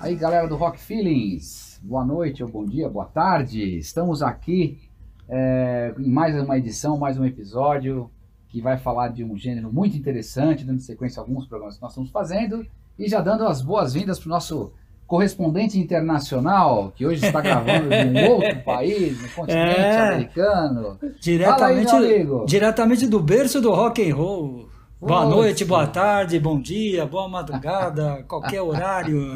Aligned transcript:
Aí, 0.00 0.14
galera 0.14 0.46
do 0.46 0.56
Rock 0.56 0.78
Feelings, 0.78 1.80
boa 1.82 2.04
noite, 2.04 2.42
ou 2.42 2.48
bom 2.50 2.66
dia, 2.66 2.86
boa 2.86 3.06
tarde. 3.06 3.78
Estamos 3.78 4.22
aqui 4.22 4.78
é, 5.26 5.94
em 5.98 6.10
mais 6.10 6.38
uma 6.38 6.58
edição, 6.58 6.98
mais 6.98 7.18
um 7.18 7.24
episódio 7.24 8.10
que 8.50 8.60
vai 8.60 8.76
falar 8.76 9.08
de 9.08 9.24
um 9.24 9.34
gênero 9.38 9.72
muito 9.72 9.96
interessante, 9.96 10.64
dando 10.64 10.80
sequência 10.80 11.18
a 11.18 11.22
alguns 11.24 11.46
programas 11.46 11.76
que 11.76 11.82
nós 11.82 11.92
estamos 11.92 12.10
fazendo 12.10 12.66
e 12.98 13.08
já 13.08 13.22
dando 13.22 13.46
as 13.46 13.62
boas-vindas 13.62 14.18
para 14.18 14.26
o 14.26 14.30
nosso 14.30 14.72
correspondente 15.06 15.78
internacional, 15.78 16.92
que 16.94 17.06
hoje 17.06 17.24
está 17.24 17.40
gravando 17.40 17.88
de 17.88 18.18
um 18.18 18.30
outro 18.32 18.60
país, 18.66 19.18
no 19.22 19.28
continente 19.30 19.80
É. 19.80 20.08
americano. 20.08 20.98
Diretamente, 21.20 21.94
aí, 21.94 22.26
diretamente 22.46 23.06
do 23.06 23.18
berço 23.18 23.62
do 23.62 23.70
rock 23.72 24.10
and 24.10 24.14
roll. 24.14 24.75
Boa 24.98 25.26
noite, 25.26 25.62
boa 25.62 25.86
tarde, 25.86 26.40
bom 26.40 26.58
dia, 26.58 27.04
boa 27.04 27.28
madrugada, 27.28 28.22
qualquer 28.26 28.62
horário. 28.62 29.34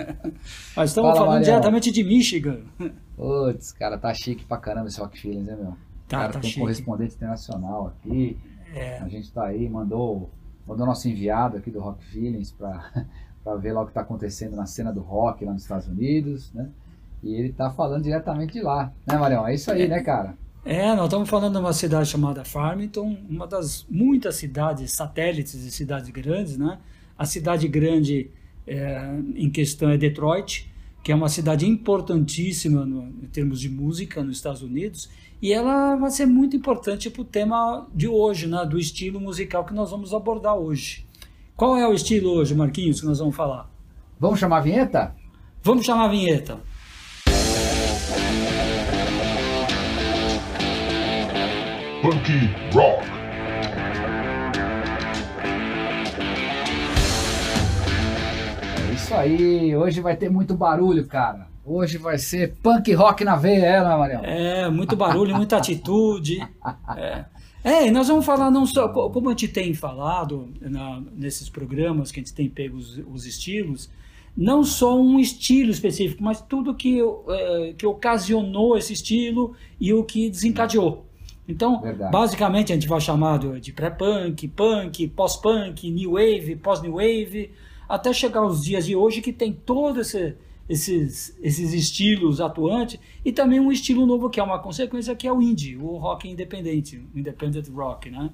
Nós 0.74 0.88
estamos 0.88 1.10
Fala, 1.10 1.26
falando 1.26 1.44
diretamente 1.44 1.92
de 1.92 2.02
Michigan. 2.02 2.60
Putz, 3.14 3.70
cara, 3.72 3.98
tá 3.98 4.14
chique 4.14 4.46
pra 4.46 4.56
caramba 4.56 4.88
esse 4.88 4.98
Rock 4.98 5.20
Feelings, 5.20 5.46
né, 5.46 5.56
meu? 5.56 5.72
Tá, 6.08 6.20
cara, 6.20 6.32
tá 6.32 6.40
tem 6.40 6.48
um 6.48 6.52
chique. 6.52 6.60
correspondente 6.60 7.14
internacional 7.16 7.88
aqui. 7.88 8.38
É. 8.74 8.98
A 9.00 9.08
gente 9.08 9.30
tá 9.30 9.44
aí, 9.44 9.68
mandou, 9.68 10.30
mandou 10.66 10.86
nosso 10.86 11.06
enviado 11.06 11.58
aqui 11.58 11.70
do 11.70 11.80
Rock 11.80 12.02
Feelings 12.06 12.50
pra, 12.52 12.90
pra 13.44 13.56
ver 13.56 13.72
lá 13.72 13.82
o 13.82 13.86
que 13.86 13.92
tá 13.92 14.00
acontecendo 14.00 14.56
na 14.56 14.64
cena 14.64 14.90
do 14.90 15.00
rock 15.00 15.44
lá 15.44 15.52
nos 15.52 15.62
Estados 15.62 15.86
Unidos, 15.86 16.50
né? 16.54 16.70
E 17.22 17.34
ele 17.34 17.52
tá 17.52 17.70
falando 17.70 18.04
diretamente 18.04 18.54
de 18.54 18.62
lá, 18.62 18.90
né, 19.06 19.18
Marião? 19.18 19.46
É 19.46 19.52
isso 19.52 19.70
aí, 19.70 19.86
né, 19.86 20.00
cara? 20.02 20.34
É, 20.70 20.94
nós 20.94 21.06
estamos 21.06 21.30
falando 21.30 21.54
de 21.54 21.60
uma 21.60 21.72
cidade 21.72 22.10
chamada 22.10 22.44
Farmington, 22.44 23.16
uma 23.26 23.46
das 23.46 23.86
muitas 23.88 24.36
cidades 24.36 24.92
satélites 24.92 25.58
de 25.64 25.70
cidades 25.70 26.10
grandes, 26.10 26.58
né? 26.58 26.78
A 27.16 27.24
cidade 27.24 27.66
grande 27.66 28.30
é, 28.66 29.18
em 29.34 29.48
questão 29.48 29.88
é 29.88 29.96
Detroit, 29.96 30.70
que 31.02 31.10
é 31.10 31.14
uma 31.14 31.30
cidade 31.30 31.66
importantíssima 31.66 32.84
no- 32.84 33.06
em 33.24 33.28
termos 33.32 33.60
de 33.60 33.70
música 33.70 34.22
nos 34.22 34.36
Estados 34.36 34.60
Unidos, 34.60 35.08
e 35.40 35.54
ela 35.54 35.96
vai 35.96 36.10
ser 36.10 36.26
muito 36.26 36.54
importante 36.54 37.08
para 37.08 37.22
o 37.22 37.24
tema 37.24 37.88
de 37.94 38.06
hoje, 38.06 38.46
né? 38.46 38.62
Do 38.66 38.78
estilo 38.78 39.18
musical 39.18 39.64
que 39.64 39.72
nós 39.72 39.90
vamos 39.90 40.12
abordar 40.12 40.54
hoje. 40.54 41.06
Qual 41.56 41.78
é 41.78 41.88
o 41.88 41.94
estilo 41.94 42.28
hoje, 42.32 42.54
Marquinhos, 42.54 43.00
que 43.00 43.06
nós 43.06 43.20
vamos 43.20 43.34
falar? 43.34 43.70
Vamos 44.20 44.38
chamar 44.38 44.58
a 44.58 44.60
vinheta? 44.60 45.16
Vamos 45.62 45.86
chamar 45.86 46.04
a 46.04 46.08
vinheta. 46.08 46.58
Punky 52.02 52.48
Rock. 52.72 53.04
É 58.90 58.92
isso 58.94 59.14
aí, 59.14 59.76
hoje 59.76 60.00
vai 60.00 60.16
ter 60.16 60.30
muito 60.30 60.54
barulho, 60.54 61.06
cara. 61.06 61.46
Hoje 61.64 61.98
vai 61.98 62.16
ser 62.18 62.54
punk 62.62 62.92
rock 62.94 63.24
na 63.24 63.36
veia, 63.36 63.66
é, 63.66 63.84
né, 63.84 63.96
Marião? 63.96 64.20
É, 64.24 64.70
muito 64.70 64.96
barulho, 64.96 65.34
muita 65.36 65.56
atitude. 65.56 66.38
É. 66.96 67.24
É, 67.64 67.86
e 67.88 67.90
nós 67.90 68.06
vamos 68.08 68.24
falar 68.24 68.50
não 68.52 68.64
só, 68.64 68.88
co- 68.88 69.10
como 69.10 69.28
a 69.28 69.32
gente 69.32 69.48
tem 69.48 69.74
falado 69.74 70.48
na- 70.60 71.02
nesses 71.14 71.50
programas 71.50 72.10
que 72.12 72.20
a 72.20 72.22
gente 72.22 72.32
tem 72.32 72.48
pego 72.48 72.76
os, 72.76 72.98
os 73.12 73.26
estilos, 73.26 73.90
não 74.36 74.62
só 74.62 74.98
um 74.98 75.18
estilo 75.18 75.70
específico, 75.70 76.22
mas 76.22 76.40
tudo 76.40 76.72
que, 76.72 77.00
eh, 77.00 77.74
que 77.76 77.84
ocasionou 77.84 78.78
esse 78.78 78.92
estilo 78.92 79.54
e 79.80 79.92
o 79.92 80.04
que 80.04 80.30
desencadeou. 80.30 81.04
Então, 81.48 81.80
Verdade. 81.80 82.12
basicamente, 82.12 82.72
a 82.72 82.76
gente 82.76 82.86
vai 82.86 83.00
chamar 83.00 83.38
de 83.38 83.58
de 83.58 83.72
pré-punk, 83.72 84.46
punk, 84.48 85.08
pós-punk, 85.08 85.90
new 85.90 86.12
wave, 86.12 86.54
pós-new 86.56 86.92
wave, 86.92 87.50
até 87.88 88.12
chegar 88.12 88.40
aos 88.40 88.62
dias 88.62 88.84
de 88.84 88.94
hoje 88.94 89.22
que 89.22 89.32
tem 89.32 89.50
todos 89.52 90.14
esse, 90.14 90.36
esses, 90.68 91.36
esses 91.42 91.72
estilos 91.72 92.40
atuantes 92.40 93.00
e 93.24 93.32
também 93.32 93.58
um 93.58 93.72
estilo 93.72 94.04
novo 94.04 94.28
que 94.28 94.38
é 94.38 94.42
uma 94.42 94.58
consequência 94.58 95.16
que 95.16 95.26
é 95.26 95.32
o 95.32 95.40
indie, 95.40 95.76
o 95.76 95.96
rock 95.96 96.28
independente, 96.28 97.02
o 97.14 97.18
independent 97.18 97.66
rock, 97.70 98.10
né? 98.10 98.30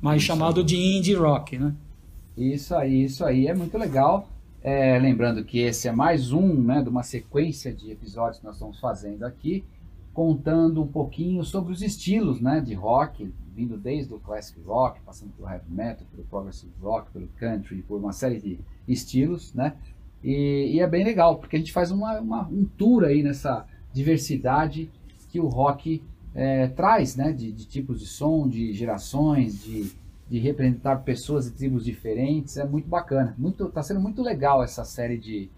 Mais 0.00 0.18
Isso 0.20 0.26
chamado 0.26 0.64
de 0.64 0.76
indie 0.76 1.14
rock, 1.14 1.56
né? 1.56 1.72
Isso 2.36 2.74
aí, 2.74 3.04
isso 3.04 3.24
aí, 3.24 3.46
é 3.46 3.54
muito 3.54 3.78
legal. 3.78 4.28
É, 4.62 4.98
lembrando 4.98 5.44
que 5.44 5.60
esse 5.60 5.86
é 5.86 5.92
mais 5.92 6.32
um, 6.32 6.60
né, 6.60 6.82
de 6.82 6.88
uma 6.88 7.04
sequência 7.04 7.72
de 7.72 7.92
episódios 7.92 8.40
que 8.40 8.44
nós 8.44 8.56
estamos 8.56 8.80
fazendo 8.80 9.22
aqui, 9.22 9.64
contando 10.16 10.82
um 10.82 10.86
pouquinho 10.86 11.44
sobre 11.44 11.74
os 11.74 11.82
estilos, 11.82 12.40
né, 12.40 12.58
de 12.58 12.72
rock, 12.72 13.30
vindo 13.54 13.76
desde 13.76 14.14
o 14.14 14.18
classic 14.18 14.58
rock, 14.62 14.98
passando 15.04 15.30
pelo 15.32 15.46
heavy 15.46 15.70
metal, 15.70 16.06
pelo 16.10 16.26
progressive 16.26 16.72
rock, 16.80 17.10
pelo 17.10 17.28
country, 17.38 17.82
por 17.82 17.98
uma 18.00 18.14
série 18.14 18.40
de 18.40 18.58
estilos, 18.88 19.52
né? 19.52 19.74
E, 20.24 20.72
e 20.76 20.80
é 20.80 20.86
bem 20.86 21.04
legal, 21.04 21.36
porque 21.36 21.56
a 21.56 21.58
gente 21.58 21.70
faz 21.70 21.90
uma, 21.90 22.18
uma- 22.18 22.48
um 22.48 22.64
tour 22.64 23.04
aí 23.04 23.22
nessa 23.22 23.66
diversidade 23.92 24.90
que 25.30 25.38
o 25.38 25.48
rock 25.48 26.02
é, 26.34 26.66
traz, 26.68 27.14
né? 27.14 27.30
De, 27.30 27.52
de 27.52 27.66
tipos 27.66 28.00
de 28.00 28.06
som, 28.06 28.48
de 28.48 28.72
gerações, 28.72 29.62
de, 29.62 29.92
de 30.30 30.38
representar 30.38 30.96
pessoas 31.02 31.46
e 31.46 31.52
tribos 31.52 31.84
diferentes. 31.84 32.56
É 32.56 32.64
muito 32.66 32.88
bacana. 32.88 33.34
Muito, 33.36 33.68
tá 33.68 33.82
sendo 33.82 34.00
muito 34.00 34.22
legal 34.22 34.64
essa 34.64 34.82
série 34.82 35.18
de, 35.18 35.50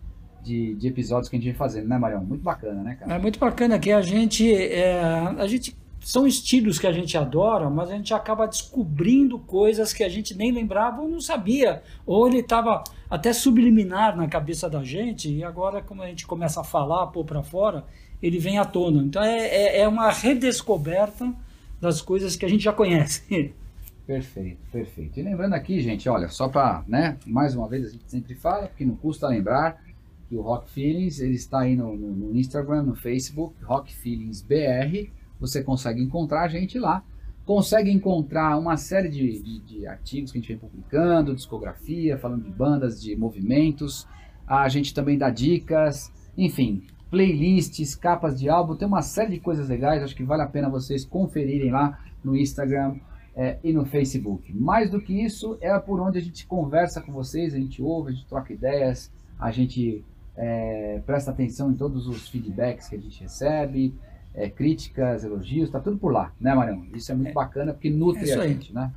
de, 0.48 0.75
de 0.75 0.88
episódios 0.88 1.28
que 1.28 1.36
a 1.36 1.38
gente 1.38 1.48
vem 1.48 1.54
fazendo, 1.54 1.86
né, 1.86 1.98
Marião? 1.98 2.25
Muito 2.25 2.42
bacana, 2.42 2.82
né, 2.82 2.97
cara? 2.98 3.14
É 3.14 3.19
muito 3.19 3.38
bacana 3.38 3.78
que 3.78 3.92
a 3.92 4.00
gente, 4.00 4.50
é, 4.50 4.98
a 5.00 5.47
gente 5.47 5.76
são 6.00 6.26
estilos 6.26 6.78
que 6.78 6.86
a 6.86 6.92
gente 6.92 7.19
adora, 7.19 7.69
mas 7.69 7.91
a 7.91 7.94
gente 7.94 8.14
acaba 8.14 8.47
descobrindo 8.47 9.38
coisas 9.41 9.92
que 9.92 10.03
a 10.03 10.09
gente 10.09 10.34
nem 10.34 10.50
lembrava 10.50 11.03
ou 11.03 11.09
não 11.09 11.20
sabia, 11.20 11.82
ou 12.06 12.26
ele 12.26 12.38
estava 12.38 12.82
até 13.10 13.32
subliminar 13.32 14.16
na 14.16 14.26
cabeça 14.26 14.70
da 14.70 14.82
gente 14.82 15.31
e 15.31 15.44
agora 15.44 15.82
como 15.82 16.03
a 16.03 16.06
gente 16.06 16.26
começa 16.26 16.62
a 16.62 16.65
falar, 16.65 17.09
pôr 17.09 17.25
para 17.25 17.42
fora, 17.42 17.84
ele 18.22 18.38
vem 18.38 18.59
à 18.59 18.65
tona. 18.65 19.03
Então 19.03 19.22
é, 19.22 19.48
é, 19.48 19.80
é 19.80 19.88
uma 19.88 20.10
redescoberta 20.10 21.30
das 21.78 22.00
coisas 22.00 22.36
que 22.36 22.47
a 22.47 22.48
gente 22.48 22.65
já 22.65 22.72
conhece. 22.72 23.53
Perfeito, 24.09 24.56
perfeito. 24.72 25.20
E 25.20 25.22
lembrando 25.22 25.53
aqui, 25.53 25.82
gente, 25.82 26.09
olha, 26.09 26.28
só 26.28 26.48
para, 26.48 26.82
né, 26.88 27.19
mais 27.26 27.54
uma 27.54 27.69
vez 27.69 27.88
a 27.88 27.91
gente 27.91 28.04
sempre 28.06 28.34
fala, 28.34 28.66
porque 28.66 28.82
não 28.82 28.97
custa 28.97 29.28
lembrar 29.28 29.84
que 30.28 30.37
o 30.37 30.43
Rock 30.43 30.71
Feelings, 30.71 31.21
ele 31.21 31.34
está 31.34 31.61
aí 31.61 31.75
no, 31.77 31.97
no- 31.97 32.15
no 32.15 32.37
Instagram, 32.37 32.83
no 32.83 32.94
Facebook, 32.94 33.55
Rock 33.65 33.94
Feelings 33.94 34.43
BR, 34.43 35.11
você 35.41 35.62
consegue 35.62 36.03
encontrar 36.03 36.43
a 36.43 36.49
gente 36.49 36.78
lá, 36.78 37.03
consegue 37.47 37.91
encontrar 37.91 38.59
uma 38.59 38.77
série 38.77 39.09
de, 39.09 39.41
de- 39.43 39.61
de 39.61 39.87
artigos 39.87 40.31
que 40.31 40.39
a 40.39 40.41
gente 40.41 40.49
vem 40.49 40.59
publicando, 40.59 41.34
discografia, 41.34 42.19
falando 42.19 42.44
de 42.44 42.50
bandas, 42.50 43.00
de 43.00 43.16
movimentos, 43.16 44.06
a 44.47 44.69
gente 44.69 44.93
também 44.93 45.16
dá 45.16 45.31
dicas, 45.31 46.12
enfim, 46.37 46.83
playlists, 47.10 47.95
capas 47.95 48.39
de 48.39 48.49
álbum, 48.49 48.77
tem 48.77 48.87
uma 48.87 49.03
série 49.03 49.33
de 49.33 49.41
coisas 49.41 49.69
legais, 49.69 50.03
acho 50.03 50.15
que 50.15 50.22
vale 50.25 50.43
a 50.43 50.47
pena 50.47 50.69
vocês 50.69 51.05
conferirem 51.05 51.71
lá 51.71 51.99
no 52.22 52.37
Instagram, 52.37 52.97
é, 53.34 53.56
e 53.62 53.72
no 53.72 53.84
Facebook. 53.87 54.53
Mais 54.53 54.91
do 54.91 55.00
que 55.00 55.12
isso, 55.25 55.56
é 55.60 55.78
por 55.78 56.00
onde 56.00 56.19
a 56.19 56.21
gente 56.21 56.45
conversa 56.47 57.00
com 57.00 57.12
vocês, 57.12 57.55
a 57.55 57.56
gente 57.56 57.81
ouve, 57.81 58.10
a 58.10 58.12
gente 58.12 58.27
troca 58.27 58.53
ideias, 58.53 59.12
a 59.39 59.53
gente 59.53 60.05
é, 60.38 61.03
presta 61.04 61.32
atenção 61.32 61.71
em 61.71 61.75
todos 61.75 62.06
os 62.06 62.28
feedbacks 62.28 62.88
que 62.88 62.94
a 62.97 62.99
gente 62.99 63.21
recebe, 63.21 63.93
é, 64.34 64.49
críticas, 64.49 65.25
elogios, 65.25 65.69
tá 65.69 65.81
tudo 65.81 65.97
por 65.99 66.12
lá, 66.12 66.32
né, 66.41 66.54
Marião? 66.54 66.87
Isso 66.94 67.10
é 67.10 67.15
muito 67.15 67.34
bacana 67.34 67.72
porque 67.72 67.91
nutre 67.91 68.31
É 68.31 68.34
a 68.34 68.47
gente, 68.47 68.72
né? 68.72 68.93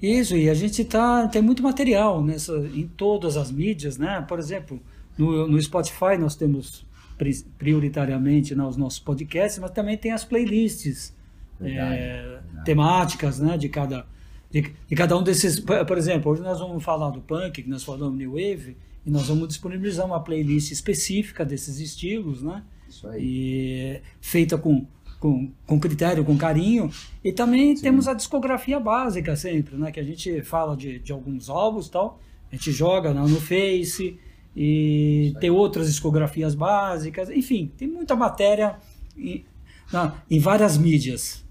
Isso, 0.00 0.36
e 0.36 0.50
a 0.50 0.54
gente 0.54 0.84
tá, 0.84 1.26
tem 1.28 1.40
muito 1.40 1.62
material 1.62 2.22
nessa, 2.22 2.52
em 2.74 2.86
todas 2.88 3.36
as 3.36 3.50
mídias, 3.50 3.96
né? 3.96 4.22
Por 4.28 4.38
exemplo, 4.38 4.80
no, 5.16 5.46
no 5.48 5.62
Spotify 5.62 6.18
nós 6.18 6.34
temos 6.36 6.84
pri- 7.16 7.44
prioritariamente 7.56 8.54
né, 8.54 8.64
os 8.64 8.76
nossos 8.76 8.98
podcasts, 8.98 9.58
mas 9.60 9.70
também 9.70 9.96
tem 9.96 10.12
as 10.12 10.24
playlists 10.24 11.14
Verdade, 11.60 11.94
é, 11.94 12.22
verdade. 12.22 12.64
temáticas 12.64 13.38
né, 13.38 13.56
de, 13.56 13.68
cada, 13.68 14.04
de, 14.50 14.72
de 14.88 14.94
cada 14.96 15.16
um 15.16 15.22
desses. 15.22 15.60
Por 15.60 15.86
por 15.86 15.96
exemplo, 15.96 16.32
hoje 16.32 16.42
nós 16.42 16.58
vamos 16.58 16.82
falar 16.82 17.10
do 17.10 17.20
punk, 17.20 17.62
que 17.62 17.70
nós 17.70 17.84
falamos 17.84 18.18
New 18.18 18.32
Wave, 18.32 18.76
e 19.04 19.10
nós 19.10 19.28
vamos 19.28 19.48
disponibilizar 19.48 20.06
uma 20.06 20.20
playlist 20.20 20.70
específica 20.70 21.44
desses 21.44 21.78
estilos, 21.80 22.42
né? 22.42 22.62
Isso 22.88 23.08
aí. 23.08 23.20
e 23.22 24.00
feita 24.20 24.56
com, 24.58 24.86
com, 25.18 25.50
com 25.66 25.80
critério, 25.80 26.24
com 26.24 26.36
carinho. 26.36 26.90
E 27.24 27.32
também 27.32 27.74
Sim. 27.76 27.82
temos 27.82 28.06
a 28.06 28.14
discografia 28.14 28.78
básica 28.78 29.34
sempre, 29.34 29.76
né? 29.76 29.90
Que 29.90 29.98
a 30.00 30.04
gente 30.04 30.42
fala 30.42 30.76
de, 30.76 30.98
de 30.98 31.10
alguns 31.12 31.48
álbuns 31.48 31.86
e 31.86 31.90
tal, 31.90 32.20
a 32.50 32.54
gente 32.54 32.70
joga 32.70 33.12
no 33.14 33.40
Face 33.40 34.18
e 34.54 35.34
tem 35.40 35.48
outras 35.50 35.86
discografias 35.88 36.54
básicas, 36.54 37.30
enfim, 37.30 37.72
tem 37.78 37.88
muita 37.88 38.14
matéria 38.14 38.76
em, 39.16 39.44
na- 39.90 40.14
em 40.30 40.38
várias 40.38 40.76
mídias. 40.76 41.42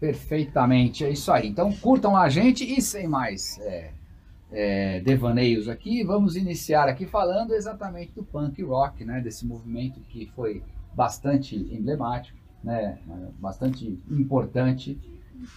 Perfeitamente, 0.00 1.04
é 1.04 1.10
isso 1.10 1.30
aí. 1.32 1.48
Então 1.48 1.72
curtam 1.72 2.16
a 2.16 2.28
gente 2.28 2.64
e 2.64 2.82
sem 2.82 3.08
mais 3.08 3.58
é, 3.60 3.92
é, 4.50 5.00
devaneios 5.00 5.68
aqui, 5.68 6.04
vamos 6.04 6.36
iniciar 6.36 6.88
aqui 6.88 7.06
falando 7.06 7.54
exatamente 7.54 8.12
do 8.12 8.22
punk 8.22 8.62
rock, 8.62 9.04
né? 9.04 9.20
Desse 9.20 9.46
movimento 9.46 10.00
que 10.08 10.30
foi 10.34 10.62
bastante 10.94 11.56
emblemático, 11.56 12.38
né? 12.62 12.98
Bastante 13.38 13.98
importante. 14.10 14.98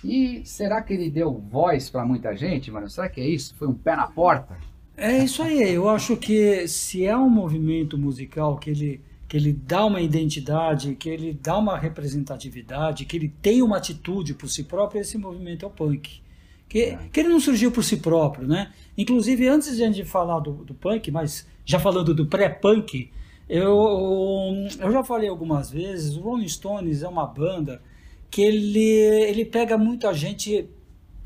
E 0.04 0.42
será 0.44 0.82
que 0.82 0.94
ele 0.94 1.10
deu 1.10 1.34
voz 1.34 1.90
para 1.90 2.06
muita 2.06 2.36
gente, 2.36 2.70
mano? 2.72 2.90
Será 2.90 3.08
que 3.08 3.22
é 3.22 3.28
isso? 3.28 3.56
Foi 3.56 3.68
um 3.68 3.74
pé 3.74 3.96
na 3.96 4.08
porta? 4.08 4.58
É 4.98 5.24
isso 5.24 5.42
aí. 5.42 5.74
Eu 5.74 5.88
acho 5.88 6.18
que 6.18 6.68
se 6.68 7.06
é 7.06 7.16
um 7.16 7.30
movimento 7.30 7.98
musical 7.98 8.58
que 8.58 8.70
ele, 8.70 9.02
que 9.28 9.38
ele 9.38 9.54
dá 9.54 9.86
uma 9.86 10.02
identidade, 10.02 10.96
que 10.96 11.08
ele 11.10 11.40
dá 11.42 11.58
uma 11.58 11.78
representatividade, 11.78 13.06
que 13.06 13.16
ele 13.16 13.30
tem 13.42 13.62
uma 13.62 13.78
atitude 13.78 14.34
por 14.34 14.50
si 14.50 14.66
próprio, 14.66 15.00
esse 15.00 15.18
movimento 15.18 15.64
é 15.64 15.68
o 15.68 15.72
punk. 15.72 16.22
Que, 16.70 16.82
é. 16.84 17.00
que 17.12 17.20
ele 17.20 17.30
não 17.30 17.40
surgiu 17.40 17.72
por 17.72 17.84
si 17.84 17.98
próprio, 17.98 18.48
né? 18.48 18.72
Inclusive, 18.96 19.48
antes 19.48 19.76
de 19.76 19.84
a 19.84 19.88
gente 19.88 20.06
falar 20.06 20.40
do, 20.40 20.52
do 20.52 20.74
punk, 20.74 21.10
mas 21.10 21.48
já 21.66 21.80
falando 21.80 22.14
do 22.14 22.28
pré-punk, 22.28 23.10
eu, 23.50 24.68
eu 24.80 24.92
já 24.92 25.04
falei 25.04 25.28
algumas 25.28 25.72
vezes, 25.72 26.16
o 26.16 26.22
Rolling 26.22 26.48
Stones 26.48 27.02
é 27.02 27.08
uma 27.08 27.26
banda 27.26 27.82
que 28.30 28.42
ele, 28.42 28.80
ele 28.80 29.44
pega 29.44 29.76
muita 29.78 30.14
gente 30.14 30.70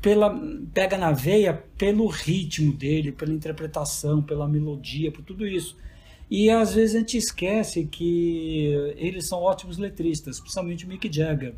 pela 0.00 0.38
pega 0.72 0.98
na 0.98 1.12
veia 1.12 1.64
pelo 1.78 2.06
ritmo 2.06 2.72
dele, 2.72 3.12
pela 3.12 3.32
interpretação, 3.32 4.22
pela 4.22 4.48
melodia, 4.48 5.10
por 5.12 5.22
tudo 5.22 5.46
isso. 5.46 5.76
E 6.30 6.50
às 6.50 6.74
vezes 6.74 6.96
a 6.96 6.98
gente 6.98 7.16
esquece 7.16 7.84
que 7.86 8.94
eles 8.96 9.28
são 9.28 9.40
ótimos 9.40 9.78
letristas, 9.78 10.40
principalmente 10.40 10.84
o 10.84 10.88
Mick 10.88 11.10
Jagger. 11.12 11.54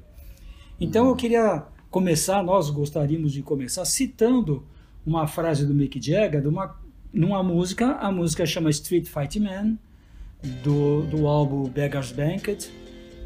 Então 0.80 1.04
eu 1.04 1.10
uhum. 1.10 1.16
queria 1.16 1.66
começar, 1.90 2.42
nós 2.42 2.70
gostaríamos 2.70 3.32
de 3.32 3.42
começar 3.42 3.84
citando 3.84 4.64
uma 5.04 5.26
frase 5.26 5.64
do 5.64 5.72
Mick 5.72 6.00
Jagger, 6.00 6.42
de 6.42 6.48
uma, 6.48 6.76
numa 7.12 7.42
música, 7.42 7.92
a 7.96 8.10
música 8.10 8.44
chama 8.44 8.70
Street 8.70 9.06
Fight 9.06 9.38
Man, 9.38 9.76
do, 10.62 11.02
do 11.02 11.26
álbum 11.26 11.68
Beggar's 11.68 12.12
Banquet, 12.12 12.70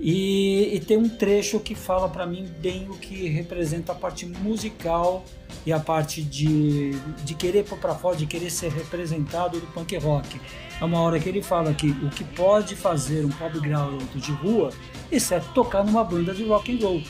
e, 0.02 0.74
e 0.74 0.80
tem 0.80 0.96
um 0.96 1.08
trecho 1.08 1.60
que 1.60 1.74
fala 1.74 2.08
para 2.08 2.26
mim 2.26 2.48
bem 2.60 2.88
o 2.88 2.96
que 2.96 3.28
representa 3.28 3.92
a 3.92 3.94
parte 3.94 4.24
musical 4.24 5.24
e 5.66 5.72
a 5.72 5.78
parte 5.78 6.22
de, 6.22 6.92
de 7.22 7.34
querer 7.34 7.64
pôr 7.64 7.78
para 7.78 7.94
fora, 7.94 8.16
de 8.16 8.24
querer 8.24 8.50
ser 8.50 8.70
representado 8.70 9.60
do 9.60 9.66
punk 9.68 9.94
rock. 9.98 10.40
É 10.80 10.84
uma 10.84 11.00
hora 11.00 11.20
que 11.20 11.28
ele 11.28 11.42
fala 11.42 11.74
que 11.74 11.90
o 11.90 12.08
que 12.08 12.24
pode 12.24 12.74
fazer 12.74 13.26
um 13.26 13.28
pobre 13.28 13.60
garoto 13.60 14.18
de 14.18 14.32
rua, 14.32 14.72
isso 15.12 15.34
é 15.34 15.40
tocar 15.54 15.84
numa 15.84 16.02
banda 16.02 16.32
de 16.32 16.44
rock 16.44 16.74
and 16.74 16.82
roll. 16.82 17.02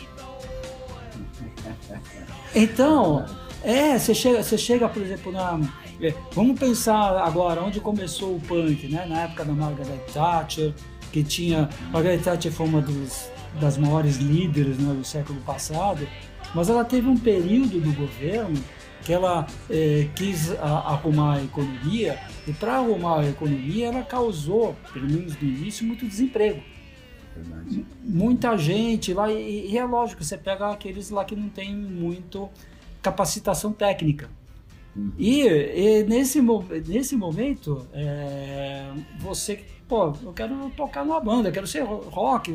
Então, 2.54 3.24
é, 3.62 3.98
você 3.98 4.14
chega, 4.14 4.42
você 4.42 4.58
chega, 4.58 4.88
por 4.88 5.02
exemplo, 5.02 5.32
na. 5.32 5.60
É, 6.00 6.14
vamos 6.32 6.58
pensar 6.58 7.18
agora 7.18 7.62
onde 7.62 7.78
começou 7.78 8.36
o 8.36 8.40
punk, 8.40 8.88
né? 8.88 9.04
Na 9.06 9.22
época 9.22 9.44
da 9.44 9.52
Margaret 9.52 10.00
Thatcher, 10.12 10.72
que 11.12 11.22
tinha. 11.22 11.68
Margaret 11.92 12.18
Thatcher 12.18 12.50
foi 12.50 12.66
uma 12.66 12.80
dos, 12.80 13.30
das 13.60 13.76
maiores 13.76 14.16
líderes 14.16 14.78
né, 14.78 14.94
do 14.94 15.04
século 15.04 15.40
passado, 15.42 16.06
mas 16.54 16.70
ela 16.70 16.84
teve 16.84 17.06
um 17.08 17.16
período 17.16 17.80
do 17.80 17.92
governo 17.92 18.62
que 19.02 19.12
ela 19.12 19.46
é, 19.68 20.08
quis 20.14 20.52
a, 20.58 20.92
arrumar 20.92 21.36
a 21.36 21.42
economia 21.42 22.18
e 22.46 22.52
para 22.52 22.74
arrumar 22.76 23.20
a 23.20 23.28
economia 23.28 23.86
ela 23.88 24.02
causou, 24.02 24.76
pelo 24.92 25.06
menos 25.08 25.36
no 25.40 25.48
início, 25.48 25.86
muito 25.86 26.06
desemprego. 26.06 26.62
Verdade. 27.42 27.86
Muita 28.02 28.56
gente 28.56 29.12
lá, 29.14 29.30
e, 29.30 29.70
e, 29.70 29.78
é 29.78 29.84
lógico, 29.84 30.22
você 30.22 30.36
pega 30.36 30.70
aqueles 30.70 31.10
lá 31.10 31.24
que 31.24 31.34
não 31.34 31.48
tem 31.48 31.74
muito 31.74 32.48
capacitação 33.02 33.72
técnica. 33.72 34.28
Uhum. 34.94 35.12
E, 35.18 35.42
e, 35.46 36.04
nesse, 36.04 36.40
nesse 36.86 37.16
momento, 37.16 37.86
é, 37.92 38.90
você, 39.18 39.64
pô, 39.88 40.12
eu 40.22 40.32
quero 40.32 40.70
tocar 40.76 41.04
numa 41.04 41.20
banda, 41.20 41.48
eu 41.48 41.52
quero 41.52 41.66
ser 41.66 41.82
rock. 41.82 42.52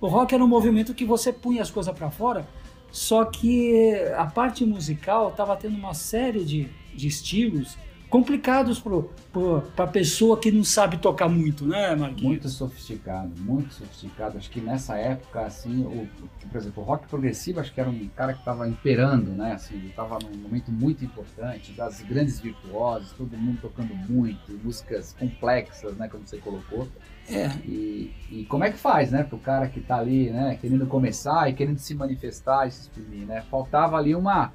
O 0.00 0.06
rock 0.06 0.34
era 0.34 0.44
um 0.44 0.48
movimento 0.48 0.94
que 0.94 1.04
você 1.04 1.32
punha 1.32 1.62
as 1.62 1.70
coisas 1.70 1.94
para 1.94 2.10
fora, 2.10 2.46
só 2.90 3.24
que 3.24 3.94
a 4.16 4.26
parte 4.26 4.64
musical 4.64 5.28
estava 5.28 5.56
tendo 5.56 5.76
uma 5.76 5.94
série 5.94 6.44
de, 6.44 6.68
de 6.94 7.06
estilos 7.06 7.76
complicados 8.08 8.82
para 8.82 9.84
a 9.84 9.86
pessoa 9.86 10.38
que 10.38 10.50
não 10.50 10.64
sabe 10.64 10.96
tocar 10.96 11.28
muito, 11.28 11.66
né, 11.66 11.94
Marquinhos? 11.94 12.22
Muito 12.22 12.48
sofisticado, 12.48 13.32
muito 13.40 13.74
sofisticado. 13.74 14.38
Acho 14.38 14.50
que 14.50 14.60
nessa 14.60 14.96
época, 14.96 15.42
assim, 15.42 15.84
o, 15.84 16.08
por 16.48 16.56
exemplo, 16.56 16.82
o 16.82 16.86
rock 16.86 17.06
progressivo, 17.06 17.60
acho 17.60 17.72
que 17.72 17.80
era 17.80 17.90
um 17.90 18.08
cara 18.16 18.32
que 18.32 18.38
estava 18.38 18.66
imperando, 18.66 19.30
né? 19.30 19.52
Assim, 19.52 19.86
estava 19.86 20.18
num 20.18 20.38
momento 20.38 20.72
muito 20.72 21.04
importante, 21.04 21.72
das 21.72 22.00
grandes 22.00 22.40
virtuosas, 22.40 23.12
todo 23.12 23.36
mundo 23.36 23.60
tocando 23.60 23.94
muito, 23.94 24.52
músicas 24.64 25.14
complexas, 25.18 25.96
né, 25.96 26.08
como 26.08 26.26
você 26.26 26.38
colocou. 26.38 26.88
É. 27.30 27.48
E, 27.66 28.14
e 28.30 28.46
como 28.48 28.64
é 28.64 28.70
que 28.70 28.78
faz, 28.78 29.10
né, 29.10 29.22
para 29.22 29.36
o 29.36 29.38
cara 29.38 29.68
que 29.68 29.80
está 29.80 29.98
ali, 29.98 30.30
né, 30.30 30.56
querendo 30.58 30.86
começar 30.86 31.48
e 31.50 31.52
querendo 31.52 31.78
se 31.78 31.94
manifestar 31.94 32.66
e 32.66 32.70
se 32.70 32.82
exprimir, 32.82 33.26
né? 33.26 33.42
Faltava 33.50 33.98
ali 33.98 34.14
uma 34.14 34.52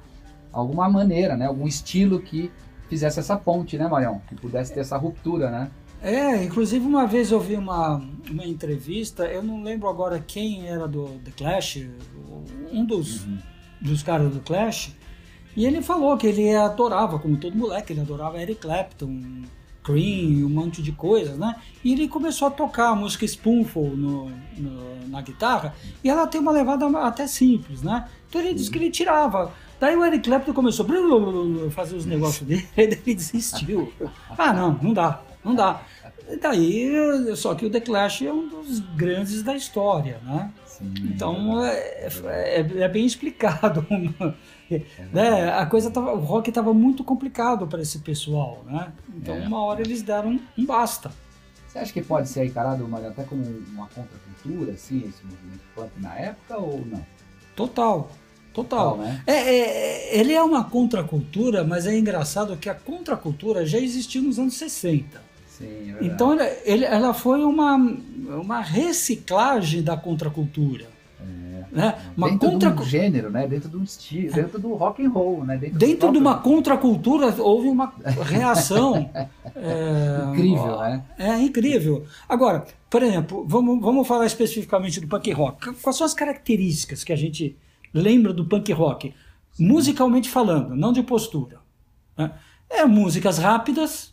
alguma 0.52 0.88
maneira, 0.88 1.36
né, 1.36 1.46
algum 1.46 1.66
estilo 1.66 2.20
que 2.20 2.50
fizesse 2.88 3.20
essa 3.20 3.36
ponte, 3.36 3.76
né, 3.76 3.88
Marião? 3.88 4.20
Que 4.28 4.34
pudesse 4.34 4.72
ter 4.72 4.80
essa 4.80 4.96
ruptura, 4.96 5.50
né? 5.50 5.70
É, 6.02 6.44
inclusive 6.44 6.84
uma 6.84 7.06
vez 7.06 7.30
eu 7.30 7.40
vi 7.40 7.56
uma, 7.56 7.96
uma 8.30 8.44
entrevista, 8.44 9.24
eu 9.24 9.42
não 9.42 9.62
lembro 9.62 9.88
agora 9.88 10.20
quem 10.20 10.68
era 10.68 10.86
do 10.86 11.06
The 11.24 11.30
Clash, 11.34 11.86
um 12.70 12.84
dos, 12.84 13.24
uhum. 13.24 13.38
dos 13.80 14.02
caras 14.02 14.30
do 14.30 14.40
Clash, 14.40 14.94
e 15.56 15.64
ele 15.64 15.80
falou 15.80 16.16
que 16.18 16.26
ele 16.26 16.54
adorava, 16.54 17.18
como 17.18 17.38
todo 17.38 17.56
moleque, 17.56 17.94
ele 17.94 18.02
adorava 18.02 18.38
Eric 18.38 18.60
Clapton, 18.60 19.44
Cream, 19.82 20.44
um 20.44 20.48
monte 20.48 20.82
de 20.82 20.92
coisas, 20.92 21.38
né? 21.38 21.54
E 21.82 21.92
ele 21.92 22.08
começou 22.08 22.48
a 22.48 22.50
tocar 22.50 22.88
a 22.88 22.94
música 22.94 23.26
Spoonful 23.26 23.96
no, 23.96 24.30
no, 24.56 25.08
na 25.08 25.22
guitarra, 25.22 25.74
e 26.02 26.10
ela 26.10 26.26
tem 26.26 26.40
uma 26.40 26.52
levada 26.52 26.86
até 26.98 27.26
simples, 27.26 27.82
né? 27.82 28.08
Então 28.28 28.40
ele 28.40 28.52
disse 28.52 28.70
que 28.70 28.78
ele 28.78 28.90
tirava 28.90 29.52
Daí 29.80 29.96
o 29.96 30.04
Eric 30.04 30.24
Clapton 30.24 30.52
começou 30.52 30.86
a 30.86 31.70
fazer 31.70 31.96
os 31.96 32.06
negócios 32.06 32.46
dele, 32.46 32.66
ele 32.76 32.96
desistiu. 32.96 33.92
Ah, 34.36 34.52
não, 34.52 34.78
não 34.80 34.92
dá, 34.92 35.22
não 35.44 35.54
dá. 35.54 35.82
E 36.28 36.36
daí, 36.36 37.36
só 37.36 37.54
que 37.54 37.66
o 37.66 37.70
The 37.70 37.80
Clash 37.80 38.22
é 38.22 38.32
um 38.32 38.48
dos 38.48 38.80
grandes 38.80 39.42
da 39.42 39.54
história, 39.54 40.18
né? 40.24 40.50
Sim, 40.64 40.92
então 41.04 41.64
é, 41.64 42.08
é, 42.24 42.60
é, 42.60 42.88
bem 42.88 43.06
explicado. 43.06 43.86
É 44.70 44.80
né? 45.12 45.52
A 45.52 45.66
coisa 45.66 45.90
tava, 45.90 46.14
o 46.14 46.20
rock 46.20 46.48
estava 46.48 46.72
muito 46.72 47.04
complicado 47.04 47.66
para 47.66 47.82
esse 47.82 47.98
pessoal, 47.98 48.64
né? 48.66 48.90
Então 49.14 49.34
é. 49.34 49.46
uma 49.46 49.62
hora 49.62 49.82
eles 49.82 50.00
deram 50.00 50.40
um 50.56 50.64
basta. 50.64 51.12
Você 51.68 51.78
acha 51.78 51.92
que 51.92 52.00
pode 52.00 52.30
ser 52.30 52.46
encarado 52.46 52.88
até 52.96 53.24
como 53.24 53.44
uma 53.44 53.86
contracultura, 53.88 54.72
assim, 54.72 55.06
esse 55.06 55.22
movimento 55.22 55.60
punk 55.74 55.90
na 55.98 56.18
época 56.18 56.56
ou 56.56 56.82
não? 56.86 57.04
Total. 57.54 58.10
Total. 58.54 58.96
né? 58.96 59.20
é, 59.26 59.34
é, 59.34 60.18
ele 60.18 60.32
é 60.32 60.42
uma 60.42 60.62
contracultura, 60.62 61.64
mas 61.64 61.86
é 61.86 61.98
engraçado 61.98 62.56
que 62.56 62.70
a 62.70 62.74
contracultura 62.74 63.66
já 63.66 63.78
existiu 63.78 64.22
nos 64.22 64.38
anos 64.38 64.54
60. 64.54 65.20
Sim, 65.48 65.94
é 66.00 66.04
então 66.06 66.36
ele, 66.64 66.84
ela 66.84 67.12
foi 67.12 67.44
uma, 67.44 67.76
uma 67.76 68.60
reciclagem 68.60 69.82
da 69.82 69.96
contracultura. 69.96 70.86
É. 71.20 71.64
Né? 71.72 71.94
Uma 72.16 72.30
dentro 72.30 72.50
contra... 72.50 72.70
de 72.70 72.80
um 72.80 72.84
gênero, 72.84 73.30
né? 73.30 73.46
dentro 73.48 73.68
de 73.68 73.76
um 73.76 73.82
estilo, 73.82 74.32
dentro 74.32 74.60
do 74.60 74.74
rock 74.74 75.04
and 75.04 75.10
roll. 75.10 75.44
Né? 75.44 75.56
Dentro, 75.56 75.78
dentro 75.78 76.12
de 76.12 76.18
uma 76.18 76.38
contracultura 76.38 77.34
houve 77.42 77.68
uma 77.68 77.92
reação. 78.22 79.10
é, 79.56 80.30
incrível, 80.30 80.78
né? 80.78 81.02
É 81.18 81.38
incrível. 81.40 82.04
Agora, 82.28 82.64
por 82.88 83.02
exemplo, 83.02 83.44
vamos, 83.48 83.80
vamos 83.80 84.06
falar 84.06 84.26
especificamente 84.26 85.00
do 85.00 85.08
punk 85.08 85.32
rock. 85.32 85.74
Quais 85.74 85.96
são 85.96 86.06
as 86.06 86.14
características 86.14 87.02
que 87.02 87.12
a 87.12 87.16
gente 87.16 87.56
lembra 87.94 88.32
do 88.32 88.44
punk 88.44 88.72
rock, 88.72 89.14
musicalmente 89.58 90.28
falando, 90.28 90.74
não 90.74 90.92
de 90.92 91.02
postura. 91.02 91.60
Né? 92.18 92.32
É 92.68 92.84
músicas 92.84 93.38
rápidas, 93.38 94.12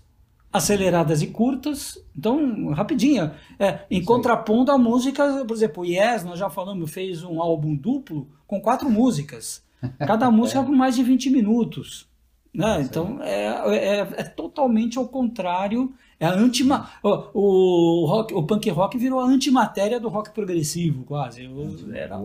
aceleradas 0.53 1.21
e 1.21 1.27
curtas, 1.27 1.97
então 2.15 2.69
rapidinha. 2.69 3.33
É, 3.57 3.79
em 3.89 4.03
contraponto 4.03 4.71
a 4.71 4.77
músicas, 4.77 5.43
por 5.45 5.55
exemplo, 5.55 5.85
Yes, 5.85 6.23
nós 6.23 6.37
já 6.37 6.49
falamos, 6.49 6.91
fez 6.91 7.23
um 7.23 7.41
álbum 7.41 7.75
duplo 7.75 8.29
com 8.45 8.61
quatro 8.61 8.87
músicas, 8.91 9.63
cada 9.99 10.29
música 10.29 10.63
com 10.63 10.71
mais 10.71 10.95
de 10.95 11.03
20 11.03 11.29
minutos. 11.29 12.07
Né? 12.53 12.81
Então 12.81 13.21
é, 13.21 13.45
é, 13.75 13.99
é, 13.99 14.23
totalmente 14.23 14.97
ao 14.97 15.07
contrário. 15.07 15.93
É 16.19 16.25
a 16.27 16.33
antima, 16.33 16.91
o, 17.01 18.03
o, 18.03 18.05
rock, 18.05 18.33
o 18.33 18.43
punk 18.43 18.69
rock 18.69 18.95
virou 18.95 19.19
a 19.19 19.25
antimatéria 19.25 19.99
do 19.99 20.07
rock 20.07 20.31
progressivo, 20.31 21.03
quase. 21.03 21.45
Eu, 21.45 21.95
era, 21.95 22.19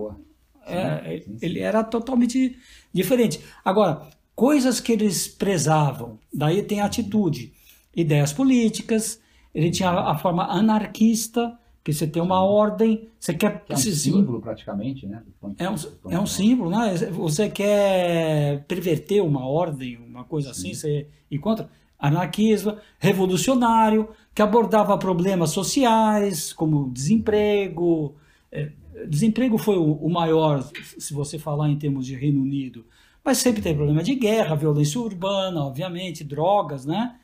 é, 0.66 1.24
ele 1.40 1.60
era 1.60 1.82
totalmente 1.84 2.58
diferente. 2.92 3.40
Agora, 3.64 4.08
coisas 4.34 4.80
que 4.80 4.92
eles 4.92 5.28
prezavam, 5.28 6.18
daí 6.32 6.62
tem 6.62 6.80
atitude, 6.80 7.52
ideias 7.94 8.32
políticas, 8.32 9.20
ele 9.54 9.70
tinha 9.70 9.90
a 9.90 10.16
forma 10.18 10.44
anarquista, 10.44 11.58
que 11.82 11.92
você 11.92 12.06
tem 12.06 12.20
uma 12.20 12.42
ordem, 12.42 13.08
você 13.18 13.32
quer... 13.32 13.64
Que 13.64 13.72
é 13.72 13.76
um 13.76 13.78
símbolo 13.78 14.40
praticamente, 14.40 15.06
né? 15.06 15.22
É 15.56 15.70
um, 15.70 15.76
é 16.10 16.18
um 16.18 16.26
símbolo, 16.26 16.68
né? 16.68 16.94
Você 17.12 17.48
quer 17.48 18.64
perverter 18.66 19.22
uma 19.22 19.46
ordem, 19.46 19.96
uma 19.98 20.24
coisa 20.24 20.52
Sim. 20.52 20.72
assim, 20.72 20.74
você 20.74 21.06
encontra 21.30 21.70
anarquismo, 21.98 22.76
revolucionário, 22.98 24.08
que 24.34 24.42
abordava 24.42 24.98
problemas 24.98 25.50
sociais, 25.50 26.52
como 26.52 26.90
desemprego, 26.90 28.14
é, 28.52 28.70
Desemprego 29.08 29.58
foi 29.58 29.76
o, 29.76 30.08
maior, 30.08 30.62
se 30.98 31.12
você 31.12 31.38
falar 31.38 31.68
em 31.68 31.76
termos 31.76 32.06
de 32.06 32.14
Reino 32.14 32.40
Unido, 32.40 32.86
mas 33.24 33.38
sempre 33.38 33.60
tem 33.60 33.74
problema 33.74 34.02
de 34.02 34.14
guerra, 34.14 34.54
violência 34.54 35.00
urbana, 35.00 35.64
obviamente, 35.64 36.24
drogas, 36.24 36.86
né? 36.86 37.16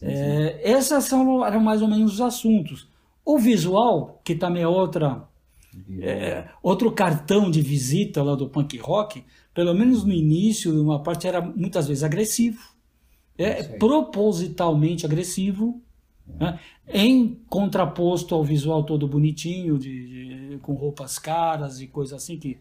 É, 0.00 0.60
esses 0.62 1.04
são, 1.04 1.44
eram 1.44 1.60
mais 1.60 1.82
ou 1.82 1.88
menos 1.88 2.14
os 2.14 2.20
assuntos. 2.20 2.88
O 3.24 3.38
visual, 3.38 4.20
que 4.24 4.34
também 4.34 4.62
é 4.62 4.68
outra 4.68 5.28
é, 6.00 6.48
outro 6.62 6.90
cartão 6.90 7.50
de 7.50 7.60
visita 7.60 8.22
lá 8.22 8.34
do 8.34 8.48
punk 8.48 8.76
rock, 8.78 9.24
pelo 9.54 9.74
menos 9.74 10.04
no 10.04 10.12
início, 10.12 10.80
uma 10.80 11.02
parte 11.02 11.26
era 11.26 11.40
muitas 11.40 11.86
vezes 11.86 12.02
agressivo, 12.02 12.60
é, 13.36 13.62
propositalmente 13.62 15.04
agressivo, 15.06 15.80
né? 16.26 16.58
em 16.86 17.40
contraposto 17.48 18.34
ao 18.34 18.44
visual 18.44 18.82
todo 18.84 19.06
bonitinho, 19.06 19.78
de, 19.78 20.06
de, 20.06 20.37
com 20.58 20.74
roupas 20.74 21.18
caras 21.18 21.80
e 21.80 21.86
coisas 21.86 22.22
assim 22.22 22.38
que, 22.38 22.58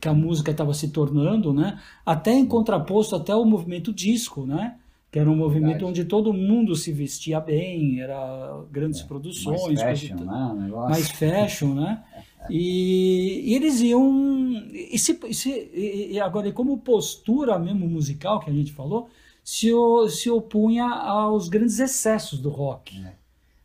que 0.00 0.08
a 0.08 0.14
música 0.14 0.50
estava 0.50 0.74
se 0.74 0.88
tornando, 0.88 1.52
né? 1.52 1.80
até 2.04 2.32
em 2.32 2.46
contraposto 2.46 3.16
até 3.16 3.34
o 3.34 3.44
movimento 3.44 3.92
disco, 3.92 4.46
né? 4.46 4.76
que 5.10 5.18
era 5.18 5.30
um 5.30 5.36
movimento 5.36 5.72
Verdade. 5.72 5.84
onde 5.84 6.04
todo 6.06 6.32
mundo 6.32 6.74
se 6.74 6.90
vestia 6.90 7.38
bem, 7.38 8.00
era 8.00 8.64
grandes 8.70 9.00
é, 9.00 9.04
produções, 9.04 9.62
mais 9.62 10.00
fashion, 10.00 10.16
né? 10.16 10.70
mais 10.88 11.10
fashion, 11.10 11.74
né? 11.74 12.02
E, 12.48 13.42
e, 13.44 13.54
eles 13.54 13.80
iam. 13.82 14.68
E, 14.72 14.98
se, 14.98 15.18
se, 15.34 15.70
e 15.74 16.18
agora, 16.18 16.48
e 16.48 16.52
como 16.52 16.78
postura 16.78 17.58
mesmo 17.58 17.86
musical 17.86 18.40
que 18.40 18.48
a 18.48 18.52
gente 18.52 18.72
falou, 18.72 19.10
se, 19.44 19.70
se 20.08 20.30
opunha 20.30 20.86
aos 20.86 21.48
grandes 21.48 21.78
excessos 21.78 22.40
do 22.40 22.48
rock. 22.48 22.98
É. 22.98 23.21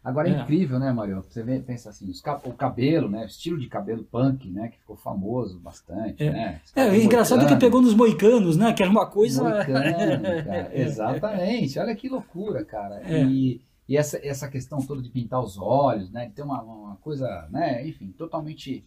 Agora 0.08 0.30
é, 0.30 0.32
é, 0.32 0.42
incrível, 0.42 0.80
né, 0.80 0.90
Mario? 0.94 1.22
Você 1.22 1.44
vê, 1.44 1.60
pensa 1.60 1.90
assim, 1.90 2.10
o 2.46 2.54
cabelo, 2.54 3.10
né? 3.10 3.24
O 3.24 3.26
estilo 3.26 3.60
de 3.60 3.68
cabelo 3.68 4.06
punk, 4.06 4.50
né? 4.50 4.70
Que 4.70 4.80
ficou 4.80 4.96
famoso 4.96 5.60
bastante, 5.60 6.24
é. 6.24 6.32
né? 6.32 6.62
É, 6.74 6.98
engraçado 6.98 7.46
que 7.46 7.58
pegou 7.58 7.82
nos 7.82 7.94
moicanos, 7.94 8.56
né? 8.56 8.72
Que 8.72 8.84
era 8.84 8.90
uma 8.90 9.06
coisa. 9.06 9.44
Moicano, 9.44 10.26
Exatamente. 10.72 11.78
Olha 11.78 11.94
que 11.94 12.08
loucura, 12.08 12.64
cara. 12.64 13.02
É. 13.04 13.22
E, 13.26 13.60
e 13.86 13.98
essa, 13.98 14.18
essa 14.26 14.48
questão 14.48 14.80
toda 14.80 15.02
de 15.02 15.10
pintar 15.10 15.44
os 15.44 15.58
olhos, 15.58 16.10
né? 16.10 16.28
De 16.28 16.32
ter 16.32 16.42
uma, 16.42 16.62
uma 16.62 16.96
coisa, 16.96 17.46
né? 17.52 17.86
Enfim, 17.86 18.14
totalmente. 18.18 18.86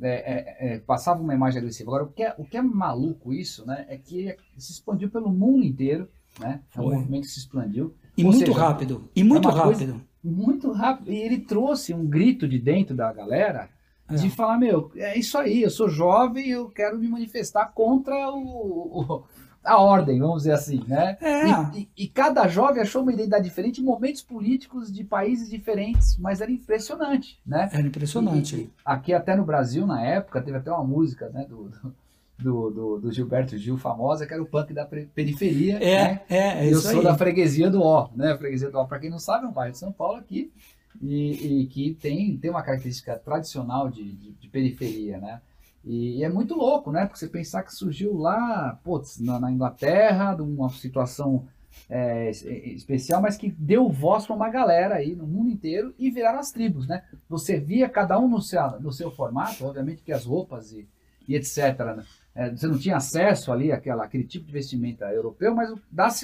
É, 0.00 0.10
é, 0.10 0.74
é, 0.74 0.78
passava 0.78 1.20
uma 1.20 1.34
imagem 1.34 1.58
agressiva. 1.58 1.90
Agora, 1.90 2.04
o 2.04 2.12
que, 2.12 2.22
é, 2.22 2.34
o 2.38 2.44
que 2.44 2.56
é 2.56 2.62
maluco 2.62 3.32
isso, 3.34 3.66
né? 3.66 3.84
É 3.88 3.96
que 3.96 4.36
se 4.56 4.70
expandiu 4.70 5.10
pelo 5.10 5.28
mundo 5.28 5.64
inteiro, 5.64 6.08
né? 6.38 6.60
É 6.72 6.80
um 6.80 6.84
movimento 6.84 7.22
que 7.22 7.32
se 7.32 7.40
expandiu. 7.40 7.96
E 8.16 8.24
Ou 8.24 8.30
muito 8.30 8.46
seja, 8.46 8.60
rápido. 8.60 9.10
E 9.16 9.24
muito 9.24 9.48
rápido 9.48 10.00
muito 10.22 10.70
rápido. 10.72 11.12
E 11.12 11.16
ele 11.16 11.38
trouxe 11.38 11.92
um 11.92 12.06
grito 12.06 12.46
de 12.46 12.58
dentro 12.58 12.94
da 12.94 13.12
galera 13.12 13.68
é. 14.08 14.14
de 14.14 14.30
falar, 14.30 14.58
meu, 14.58 14.90
é 14.96 15.18
isso 15.18 15.36
aí, 15.38 15.62
eu 15.62 15.70
sou 15.70 15.88
jovem, 15.88 16.48
eu 16.48 16.68
quero 16.68 16.98
me 16.98 17.08
manifestar 17.08 17.66
contra 17.74 18.30
o, 18.30 19.00
o 19.00 19.24
a 19.64 19.80
ordem, 19.80 20.18
vamos 20.18 20.38
dizer 20.38 20.52
assim, 20.52 20.82
né? 20.88 21.16
É. 21.20 21.46
E, 21.46 21.78
e, 21.78 21.88
e, 22.04 22.08
cada 22.08 22.48
jovem 22.48 22.82
achou 22.82 23.02
uma 23.02 23.12
identidade 23.12 23.44
diferente 23.44 23.80
em 23.80 23.84
momentos 23.84 24.20
políticos 24.20 24.92
de 24.92 25.04
países 25.04 25.48
diferentes, 25.48 26.16
mas 26.18 26.40
era 26.40 26.50
impressionante, 26.50 27.40
né? 27.46 27.70
Era 27.72 27.86
impressionante. 27.86 28.56
E, 28.56 28.70
aqui 28.84 29.14
até 29.14 29.36
no 29.36 29.44
Brasil, 29.44 29.86
na 29.86 30.04
época, 30.04 30.42
teve 30.42 30.56
até 30.56 30.70
uma 30.72 30.82
música, 30.82 31.28
né, 31.28 31.46
do, 31.48 31.68
do, 31.68 31.94
do, 32.42 32.98
do, 32.98 33.12
Gilberto 33.12 33.56
Gil 33.56 33.76
famosa, 33.76 34.26
que 34.26 34.32
era 34.32 34.42
o 34.42 34.46
punk 34.46 34.72
da 34.72 34.84
periferia. 34.84 35.76
É, 35.78 36.02
né? 36.02 36.20
é, 36.28 36.66
é 36.66 36.72
Eu 36.72 36.80
sou 36.80 36.98
aí. 36.98 37.04
da 37.04 37.16
freguesia 37.16 37.70
do 37.70 37.82
Ó, 37.82 38.08
né? 38.14 38.32
A 38.32 38.38
freguesia 38.38 38.70
do 38.70 38.78
Ó, 38.78 38.84
para 38.84 38.98
quem 38.98 39.10
não 39.10 39.18
sabe, 39.18 39.44
é 39.44 39.48
um 39.48 39.52
bairro 39.52 39.72
de 39.72 39.78
São 39.78 39.92
Paulo 39.92 40.18
aqui, 40.18 40.52
e, 41.00 41.62
e 41.62 41.66
que 41.66 41.94
tem, 41.94 42.36
tem 42.36 42.50
uma 42.50 42.62
característica 42.62 43.16
tradicional 43.16 43.88
de, 43.88 44.04
de, 44.12 44.32
de 44.32 44.48
periferia, 44.48 45.18
né? 45.18 45.40
E, 45.84 46.18
e, 46.18 46.24
é 46.24 46.28
muito 46.28 46.54
louco, 46.54 46.92
né? 46.92 47.06
Porque 47.06 47.18
você 47.18 47.28
pensar 47.28 47.62
que 47.62 47.74
surgiu 47.74 48.16
lá, 48.16 48.78
putz, 48.84 49.18
na, 49.18 49.40
na 49.40 49.50
Inglaterra, 49.50 50.34
de 50.34 50.42
uma 50.42 50.70
situação 50.70 51.46
é, 51.88 52.30
especial, 52.30 53.20
mas 53.20 53.36
que 53.36 53.50
deu 53.50 53.88
voz 53.88 54.26
para 54.26 54.36
uma 54.36 54.48
galera 54.48 54.96
aí 54.96 55.14
no 55.14 55.26
mundo 55.26 55.50
inteiro 55.50 55.94
e 55.98 56.10
viraram 56.10 56.38
as 56.38 56.52
tribos, 56.52 56.86
né? 56.86 57.02
Você 57.28 57.58
via 57.58 57.88
cada 57.88 58.18
um 58.18 58.28
no 58.28 58.40
seu, 58.40 58.80
no 58.80 58.92
seu 58.92 59.10
formato, 59.10 59.64
obviamente 59.64 60.02
que 60.02 60.12
as 60.12 60.24
roupas 60.24 60.72
e, 60.72 60.88
e 61.28 61.34
etc. 61.34 61.78
Né? 61.96 62.04
É, 62.34 62.50
você 62.50 62.66
não 62.66 62.78
tinha 62.78 62.96
acesso 62.96 63.52
ali 63.52 63.70
àquela, 63.70 64.04
àquele 64.04 64.24
tipo 64.24 64.46
de 64.46 64.52
vestimenta 64.52 65.04
europeu, 65.12 65.54
mas 65.54 65.70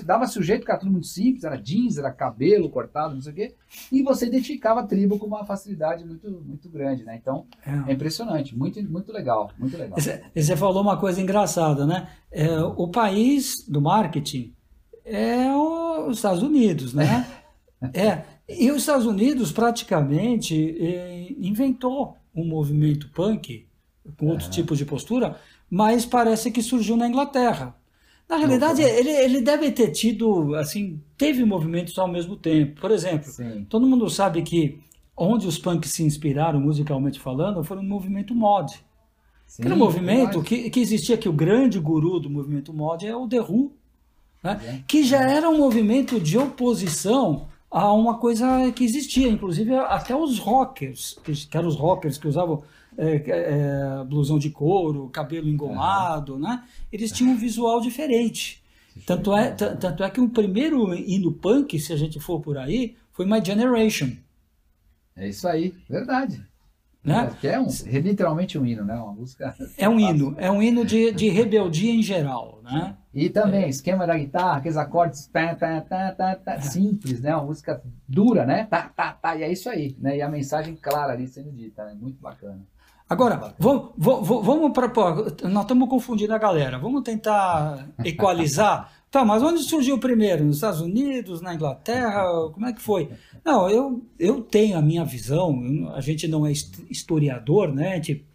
dava-se 0.02 0.38
o 0.38 0.42
jeito 0.42 0.64
que 0.64 0.70
era 0.70 0.80
tudo 0.80 0.90
muito 0.90 1.06
simples, 1.06 1.44
era 1.44 1.56
jeans, 1.56 1.98
era 1.98 2.10
cabelo 2.10 2.70
cortado, 2.70 3.14
não 3.14 3.20
sei 3.20 3.32
o 3.32 3.34
quê, 3.34 3.54
e 3.92 4.02
você 4.02 4.26
identificava 4.26 4.80
a 4.80 4.86
tribo 4.86 5.18
com 5.18 5.26
uma 5.26 5.44
facilidade 5.44 6.06
muito, 6.06 6.30
muito 6.30 6.68
grande, 6.70 7.04
né? 7.04 7.18
Então, 7.20 7.46
é, 7.64 7.90
é 7.90 7.92
impressionante, 7.92 8.56
muito, 8.56 8.82
muito 8.90 9.12
legal, 9.12 9.50
muito 9.58 9.76
legal. 9.76 9.98
E 10.34 10.42
você 10.42 10.56
falou 10.56 10.82
uma 10.82 10.96
coisa 10.96 11.20
engraçada, 11.20 11.86
né? 11.86 12.08
É, 12.30 12.58
o 12.58 12.88
país 12.88 13.66
do 13.68 13.82
marketing 13.82 14.54
é 15.04 15.54
os 16.06 16.16
Estados 16.16 16.42
Unidos, 16.42 16.94
né? 16.94 17.26
é, 17.92 18.22
e 18.48 18.70
os 18.70 18.78
Estados 18.78 19.04
Unidos 19.04 19.52
praticamente 19.52 20.74
é, 20.80 21.32
inventou 21.38 22.16
um 22.34 22.46
movimento 22.46 23.10
punk 23.10 23.68
com 24.16 24.28
outros 24.28 24.48
tipos 24.48 24.78
de 24.78 24.86
postura, 24.86 25.36
mas 25.70 26.06
parece 26.06 26.50
que 26.50 26.62
surgiu 26.62 26.96
na 26.96 27.08
Inglaterra. 27.08 27.74
Na 28.28 28.36
realidade, 28.36 28.82
ele, 28.82 29.10
ele 29.10 29.40
deve 29.40 29.70
ter 29.70 29.90
tido, 29.90 30.54
assim, 30.54 31.00
teve 31.16 31.44
movimentos 31.44 31.98
ao 31.98 32.06
mesmo 32.06 32.36
tempo. 32.36 32.80
Por 32.80 32.90
exemplo, 32.90 33.30
Sim. 33.30 33.66
todo 33.68 33.86
mundo 33.86 34.08
sabe 34.10 34.42
que 34.42 34.78
onde 35.16 35.46
os 35.46 35.58
punks 35.58 35.90
se 35.90 36.02
inspiraram 36.02 36.60
musicalmente 36.60 37.18
falando 37.18 37.64
foi 37.64 37.76
no 37.78 37.82
movimento 37.82 38.34
mod. 38.34 38.72
Sim, 39.46 39.62
que 39.62 39.68
era 39.68 39.74
um 39.74 39.78
movimento 39.78 40.42
que, 40.42 40.68
que 40.68 40.78
existia 40.78 41.16
que 41.16 41.28
o 41.28 41.32
grande 41.32 41.80
guru 41.80 42.20
do 42.20 42.28
movimento 42.28 42.72
mod 42.72 43.06
é 43.06 43.16
o 43.16 43.26
The 43.26 43.40
Who, 43.40 43.72
né? 44.44 44.60
é. 44.62 44.84
que 44.86 45.02
já 45.02 45.22
era 45.22 45.48
um 45.48 45.56
movimento 45.56 46.20
de 46.20 46.36
oposição 46.36 47.48
a 47.70 47.92
uma 47.92 48.18
coisa 48.18 48.70
que 48.72 48.84
existia, 48.84 49.28
inclusive 49.28 49.74
até 49.74 50.14
os 50.14 50.38
rockers, 50.38 51.18
que, 51.24 51.32
que 51.32 51.56
eram 51.56 51.68
os 51.68 51.76
rockers 51.76 52.18
que 52.18 52.28
usavam 52.28 52.62
é, 52.98 53.22
é, 53.26 54.04
blusão 54.04 54.38
de 54.38 54.50
couro, 54.50 55.08
cabelo 55.08 55.48
engomado, 55.48 56.34
uhum. 56.34 56.40
né? 56.40 56.64
Eles 56.92 57.12
tinham 57.12 57.32
um 57.32 57.36
visual 57.36 57.80
diferente. 57.80 58.60
Tanto 59.06 59.32
é, 59.36 59.52
tanto 59.52 60.02
é 60.02 60.10
que 60.10 60.20
o 60.20 60.28
primeiro 60.28 60.92
hino 60.92 61.32
punk, 61.32 61.78
se 61.78 61.92
a 61.92 61.96
gente 61.96 62.18
for 62.18 62.40
por 62.40 62.58
aí, 62.58 62.96
foi 63.12 63.24
My 63.24 63.42
Generation. 63.44 64.10
É 65.14 65.28
isso 65.28 65.46
aí, 65.46 65.72
verdade. 65.88 66.42
Né? 67.04 67.30
É, 67.44 67.46
é 67.48 67.60
um, 67.60 67.68
literalmente 68.00 68.58
um 68.58 68.66
hino, 68.66 68.84
né? 68.84 68.94
Uma 68.94 69.12
música. 69.12 69.54
É 69.78 69.88
um 69.88 70.00
hino, 70.00 70.34
é 70.36 70.50
um 70.50 70.60
hino 70.60 70.84
de, 70.84 71.12
de 71.12 71.28
rebeldia 71.28 71.92
em 71.92 72.02
geral, 72.02 72.60
né? 72.64 72.96
E 73.14 73.30
também, 73.30 73.64
é. 73.64 73.68
esquema 73.68 74.06
da 74.06 74.16
guitarra, 74.16 74.58
aqueles 74.58 74.76
acordes 74.76 75.26
tá, 75.28 75.54
tá, 75.54 75.80
tá, 75.80 76.12
tá, 76.12 76.34
tá, 76.34 76.60
simples, 76.60 77.20
né? 77.20 77.34
Uma 77.34 77.44
música 77.44 77.80
dura, 78.06 78.44
né? 78.44 78.66
Tá, 78.66 78.90
tá, 78.94 79.12
tá, 79.12 79.36
e 79.36 79.42
é 79.44 79.50
isso 79.50 79.70
aí, 79.70 79.96
né? 80.00 80.16
E 80.16 80.22
a 80.22 80.28
mensagem 80.28 80.76
clara 80.76 81.12
ali 81.12 81.26
sendo 81.28 81.52
dita, 81.52 81.84
né? 81.84 81.96
Muito 81.98 82.20
bacana. 82.20 82.60
Agora, 83.08 83.54
vamos, 83.58 83.92
vamos 83.96 84.72
para. 84.72 84.88
Nós 85.48 85.62
estamos 85.62 85.88
confundindo 85.88 86.34
a 86.34 86.38
galera. 86.38 86.78
Vamos 86.78 87.02
tentar 87.02 87.88
equalizar. 88.04 88.92
Tá, 89.10 89.24
mas 89.24 89.42
onde 89.42 89.62
surgiu 89.62 89.98
primeiro? 89.98 90.44
Nos 90.44 90.56
Estados 90.56 90.82
Unidos, 90.82 91.40
na 91.40 91.54
Inglaterra? 91.54 92.22
Como 92.52 92.66
é 92.66 92.72
que 92.74 92.82
foi? 92.82 93.08
Não, 93.42 93.70
eu, 93.70 94.02
eu 94.18 94.42
tenho 94.42 94.76
a 94.76 94.82
minha 94.82 95.04
visão. 95.04 95.90
A 95.94 96.00
gente 96.02 96.28
não 96.28 96.46
é 96.46 96.52
historiador, 96.90 97.72
né? 97.72 97.92
A 97.92 97.94
gente, 97.94 98.26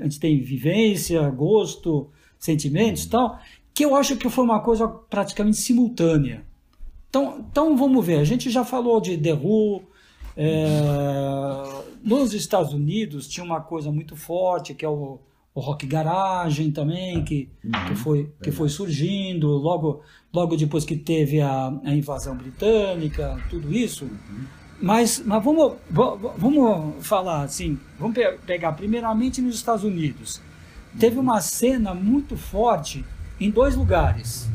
a 0.00 0.02
gente 0.02 0.18
tem 0.18 0.40
vivência, 0.40 1.28
gosto, 1.30 2.10
sentimentos 2.38 3.04
e 3.04 3.10
tal, 3.10 3.38
que 3.72 3.84
eu 3.84 3.94
acho 3.94 4.16
que 4.16 4.28
foi 4.28 4.44
uma 4.44 4.60
coisa 4.60 4.88
praticamente 4.88 5.58
simultânea. 5.58 6.44
Então, 7.08 7.46
então 7.50 7.76
vamos 7.76 8.04
ver. 8.04 8.18
A 8.18 8.24
gente 8.24 8.50
já 8.50 8.64
falou 8.64 9.00
de 9.00 9.16
The 9.16 9.34
Who, 9.34 9.82
é, 10.36 10.64
nos 12.06 12.32
Estados 12.32 12.72
Unidos 12.72 13.26
tinha 13.26 13.42
uma 13.42 13.60
coisa 13.60 13.90
muito 13.90 14.14
forte 14.14 14.72
que 14.74 14.84
é 14.84 14.88
o, 14.88 15.18
o 15.52 15.60
rock 15.60 15.84
garagem 15.86 16.70
também 16.70 17.24
que, 17.24 17.50
que, 17.60 17.66
uhum. 17.66 17.96
foi, 17.96 18.32
que 18.40 18.52
foi 18.52 18.68
surgindo 18.68 19.48
logo, 19.48 20.02
logo 20.32 20.56
depois 20.56 20.84
que 20.84 20.96
teve 20.96 21.40
a, 21.40 21.66
a 21.84 21.92
invasão 21.92 22.36
britânica, 22.36 23.36
tudo 23.50 23.72
isso. 23.72 24.04
Uhum. 24.04 24.44
Mas, 24.80 25.20
mas 25.24 25.42
vamos, 25.42 25.72
vamos 25.90 27.04
falar 27.04 27.42
assim, 27.42 27.76
vamos 27.98 28.16
pegar 28.46 28.72
primeiramente 28.72 29.40
nos 29.40 29.56
Estados 29.56 29.82
Unidos. 29.82 30.40
Teve 31.00 31.18
uma 31.18 31.40
cena 31.40 31.92
muito 31.92 32.36
forte 32.36 33.04
em 33.40 33.50
dois 33.50 33.74
lugares. 33.74 34.48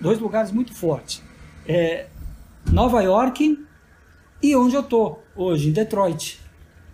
Dois 0.00 0.20
lugares 0.20 0.52
muito 0.52 0.72
fortes. 0.74 1.22
É, 1.66 2.06
Nova 2.70 3.00
York 3.02 3.66
e 4.42 4.54
onde 4.54 4.76
eu 4.76 4.82
tô 4.82 5.25
hoje, 5.36 5.68
em 5.68 5.72
Detroit. 5.72 6.40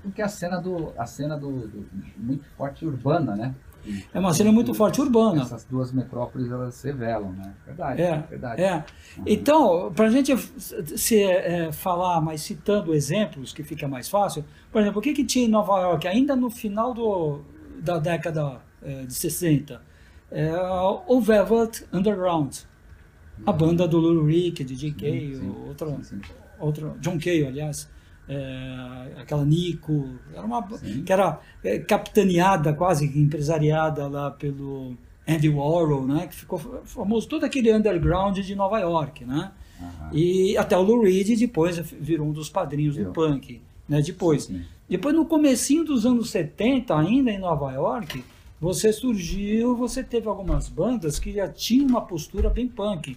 Porque 0.03 0.21
a 0.21 0.29
cena 0.29 0.61
do. 0.61 0.93
a 0.99 1.07
cena 1.07 1.37
do, 1.37 1.69
do 1.69 1.87
muito 2.17 2.45
forte 2.57 2.85
urbana, 2.85 3.37
né? 3.37 3.55
É 4.15 4.19
uma 4.19 4.33
cena 4.33 4.53
muito 4.53 4.73
forte 4.75 5.01
urbana. 5.01 5.43
Essas 5.43 5.65
duas 5.65 5.93
metrópoles 5.93 6.51
elas 6.51 6.75
se 6.75 6.87
revelam, 6.89 7.33
né? 7.33 7.53
Verdade. 7.67 8.03
É, 8.03 8.19
verdade. 8.19 8.63
É. 8.63 8.75
Uhum. 8.77 9.25
Então, 9.27 9.93
para 9.95 10.07
a 10.07 10.11
gente 10.11 10.37
se, 10.37 11.23
é, 11.23 11.73
falar, 11.73 12.21
mas 12.21 12.43
citando 12.43 12.95
exemplos, 12.95 13.53
que 13.53 13.63
fica 13.63 13.89
mais 13.89 14.09
fácil, 14.09 14.45
por 14.71 14.81
exemplo, 14.81 15.01
o 15.01 15.03
que, 15.03 15.13
que 15.13 15.25
tinha 15.25 15.47
em 15.47 15.49
Nova 15.49 15.81
York, 15.81 16.07
ainda 16.07 16.37
no 16.37 16.49
final 16.49 16.95
do, 16.95 17.41
da 17.81 17.99
década 17.99 18.61
é, 18.83 19.03
de 19.03 19.15
60? 19.15 19.81
É, 20.31 20.53
o 21.07 21.21
Velvet 21.21 21.85
Underground. 21.93 22.55
A 23.45 23.53
banda 23.53 23.89
do 23.89 23.99
Lou 23.99 24.25
Reed, 24.25 24.61
DJ 24.63 24.93
Kay, 24.93 25.35
sim, 25.35 25.55
outra, 25.67 25.89
sim, 25.97 26.03
sim. 26.05 26.21
outra, 26.61 26.95
John 27.01 27.19
Kay, 27.19 27.45
aliás, 27.45 27.91
é, 28.29 29.13
aquela 29.21 29.45
Nico, 29.45 30.09
era 30.33 30.45
uma, 30.45 30.67
Sim. 30.79 31.03
que 31.03 31.13
era 31.13 31.41
é, 31.63 31.79
capitaneada, 31.79 32.73
quase 32.73 33.07
empresariada 33.19 34.07
lá 34.07 34.31
pelo 34.31 34.97
Andy 35.27 35.49
Warhol, 35.49 36.07
né? 36.07 36.27
Que 36.27 36.35
ficou 36.35 36.59
famoso 36.85 37.29
todo 37.29 37.45
aquele 37.45 37.73
underground 37.73 38.39
de 38.39 38.55
Nova 38.55 38.79
York, 38.79 39.25
né? 39.25 39.53
Aham. 39.81 40.11
E 40.13 40.57
até 40.57 40.77
o 40.77 40.83
Lou 40.83 41.03
Reed 41.03 41.39
depois 41.39 41.79
virou 41.79 42.29
um 42.29 42.33
dos 42.33 42.49
padrinhos 42.49 42.97
Virou. 42.97 43.13
do 43.13 43.15
punk, 43.15 43.61
né? 43.89 44.01
Depois. 44.01 44.45
Sim. 44.45 44.63
Depois, 44.89 45.15
no 45.15 45.25
comecinho 45.25 45.85
dos 45.85 46.05
anos 46.05 46.31
70, 46.31 46.95
ainda 46.95 47.31
em 47.31 47.39
Nova 47.39 47.73
York, 47.73 48.23
você 48.61 48.93
surgiu, 48.93 49.75
você 49.75 50.05
teve 50.05 50.29
algumas 50.29 50.69
bandas 50.69 51.19
que 51.19 51.33
já 51.33 51.49
tinham 51.49 51.89
uma 51.89 52.03
postura 52.03 52.49
bem 52.51 52.69
punk, 52.69 53.17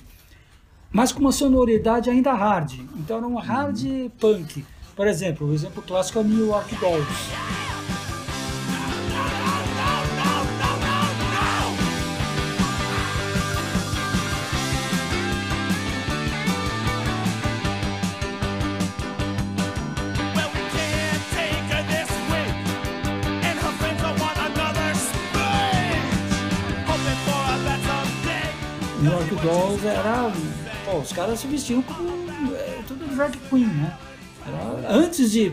mas 0.91 1.11
com 1.11 1.19
uma 1.19 1.31
sonoridade 1.31 2.09
ainda 2.09 2.33
hard. 2.33 2.79
Então 2.97 3.17
era 3.17 3.27
um 3.27 3.35
hard 3.35 3.77
punk. 4.19 4.65
Por 4.95 5.07
exemplo, 5.07 5.47
o 5.47 5.53
exemplo 5.53 5.83
clássico 5.83 6.19
é 6.19 6.21
o 6.21 6.23
New 6.23 6.47
York 6.47 6.73
Dolls. 6.75 7.05
New 29.01 29.11
York 29.11 29.35
Dolls 29.43 29.85
era. 29.85 30.31
Pô, 30.85 30.99
os 30.99 31.11
caras 31.11 31.39
se 31.41 31.47
vestiam 31.47 31.81
como 31.81 32.55
é, 32.55 32.81
tudo 32.87 33.13
drag 33.13 33.37
queen, 33.49 33.67
né? 33.67 33.97
Era- 34.47 34.93
antes 34.93 35.31
de, 35.31 35.51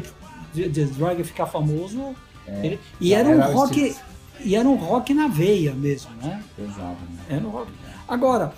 de, 0.54 0.68
de 0.68 0.84
drag 0.86 1.22
ficar 1.24 1.46
famoso. 1.46 2.14
ele- 2.62 2.78
e 3.00 3.14
era 3.14 3.28
um 3.28 3.32
era 3.32 3.48
o 3.50 3.52
rock. 3.52 3.96
E 4.44 4.56
era 4.56 4.68
um 4.68 4.74
rock 4.74 5.14
na 5.14 5.28
veia 5.28 5.72
mesmo, 5.72 6.10
né? 6.16 6.42
Pesado, 6.56 6.96
né? 7.10 7.24
Era 7.30 7.46
um 7.46 7.50
rock. 7.50 7.70
Agora, 8.08 8.52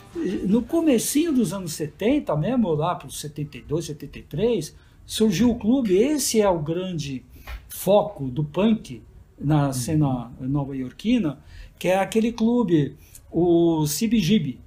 no 0.48 0.62
comecinho 0.62 1.32
dos 1.32 1.52
anos 1.52 1.74
70 1.74 2.34
mesmo, 2.36 2.72
lá 2.72 2.94
para 2.94 3.06
os 3.06 3.20
72, 3.20 3.84
73, 3.84 4.74
surgiu 5.04 5.50
o 5.50 5.56
clube, 5.56 5.94
esse 5.96 6.40
é 6.40 6.48
o 6.48 6.58
grande 6.58 7.22
foco 7.68 8.24
do 8.28 8.42
punk 8.42 9.02
na 9.38 9.72
cena 9.74 10.32
nova-iorquina, 10.40 11.38
que 11.78 11.88
é 11.88 11.98
aquele 11.98 12.32
clube, 12.32 12.96
o 13.30 13.84
CBGB, 13.86 14.58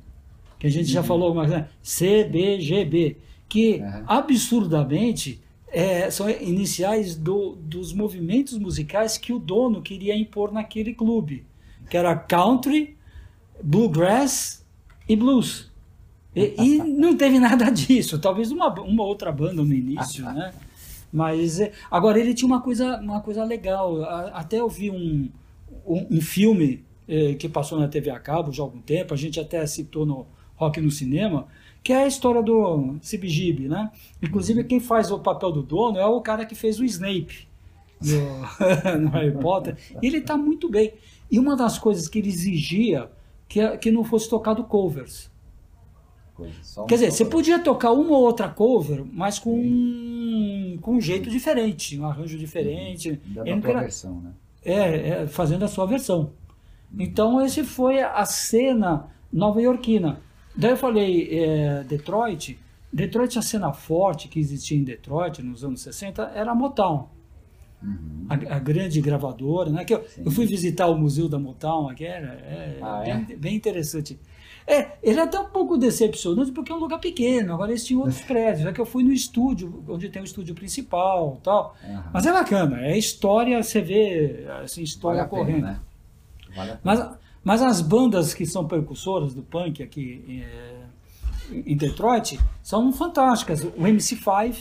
que 0.60 0.68
a 0.68 0.70
gente 0.70 0.92
já 0.92 1.02
falou 1.02 1.30
algumas 1.30 1.50
vezes, 1.50 1.66
CBGB, 1.82 3.18
que 3.50 3.78
Uhum. 3.82 4.04
absurdamente 4.06 5.42
é, 5.78 6.10
são 6.10 6.28
iniciais 6.28 7.16
do- 7.16 7.56
dos 7.56 7.94
movimentos 7.94 8.58
musicais 8.58 9.16
que 9.16 9.32
o 9.32 9.38
dono 9.38 9.80
queria 9.80 10.18
impor 10.18 10.52
naquele 10.52 10.92
clube, 10.92 11.46
que 11.88 11.96
era 11.96 12.16
country, 12.16 12.98
bluegrass 13.64 14.66
e 15.08 15.16
blues. 15.16 15.72
E, 16.36 16.56
e 16.58 16.78
não 16.80 17.16
teve 17.16 17.38
nada 17.38 17.70
disso, 17.72 18.18
talvez 18.18 18.52
uma, 18.52 18.74
uma 18.82 19.04
outra 19.04 19.32
banda 19.32 19.64
no 19.64 19.72
início, 19.72 20.26
né? 20.26 20.52
Mas 21.14 21.60
é, 21.60 21.72
agora 21.92 22.20
ele 22.20 22.34
tinha 22.34 22.48
uma 22.48 22.60
coisa, 22.62 22.98
uma 23.00 23.22
coisa 23.22 23.44
legal. 23.44 24.02
Até 24.34 24.60
eu 24.60 24.68
vi 24.68 24.90
um, 24.90 25.30
um, 25.86 26.18
um 26.18 26.22
filme 26.22 26.84
eh, 27.08 27.36
que 27.36 27.48
passou 27.48 27.80
na 27.80 27.88
TV 27.88 28.10
a 28.10 28.20
cabo 28.20 28.52
já 28.52 28.64
há 28.64 28.66
algum 28.66 28.82
tempo, 28.82 29.14
a 29.14 29.18
gente 29.18 29.40
até 29.40 29.66
citou 29.68 30.08
no 30.08 30.26
Rock 30.56 30.82
no 30.82 30.90
Cinema, 30.90 31.48
que 31.88 31.94
é 31.94 32.04
a 32.04 32.08
história 32.08 32.44
do 32.44 32.96
CBGB, 33.00 33.70
né? 33.70 33.90
Inclusive 34.22 34.62
quem 34.66 34.78
faz 34.78 35.10
o 35.10 35.20
papel 35.20 35.54
do 35.54 35.64
dono 35.64 35.98
é 35.98 36.06
o 36.06 36.20
cara 36.20 36.46
que 36.46 36.54
fez 36.54 36.82
o 36.82 36.84
Snape 36.84 37.48
no, 38.02 39.00
no 39.00 39.10
Harry 39.12 39.32
Potter. 39.32 39.78
E 40.02 40.08
ele 40.08 40.18
está 40.18 40.36
muito 40.36 40.70
bem. 40.70 40.94
E 41.32 41.40
uma 41.40 41.56
das 41.56 41.78
coisas 41.80 42.10
que 42.10 42.20
ele 42.20 42.28
exigia 42.28 43.10
que, 43.48 43.78
que 43.78 43.90
não 43.90 44.04
fosse 44.04 44.30
tocado 44.30 44.66
covers. 44.66 45.32
Coisa, 46.36 46.54
Quer 46.90 46.96
dizer, 46.96 47.12
você 47.12 47.24
podia 47.24 47.58
tocar 47.58 47.94
uma 47.94 48.18
ou 48.18 48.24
outra 48.24 48.50
cover, 48.50 49.06
mas 49.14 49.40
com, 49.40 49.58
um- 49.58 50.78
com 50.82 50.96
um 50.96 51.00
jeito 51.02 51.30
diferente, 51.30 51.98
um 51.98 52.06
arranjo 52.06 52.38
diferente. 52.38 53.20
Dando 53.26 53.48
Ele 53.48 53.60
a 53.60 53.62
queria- 53.62 53.80
versão, 53.80 54.20
né? 54.20 54.32
é, 54.66 55.10
é, 55.24 55.28
fazendo 55.28 55.64
a 55.64 55.68
sua 55.70 55.86
versão. 55.86 56.32
Então, 57.00 57.40
esse 57.42 57.64
foi 57.64 58.02
a 58.02 58.26
cena 58.26 59.08
nova-iorquina. 59.32 60.20
Daí 60.58 60.72
eu 60.72 60.78
falei, 60.78 61.30
é, 61.32 61.84
Detroit. 61.84 62.58
Detroit, 62.92 63.38
a 63.38 63.42
cena 63.42 63.72
forte 63.74 64.28
que 64.28 64.40
existia 64.40 64.78
em 64.78 64.84
Detroit 64.84 65.42
nos 65.44 65.64
anos 65.64 65.82
60 65.82 66.32
era 66.34 66.52
a 66.52 66.56
Motown. 66.56 67.10
Uhum. 67.84 68.26
A, 68.28 68.56
a 68.56 68.60
grande 68.60 69.00
gravadora, 69.02 69.70
né? 69.70 69.86
Que 69.86 69.94
eu, 69.94 70.04
eu 70.26 70.32
fui 70.32 70.46
visitar 70.48 70.88
o 70.88 70.98
museu 70.98 71.30
da 71.30 71.38
Motown 71.38 71.90
aqui, 71.90 72.06
era 72.06 72.28
é, 72.30 72.80
Ah, 72.82 73.04
é? 73.06 73.14
bem, 73.16 73.38
bem 73.38 73.56
interessante. 73.56 74.20
É, 74.66 74.94
ele 75.04 75.20
é 75.20 75.24
até 75.24 75.40
um 75.40 75.50
pouco 75.50 75.78
decepcionante 75.78 76.52
porque 76.52 76.72
é 76.72 76.76
um 76.76 76.80
lugar 76.80 77.00
pequeno, 77.00 77.54
agora 77.54 77.72
eles 77.72 77.86
tinham 77.86 78.02
outros 78.02 78.20
prédios. 78.26 78.66
É 78.66 78.74
que 78.74 78.82
eu 78.82 78.86
fui 78.86 79.04
no 79.04 79.14
estúdio, 79.14 79.84
onde 79.88 80.10
tem 80.10 80.22
o 80.22 80.26
estúdio 80.26 80.56
principal 80.56 81.40
tal. 81.44 81.76
Aham. 81.84 82.10
Mas 82.14 82.26
é 82.26 82.32
bacana, 82.34 82.82
é 82.82 82.98
história, 82.98 83.62
você 83.62 83.80
vê 83.80 84.46
assim, 84.64 84.82
Vale 84.82 84.84
história 84.88 85.26
pena, 85.26 85.30
correndo. 85.30 85.62
né? 85.62 85.80
Vale 86.56 86.70
pena. 86.72 86.80
Mas, 86.84 87.00
mas 87.44 87.62
as 87.62 87.82
bandas 87.82 88.34
que 88.34 88.46
são 88.46 88.68
percussoras 88.68 89.34
do 89.34 89.42
punk 89.42 89.82
aqui 89.84 90.44
é, 90.44 90.84
em 91.66 91.76
Detroit 91.78 92.40
são 92.62 92.92
fantásticas. 92.92 93.64
O 93.64 93.72
MC5, 93.82 94.56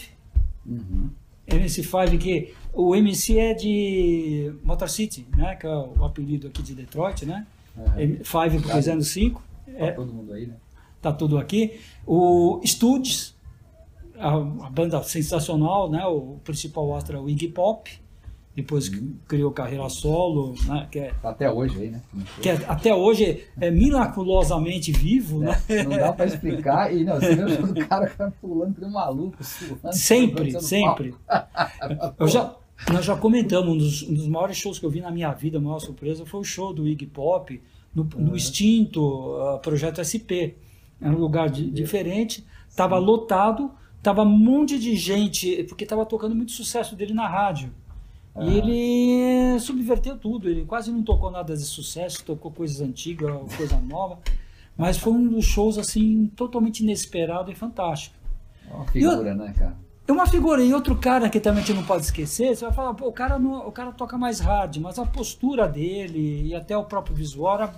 Uhum. 0.64 1.10
MC5 1.46 2.18
que 2.18 2.52
o 2.72 2.94
MC 2.96 3.38
é 3.38 3.54
de 3.54 4.52
Motor 4.64 4.88
City, 4.88 5.26
né, 5.36 5.54
que 5.54 5.66
é 5.66 5.70
o 5.70 6.04
apelido 6.04 6.48
aqui 6.48 6.60
de 6.62 6.74
Detroit, 6.74 7.24
né? 7.24 7.46
Aham. 7.78 7.94
5 8.24 8.24
porque 8.24 8.80
Claro. 8.80 9.02
5. 9.02 9.42
Tá 9.66 9.72
É, 9.72 9.90
todo 9.92 10.12
mundo 10.12 10.32
aí, 10.32 10.46
né? 10.46 10.54
tá 11.00 11.12
tudo 11.12 11.38
aqui. 11.38 11.78
O 12.06 12.60
Studs, 12.64 13.36
a, 14.18 14.30
a 14.34 14.70
banda 14.70 15.00
sensacional, 15.04 15.88
né? 15.90 16.04
O 16.06 16.38
principal 16.42 16.94
astro 16.96 17.16
é 17.16 17.20
o 17.20 17.28
Iggy 17.28 17.48
Pop, 17.48 17.90
depois 18.56 18.88
que 18.88 18.98
criou 19.28 19.50
carreira 19.52 19.86
solo, 19.90 20.54
né? 20.66 20.88
Que, 20.90 20.98
é, 21.00 21.12
Tá 21.22 21.28
até 21.30 21.50
hoje 21.52 21.78
aí, 21.78 21.90
né? 21.90 22.02
que 22.40 22.48
é- 22.48 22.64
até 22.66 22.94
hoje 22.94 23.44
é 23.60 23.70
miraculosamente 23.70 24.90
vivo, 24.92 25.40
né? 25.40 25.60
É, 25.68 25.82
não 25.84 25.96
dá 25.96 26.12
pra 26.12 26.24
explicar. 26.26 26.92
E 26.94 27.04
não, 27.04 27.16
você 27.20 27.34
vê 27.34 27.82
o 27.82 27.86
cara 27.86 28.08
que 28.08 28.16
vai 28.16 28.30
pulando 28.40 28.74
que 28.74 28.84
um 28.84 28.90
maluco, 28.90 29.36
suando. 29.44 29.78
Sempre, 29.92 30.58
sempre. 30.60 31.14
Eu 32.18 32.26
já, 32.28 32.54
nós 32.92 33.04
já 33.04 33.16
comentamos, 33.16 33.68
um 33.74 33.76
dos, 33.76 34.02
um 34.04 34.14
dos 34.14 34.26
maiores 34.28 34.56
shows 34.56 34.78
que 34.78 34.86
eu 34.86 34.90
vi 34.90 35.00
na 35.00 35.10
minha 35.10 35.32
vida, 35.32 35.58
a 35.58 35.60
maior 35.60 35.78
surpresa, 35.78 36.24
foi 36.24 36.40
o 36.40 36.44
show 36.44 36.72
do 36.72 36.88
Iggy 36.88 37.06
Pop 37.06 37.60
no, 37.94 38.04
no 38.16 38.34
extinto 38.36 39.00
uh, 39.02 39.58
Projeto 39.60 40.00
SP. 40.04 40.56
Era 41.00 41.14
um 41.14 41.18
lugar 41.18 41.50
di- 41.50 41.70
diferente, 41.70 42.42
estava 42.68 42.96
lotado, 42.96 43.70
estava 43.98 44.22
um 44.22 44.30
monte 44.38 44.78
de 44.78 44.96
gente, 44.96 45.62
porque 45.64 45.84
estava 45.84 46.06
tocando 46.06 46.34
muito 46.34 46.52
sucesso 46.52 46.96
dele 46.96 47.12
na 47.12 47.28
rádio. 47.28 47.70
E 48.40 48.58
ele 48.58 49.60
subverteu 49.60 50.18
tudo, 50.18 50.48
ele 50.48 50.64
quase 50.64 50.92
não 50.92 51.02
tocou 51.02 51.30
nada 51.30 51.56
de 51.56 51.62
sucesso, 51.62 52.24
tocou 52.24 52.50
coisas 52.50 52.80
antigas, 52.80 53.30
coisa 53.56 53.80
nova, 53.80 54.18
mas 54.76 54.98
foi 54.98 55.12
um 55.12 55.28
dos 55.28 55.44
shows 55.44 55.78
assim 55.78 56.30
totalmente 56.36 56.80
inesperado 56.80 57.50
e 57.50 57.54
fantástico. 57.54 58.14
É 58.70 58.74
uma 58.74 58.86
figura, 58.86 59.34
né, 59.34 59.54
cara? 59.56 59.76
É 60.08 60.12
uma 60.12 60.26
figura 60.26 60.62
e 60.62 60.72
outro 60.72 60.94
cara 60.96 61.28
que 61.28 61.40
também 61.40 61.62
a 61.62 61.66
gente 61.66 61.76
não 61.76 61.84
pode 61.84 62.04
esquecer, 62.04 62.54
você 62.54 62.64
vai 62.64 62.74
falar, 62.74 62.94
pô, 62.94 63.08
o 63.08 63.12
cara, 63.12 63.38
não, 63.38 63.66
o 63.66 63.72
cara 63.72 63.90
toca 63.90 64.16
mais 64.16 64.38
hard, 64.38 64.76
mas 64.76 64.98
a 64.98 65.06
postura 65.06 65.66
dele 65.66 66.46
e 66.46 66.54
até 66.54 66.76
o 66.76 66.84
próprio 66.84 67.16
visual 67.16 67.56
era 67.56 67.74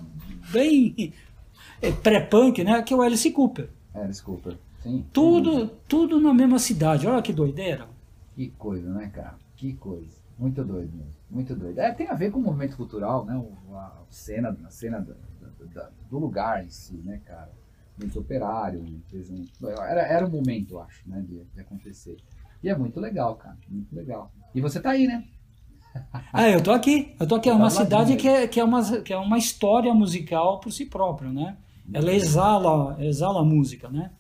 bem 0.53 1.13
é, 1.81 1.91
pré-punk, 1.91 2.63
né? 2.63 2.83
Que 2.83 2.93
é 2.93 2.97
o 2.97 3.01
Alice 3.01 3.31
Cooper. 3.31 3.71
É, 3.95 4.05
desculpa. 4.07 4.59
Sim. 4.83 5.05
Tudo, 5.13 5.69
tudo 5.89 6.21
na 6.21 6.35
mesma 6.35 6.59
cidade. 6.59 7.07
Olha 7.07 7.23
que 7.23 7.33
doideira. 7.33 7.89
Que 8.35 8.49
coisa, 8.59 8.93
né, 8.93 9.11
cara? 9.13 9.37
Que 9.57 9.73
coisa. 9.73 10.18
Muito 10.39 10.65
doido 10.65 10.97
mesmo. 10.97 11.15
Muito 11.31 11.55
doido. 11.57 11.79
É, 11.79 11.93
tem 11.93 12.09
a 12.09 12.15
ver 12.15 12.31
com 12.31 12.39
o 12.39 12.43
movimento 12.43 12.77
cultural, 12.77 13.25
né? 13.25 13.37
O- 13.37 13.59
A 13.77 14.05
cena, 14.11 14.57
a 14.65 14.71
cena 14.71 15.01
da- 15.01 15.15
da- 15.41 15.65
da- 15.83 15.91
do 16.11 16.19
lugar 16.19 16.65
em 16.65 16.71
si, 16.71 16.95
né, 17.05 17.21
cara? 17.25 17.51
Muito 17.99 18.19
operário, 18.19 18.85
fez 19.09 19.29
um- 19.31 19.45
era, 19.69 20.03
era 20.03 20.27
o 20.27 20.31
momento, 20.31 20.75
eu 20.75 20.81
acho, 20.81 21.09
né, 21.09 21.21
de, 21.21 21.45
de 21.45 21.61
acontecer. 21.61 22.17
E 22.63 22.69
é 22.69 22.77
muito 22.77 22.99
legal, 23.01 23.37
cara. 23.37 23.57
Muito 23.69 23.95
legal. 23.95 24.33
E 24.55 24.61
você 24.61 24.81
tá 24.81 24.91
aí, 24.91 25.07
né? 25.07 25.25
Ah, 26.33 26.49
eu 26.49 26.63
tô 26.63 26.71
aqui. 26.71 27.15
Eu 27.19 27.27
tô 27.27 27.35
aqui. 27.35 27.49
É 27.49 27.53
uma 27.53 27.71
cidade 27.71 28.17
que 28.17 28.29
é, 28.29 28.47
que, 28.49 28.61
é 28.61 28.65
uma, 28.65 29.01
que 29.03 29.13
é 29.13 29.17
uma 29.19 29.37
história 29.39 29.93
musical 29.93 30.61
por 30.61 30.71
si 30.73 30.87
própria, 30.87 31.31
né? 31.31 31.57
Ela 31.93 32.13
exala, 32.13 32.97
exala 33.05 33.41
a 33.41 33.45
música, 33.45 33.89
né? 33.89 34.11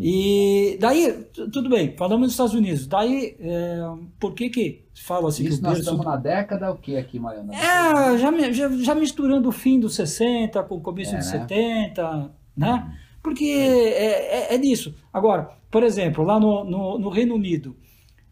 E 0.00 0.78
daí, 0.80 1.12
tu- 1.32 1.50
tudo 1.50 1.68
bem, 1.68 1.94
falamos 1.96 2.26
dos 2.26 2.32
Estados 2.32 2.54
Unidos. 2.54 2.86
Daí, 2.86 3.36
é, 3.38 3.78
por 4.18 4.34
que 4.34 4.48
que 4.48 4.84
fala 4.94 5.28
assim 5.28 5.44
Isso 5.44 5.58
que 5.58 5.62
nós 5.62 5.78
estamos 5.78 6.04
na 6.04 6.16
década, 6.16 6.70
o 6.72 6.76
que 6.78 6.96
aqui, 6.96 7.18
Mariana? 7.18 7.52
É, 7.54 8.18
já, 8.18 8.52
já, 8.52 8.68
já 8.70 8.94
misturando 8.94 9.48
o 9.48 9.52
fim 9.52 9.78
dos 9.78 9.94
60 9.94 10.62
com 10.62 10.76
o 10.76 10.80
começo 10.80 11.14
É, 11.14 11.18
dos 11.18 11.26
né? 11.32 11.40
70, 11.40 12.30
né? 12.56 12.98
Porque 13.22 13.44
é, 13.44 14.52
é, 14.52 14.54
é 14.54 14.58
nisso. 14.58 14.94
Agora, 15.12 15.50
por 15.70 15.82
exemplo, 15.82 16.24
lá 16.24 16.38
no, 16.40 16.64
no, 16.64 16.98
no 16.98 17.08
Reino 17.08 17.34
Unido, 17.34 17.76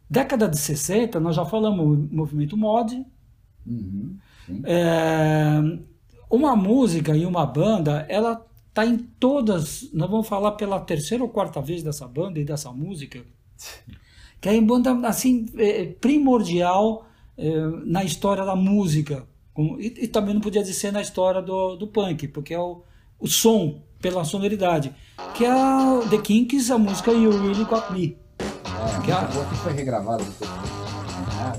década 0.09 0.49
de 0.49 0.59
60, 0.59 1.21
nós 1.21 1.37
já 1.37 1.45
falamos 1.45 2.11
movimento 2.11 2.57
mod, 2.57 3.05
Uhum, 3.67 4.19
é, 4.65 5.61
uma 6.31 6.57
música 6.57 7.17
e 7.17 7.25
uma 7.27 7.47
banda, 7.47 8.05
ela 8.09 8.45
tá 8.75 8.85
em 8.87 8.97
todas. 8.99 9.89
Nós 9.93 10.11
vamos 10.11 10.27
falar 10.29 10.53
pela 10.53 10.81
terceira 10.81 11.23
ou 11.23 11.29
quarta 11.31 11.61
vez 11.61 11.83
dessa 11.83 12.07
banda 12.07 12.39
e 12.41 12.45
dessa 12.45 12.71
música, 12.73 13.23
que 14.41 14.49
é 14.49 14.55
em 14.55 14.65
banda 14.65 14.93
assim 15.07 15.47
é, 15.57 15.85
primordial 16.01 17.07
é, 17.37 17.51
na 17.85 18.03
história 18.05 18.45
da 18.45 18.57
música. 18.57 19.25
Como- 19.55 19.79
E, 19.81 19.87
e 20.05 20.09
também 20.09 20.35
não 20.35 20.41
podia 20.41 20.63
dizer 20.63 20.93
na 20.93 21.01
história 21.03 21.43
do, 21.43 21.77
do 21.77 21.87
punk, 21.87 22.27
porque 22.29 22.55
é 22.55 22.59
o, 22.59 22.83
o 23.21 23.27
som, 23.29 23.83
pela 24.01 24.25
sonoridade. 24.25 24.95
Que 25.35 25.45
é 25.45 25.51
a 25.51 26.01
The 26.11 26.19
Kinks, 26.19 26.71
a 26.71 26.79
música 26.79 27.13
You 27.13 27.31
Really 27.31 27.65
Got 27.65 27.93
Me. 27.93 28.17
É, 28.39 29.01
Que 29.05 29.13
a- 29.13 29.27
que 29.27 29.57
foi 29.59 29.73
regravado 29.75 30.25
depois. 30.25 30.51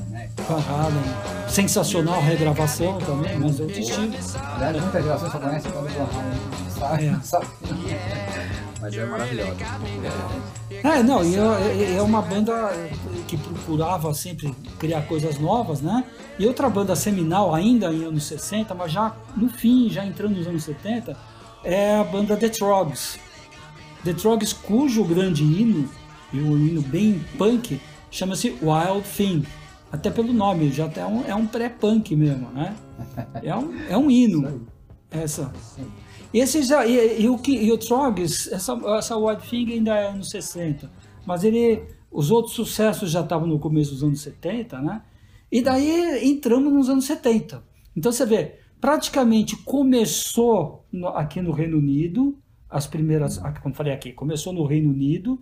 né? 0.10 0.30
Halen. 0.49 1.49
Sensacional 1.49 2.19
regravação 2.21 2.97
também, 2.99 3.38
mas 3.39 3.60
é 3.60 3.63
outro 3.63 3.80
estilo. 3.80 4.12
Aliás, 4.56 4.82
muitas 4.82 5.04
gerações 5.04 5.32
só 5.32 5.39
conhecem 5.39 5.71
quando 5.71 5.86
o 5.86 5.89
Halen 5.89 6.62
sai, 6.73 7.07
É. 7.07 7.19
sabe? 7.23 7.47
Mas 8.81 8.93
é 8.95 9.05
maravilhosa. 9.05 9.55
É, 10.83 11.01
não, 11.01 11.23
e 11.23 11.36
é, 11.36 11.95
é 11.95 12.01
uma 12.01 12.21
banda 12.21 12.53
que 13.27 13.38
procurava 13.38 14.13
sempre 14.13 14.53
criar 14.77 15.03
coisas 15.03 15.39
novas, 15.39 15.81
né? 15.81 16.03
E 16.38 16.45
outra 16.45 16.69
banda 16.69 16.95
seminal, 16.95 17.53
ainda 17.55 17.93
em 17.93 18.03
anos 18.03 18.25
60, 18.25 18.73
mas 18.73 18.91
já 18.91 19.15
no 19.38 19.47
fim, 19.49 19.89
já 19.89 20.05
entrando 20.05 20.36
nos 20.36 20.47
anos 20.47 20.63
70, 20.63 21.15
é 21.63 21.95
a 21.95 22.03
banda 22.03 22.36
The 22.36 22.49
Trogs. 22.49 23.17
The 24.03 24.13
Trogs, 24.13 24.51
cujo 24.51 25.05
grande 25.05 25.43
hino, 25.43 25.89
e 26.33 26.41
um 26.41 26.57
hino 26.57 26.81
bem 26.81 27.23
punk, 27.38 27.79
chama-se 28.12 28.49
Wild 28.62 29.07
Thing. 29.15 29.45
Até 29.91 30.09
pelo 30.09 30.33
nome, 30.33 30.71
já 30.71 30.86
até 30.86 31.01
é 31.01 31.05
um, 31.05 31.23
é 31.25 31.36
um 31.36 31.45
pré-punk 31.45 32.15
mesmo, 32.15 32.49
né? 32.49 32.75
É 33.41 33.55
um, 33.55 33.73
é 33.88 33.97
um 33.97 34.09
hino. 34.12 34.67
Essa. 35.09 35.53
Esse 36.33 36.63
já, 36.63 36.85
e, 36.85 37.21
e 37.21 37.29
o, 37.29 37.39
e 37.47 37.71
o 37.71 37.77
Trogs, 37.77 38.51
essa, 38.51 38.73
essa 38.97 39.15
Wild 39.17 39.47
Thing 39.47 39.71
ainda 39.73 39.95
é 39.95 40.07
anos 40.07 40.29
60, 40.31 40.91
mas 41.25 41.43
ele, 41.43 41.83
os 42.11 42.31
outros 42.31 42.55
sucessos 42.55 43.11
já 43.11 43.21
estavam 43.21 43.47
no 43.47 43.59
começo 43.59 43.91
dos 43.91 44.03
anos 44.03 44.21
70, 44.21 44.81
né? 44.81 45.03
E 45.51 45.61
daí 45.61 46.27
entramos 46.27 46.73
nos 46.73 46.89
anos 46.89 47.05
70. 47.05 47.63
Então 47.95 48.11
você 48.11 48.25
vê, 48.25 48.55
praticamente 48.81 49.55
começou 49.57 50.83
no- 50.91 51.09
aqui 51.09 51.41
no 51.41 51.51
Reino 51.51 51.77
Unido, 51.77 52.37
as 52.69 52.87
primeiras, 52.87 53.39
como 53.61 53.75
falei 53.75 53.93
aqui, 53.93 54.11
começou 54.11 54.51
no 54.51 54.65
Reino 54.65 54.89
Unido, 54.89 55.39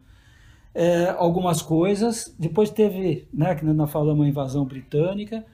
é, 0.73 1.10
algumas 1.17 1.62
coisas, 1.62 2.34
depois 2.38 2.69
teve, 2.69 3.27
né, 3.34 3.56
que 3.56 3.65
nós 3.65 3.91
falamos, 3.91 4.25
a 4.25 4.30
invasão 4.30 4.65
britânica, 4.65 5.45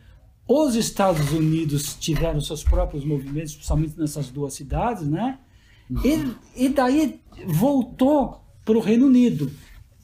os 0.47 0.75
Estados 0.75 1.31
Unidos 1.31 1.95
tiveram 1.95 2.39
seus 2.39 2.63
próprios 2.63 3.03
movimentos, 3.03 3.53
principalmente 3.55 3.99
nessas 3.99 4.29
duas 4.29 4.53
cidades, 4.53 5.07
né? 5.07 5.39
E, 6.03 6.65
e 6.65 6.69
daí 6.69 7.19
voltou 7.45 8.41
para 8.63 8.77
o 8.77 8.81
Reino 8.81 9.07
Unido, 9.07 9.51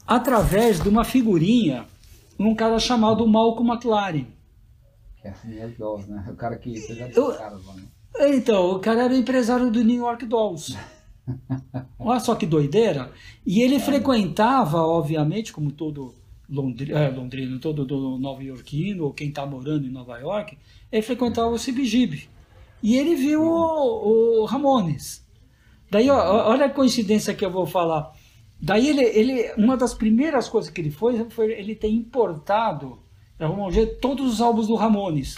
através 0.06 0.80
de 0.80 0.88
uma 0.88 1.04
figurinha, 1.04 1.86
um 2.38 2.54
cara 2.54 2.78
chamado 2.78 3.26
Malcolm 3.26 3.72
McLaren. 3.72 4.26
Que 5.20 5.28
é 5.28 5.30
assim, 5.30 5.58
é 5.58 5.68
Dolls, 5.68 6.10
né? 6.10 6.26
O 6.30 6.36
cara 6.36 6.56
que 6.56 6.74
Eu- 7.14 7.32
caras? 7.34 7.62
Então, 8.34 8.70
o 8.72 8.78
cara 8.78 9.04
era 9.04 9.16
empresário 9.16 9.70
do 9.70 9.82
New 9.82 9.96
York 9.96 10.24
Dolls. 10.26 10.76
Olha 11.98 12.20
só 12.20 12.34
que 12.34 12.46
doideira. 12.46 13.10
E 13.44 13.60
ele 13.62 13.80
frequentava, 13.80 14.78
obviamente, 14.82 15.52
como 15.52 15.72
todo 15.72 16.14
londri 16.48 16.92
é, 16.92 17.08
londrino, 17.08 17.58
todo 17.58 17.84
do 17.84 18.18
nova-iorquino, 18.18 19.04
ou 19.04 19.12
quem 19.12 19.28
está 19.28 19.46
morando 19.46 19.86
em 19.86 19.90
Nova 19.90 20.18
York, 20.18 20.58
ele 20.90 21.02
frequentava 21.02 21.48
o 21.48 21.58
CBGB. 21.58 22.28
E 22.82 22.96
ele 22.96 23.14
viu 23.14 23.42
o, 23.42 24.42
o 24.42 24.44
Ramones. 24.44 25.24
Daí, 25.90 26.10
ó, 26.10 26.48
olha 26.50 26.66
a 26.66 26.70
coincidência 26.70 27.34
que 27.34 27.44
eu 27.44 27.50
vou 27.50 27.66
falar. 27.66 28.12
Daí 28.60 28.88
ele, 28.88 29.02
ele, 29.02 29.52
uma 29.56 29.76
das 29.76 29.94
primeiras 29.94 30.48
coisas 30.48 30.70
que 30.70 30.80
ele 30.80 30.90
foi, 30.90 31.28
foi 31.30 31.52
ele 31.52 31.74
ter 31.74 31.88
importado, 31.88 32.98
de 33.38 33.44
algum 33.44 33.70
jeito, 33.70 34.00
todos 34.00 34.32
os 34.32 34.40
álbuns 34.40 34.66
do 34.66 34.74
Ramones. 34.74 35.36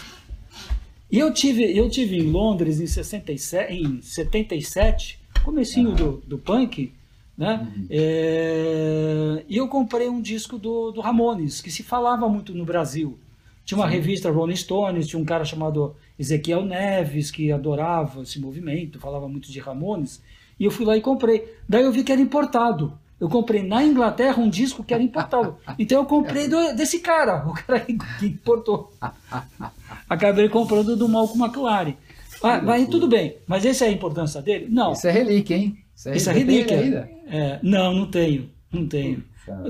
E 1.09 1.19
eu 1.19 1.33
tive, 1.33 1.77
eu 1.77 1.89
tive 1.89 2.17
em 2.17 2.29
Londres 2.29 2.81
em, 2.81 2.87
67, 2.87 3.73
em 3.73 4.01
77, 4.01 5.19
comecinho 5.43 5.93
do, 5.95 6.23
do 6.27 6.37
punk, 6.37 6.93
né? 7.37 7.67
É, 7.89 9.43
e 9.47 9.57
eu 9.57 9.67
comprei 9.67 10.09
um 10.09 10.21
disco 10.21 10.57
do, 10.57 10.91
do 10.91 11.01
Ramones, 11.01 11.61
que 11.61 11.69
se 11.71 11.83
falava 11.83 12.27
muito 12.27 12.53
no 12.53 12.65
Brasil. 12.65 13.17
Tinha 13.63 13.77
uma 13.77 13.87
revista 13.87 14.31
Rolling 14.31 14.55
Stones, 14.55 15.07
tinha 15.07 15.19
um 15.21 15.25
cara 15.25 15.43
chamado 15.43 15.95
Ezequiel 16.17 16.63
Neves, 16.65 17.29
que 17.29 17.51
adorava 17.51 18.21
esse 18.21 18.39
movimento, 18.39 18.99
falava 18.99 19.27
muito 19.27 19.51
de 19.51 19.59
Ramones. 19.59 20.21
E 20.59 20.63
eu 20.63 20.71
fui 20.71 20.85
lá 20.85 20.95
e 20.97 21.01
comprei. 21.01 21.53
Daí 21.67 21.83
eu 21.83 21.91
vi 21.91 22.03
que 22.03 22.11
era 22.11 22.21
importado. 22.21 22.97
Eu 23.19 23.27
comprei 23.27 23.63
na 23.63 23.83
Inglaterra 23.83 24.41
um 24.41 24.49
disco 24.49 24.83
que 24.83 24.93
era 24.93 25.03
importado. 25.03 25.57
Então 25.77 25.99
eu 25.99 26.05
comprei 26.05 26.47
do- 26.47 26.75
desse 26.75 26.99
cara, 26.99 27.45
o 27.47 27.53
cara 27.53 27.81
que, 27.81 28.25
importou. 28.25 28.91
Acabei 30.09 30.47
comprando 30.49 30.95
do 30.95 31.09
Malcolm 31.09 31.43
McLaren. 31.45 31.93
Ah, 32.41 32.61
mas 32.61 32.87
tudo 32.87 33.07
bem. 33.07 33.35
Mas 33.47 33.65
essa 33.65 33.85
é 33.85 33.89
a 33.89 33.91
importância 33.91 34.41
dele? 34.41 34.67
Não. 34.69 34.93
Isso 34.93 35.07
é 35.07 35.11
relíquia, 35.11 35.55
hein? 35.55 35.77
Isso 35.95 36.09
Isso 36.11 36.29
é 36.29 36.33
Tem 36.33 36.43
ele 36.43 36.51
relíquia. 36.53 37.16
É, 37.29 37.59
não, 37.61 37.93
não 37.93 38.05
tenho. 38.09 38.49
Não 38.71 38.87
tenho. 38.87 39.23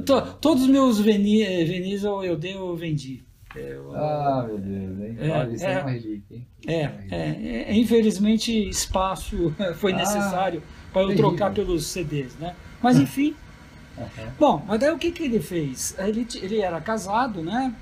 Tô- 0.05 0.21
todos 0.21 0.63
os 0.63 0.69
meus 0.69 0.99
veni- 0.99 1.41
eh, 1.43 1.63
vinis 1.63 2.03
eu, 2.03 2.23
eu 2.23 2.35
dei, 2.35 2.55
eu 2.55 2.75
vendi. 2.75 3.23
Eu- 3.55 3.95
Ah, 3.95 4.43
meu 4.47 4.57
Deus, 4.57 4.99
hein? 4.99 5.17
É, 5.19 5.31
Olha, 5.31 5.51
isso 5.53 5.65
é, 5.65 5.71
é. 5.73 5.79
uma 5.81 5.89
relíquia, 5.91 6.35
hein? 6.35 6.47
É, 6.67 6.85
relíquia. 6.85 7.15
é, 7.15 7.65
é, 7.71 7.75
infelizmente 7.75 8.69
espaço 8.69 9.53
foi 9.77 9.93
Ah, 9.93 9.97
necessário 9.97 10.61
para 10.91 11.01
eu 11.03 11.07
terrível. 11.09 11.29
trocar 11.29 11.53
pelos 11.53 11.85
CDs, 11.87 12.35
né? 12.35 12.55
Mas 12.81 12.97
enfim. 12.99 13.35
Aham. 13.97 14.33
Bom, 14.39 14.65
mas 14.67 14.79
daí 14.79 14.91
o 14.91 14.97
que, 14.97 15.11
que 15.11 15.23
ele 15.23 15.39
fez? 15.39 15.95
Ele, 15.97 16.27
ele 16.35 16.59
era 16.61 16.79
casado, 16.81 17.41
né? 17.41 17.73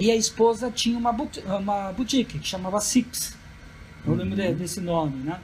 E 0.00 0.10
a 0.10 0.16
esposa 0.16 0.70
tinha 0.70 0.96
uma, 0.98 1.12
buti- 1.12 1.40
uma 1.46 1.92
boutique 1.92 2.38
que 2.38 2.46
chamava 2.48 2.80
Six. 2.80 3.36
Eu 4.06 4.14
lembro 4.14 4.36
de- 4.36 4.54
desse 4.54 4.80
nome, 4.80 5.16
né? 5.22 5.38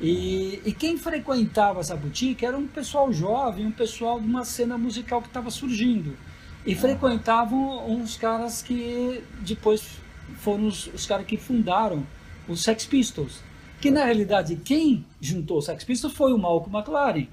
E, 0.00 0.62
e 0.64 0.72
quem 0.72 0.96
frequentava 0.96 1.80
essa 1.80 1.94
boutique 1.94 2.46
era 2.46 2.56
um 2.56 2.66
pessoal 2.66 3.12
jovem, 3.12 3.66
um 3.66 3.72
pessoal 3.72 4.18
de 4.18 4.26
uma 4.26 4.44
cena 4.44 4.78
musical 4.78 5.20
que 5.20 5.28
estava 5.28 5.50
surgindo. 5.50 6.16
E 6.64 6.74
frequentavam 6.74 7.90
uns 7.90 8.16
caras 8.16 8.62
que 8.62 9.22
depois 9.40 9.98
foram 10.36 10.66
os, 10.66 10.86
os 10.88 11.06
caras 11.06 11.26
que 11.26 11.36
fundaram 11.36 12.06
os 12.48 12.62
Sex 12.62 12.86
Pistols. 12.86 13.42
Que 13.80 13.90
na 13.90 14.04
realidade 14.04 14.56
quem 14.56 15.04
juntou 15.20 15.58
os 15.58 15.66
Sex 15.66 15.84
Pistols 15.84 16.14
foi 16.14 16.32
o 16.32 16.38
Malcolm 16.38 16.76
McLaren 16.76 17.26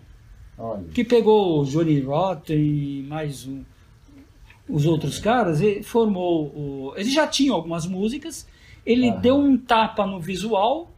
Olha, 0.58 0.84
que 0.94 1.04
pegou 1.04 1.62
o 1.62 1.66
Johnny 1.66 2.00
Rotten 2.02 2.58
e 2.58 3.04
mais 3.04 3.46
um, 3.46 3.64
os 4.68 4.86
outros 4.86 5.20
caras 5.20 5.62
e 5.62 5.84
formou 5.84 6.46
o. 6.48 6.94
Ele 6.96 7.10
já 7.10 7.28
tinha 7.28 7.54
algumas 7.54 7.86
músicas, 7.86 8.48
ele 8.86 9.10
Aham. 9.10 9.20
deu 9.20 9.38
um 9.38 9.58
tapa 9.58 10.06
no 10.06 10.20
visual 10.20 10.92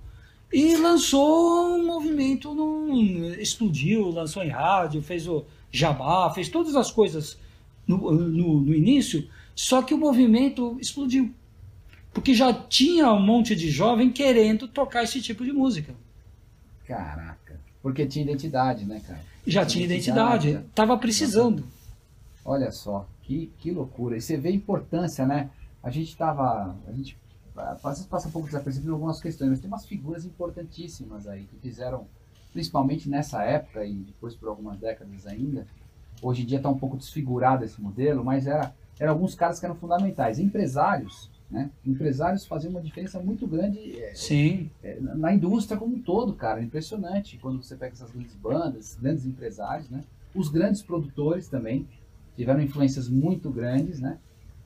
e 0.52 0.76
lançou 0.76 1.76
um 1.76 1.86
movimento, 1.86 2.54
num, 2.54 3.34
explodiu, 3.34 4.10
lançou 4.10 4.44
em 4.44 4.50
rádio, 4.50 5.02
fez 5.02 5.28
o 5.28 5.46
jabá, 5.72 6.32
fez 6.34 6.50
todas 6.50 6.76
as 6.76 6.92
coisas 6.92 7.38
no, 7.86 8.12
no, 8.12 8.60
no 8.62 8.74
início, 8.74 9.28
só 9.56 9.82
que 9.82 9.94
o 9.94 9.98
movimento 9.98 10.78
explodiu. 10.80 11.34
Porque 12.12 12.34
já 12.34 12.52
tinha 12.52 13.12
um 13.14 13.22
monte 13.22 13.56
de 13.56 13.70
jovem 13.70 14.12
querendo 14.12 14.68
tocar 14.68 15.04
esse 15.04 15.22
tipo 15.22 15.46
de 15.46 15.52
música. 15.52 15.94
caraca. 16.86 17.60
Porque 17.82 18.06
tinha 18.06 18.26
identidade, 18.26 18.86
né, 18.86 19.02
cara? 19.06 19.22
Já 19.46 19.66
tinha 19.66 19.86
identidade, 19.86 20.52
já. 20.52 20.60
estava 20.60 20.98
precisando. 20.98 21.64
Olha 22.44 22.72
só, 22.72 23.08
que, 23.22 23.52
que 23.60 23.72
loucura. 23.72 24.18
E 24.18 24.22
você 24.22 24.36
vê 24.36 24.50
a 24.50 24.54
importância, 24.54 25.26
né? 25.26 25.50
A 25.82 25.90
gente 25.90 26.16
tava. 26.18 26.76
A 26.88 26.92
gente 26.92 27.16
passa, 27.82 28.08
passa 28.08 28.28
um 28.28 28.32
pouco 28.32 28.48
desapercebido 28.48 28.94
algumas 28.94 29.22
questões, 29.22 29.50
mas 29.50 29.60
tem 29.60 29.68
umas 29.68 29.86
figuras 29.86 30.26
importantíssimas 30.26 31.28
aí 31.28 31.44
que 31.44 31.56
fizeram, 31.58 32.08
principalmente 32.52 33.10
nessa 33.10 33.44
época 33.44 33.86
e 33.86 33.94
depois 33.94 34.36
por 34.36 34.50
algumas 34.50 34.78
décadas 34.78 35.26
ainda. 35.28 35.68
Hoje 36.22 36.44
em 36.44 36.46
dia 36.46 36.58
está 36.58 36.70
um 36.70 36.78
pouco 36.78 36.98
desfigurado 36.98 37.64
esse 37.64 37.82
modelo, 37.82 38.24
mas 38.24 38.46
era, 38.46 38.74
eram 39.00 39.14
alguns 39.14 39.36
caras 39.36 39.60
que 39.60 39.66
eram 39.66 39.76
fundamentais. 39.76 40.38
Empresários, 40.38 41.30
né? 41.50 41.70
Empresários 41.86 42.46
faziam 42.46 42.72
uma 42.72 42.82
diferença 42.82 43.20
muito 43.20 43.48
grande 43.48 43.98
é, 44.00 44.14
Sim. 44.14 44.70
é, 44.84 45.00
na 45.00 45.16
na 45.16 45.34
indústria 45.34 45.78
como 45.78 45.96
um 45.96 46.02
todo, 46.02 46.34
cara. 46.34 46.60
É 46.60 46.64
impressionante 46.64 47.38
quando 47.38 47.64
você 47.64 47.76
pega 47.76 47.94
essas 47.94 48.12
grandes 48.12 48.36
bandas, 48.36 48.98
grandes 49.02 49.26
empresários, 49.26 49.90
né? 49.90 50.04
Os 50.36 50.50
grandes 50.50 50.82
produtores 50.82 51.48
também 51.48 51.88
tiveram 52.36 52.62
influências 52.62 53.10
muito 53.10 53.50
grandes, 53.50 54.00
né? 54.00 54.20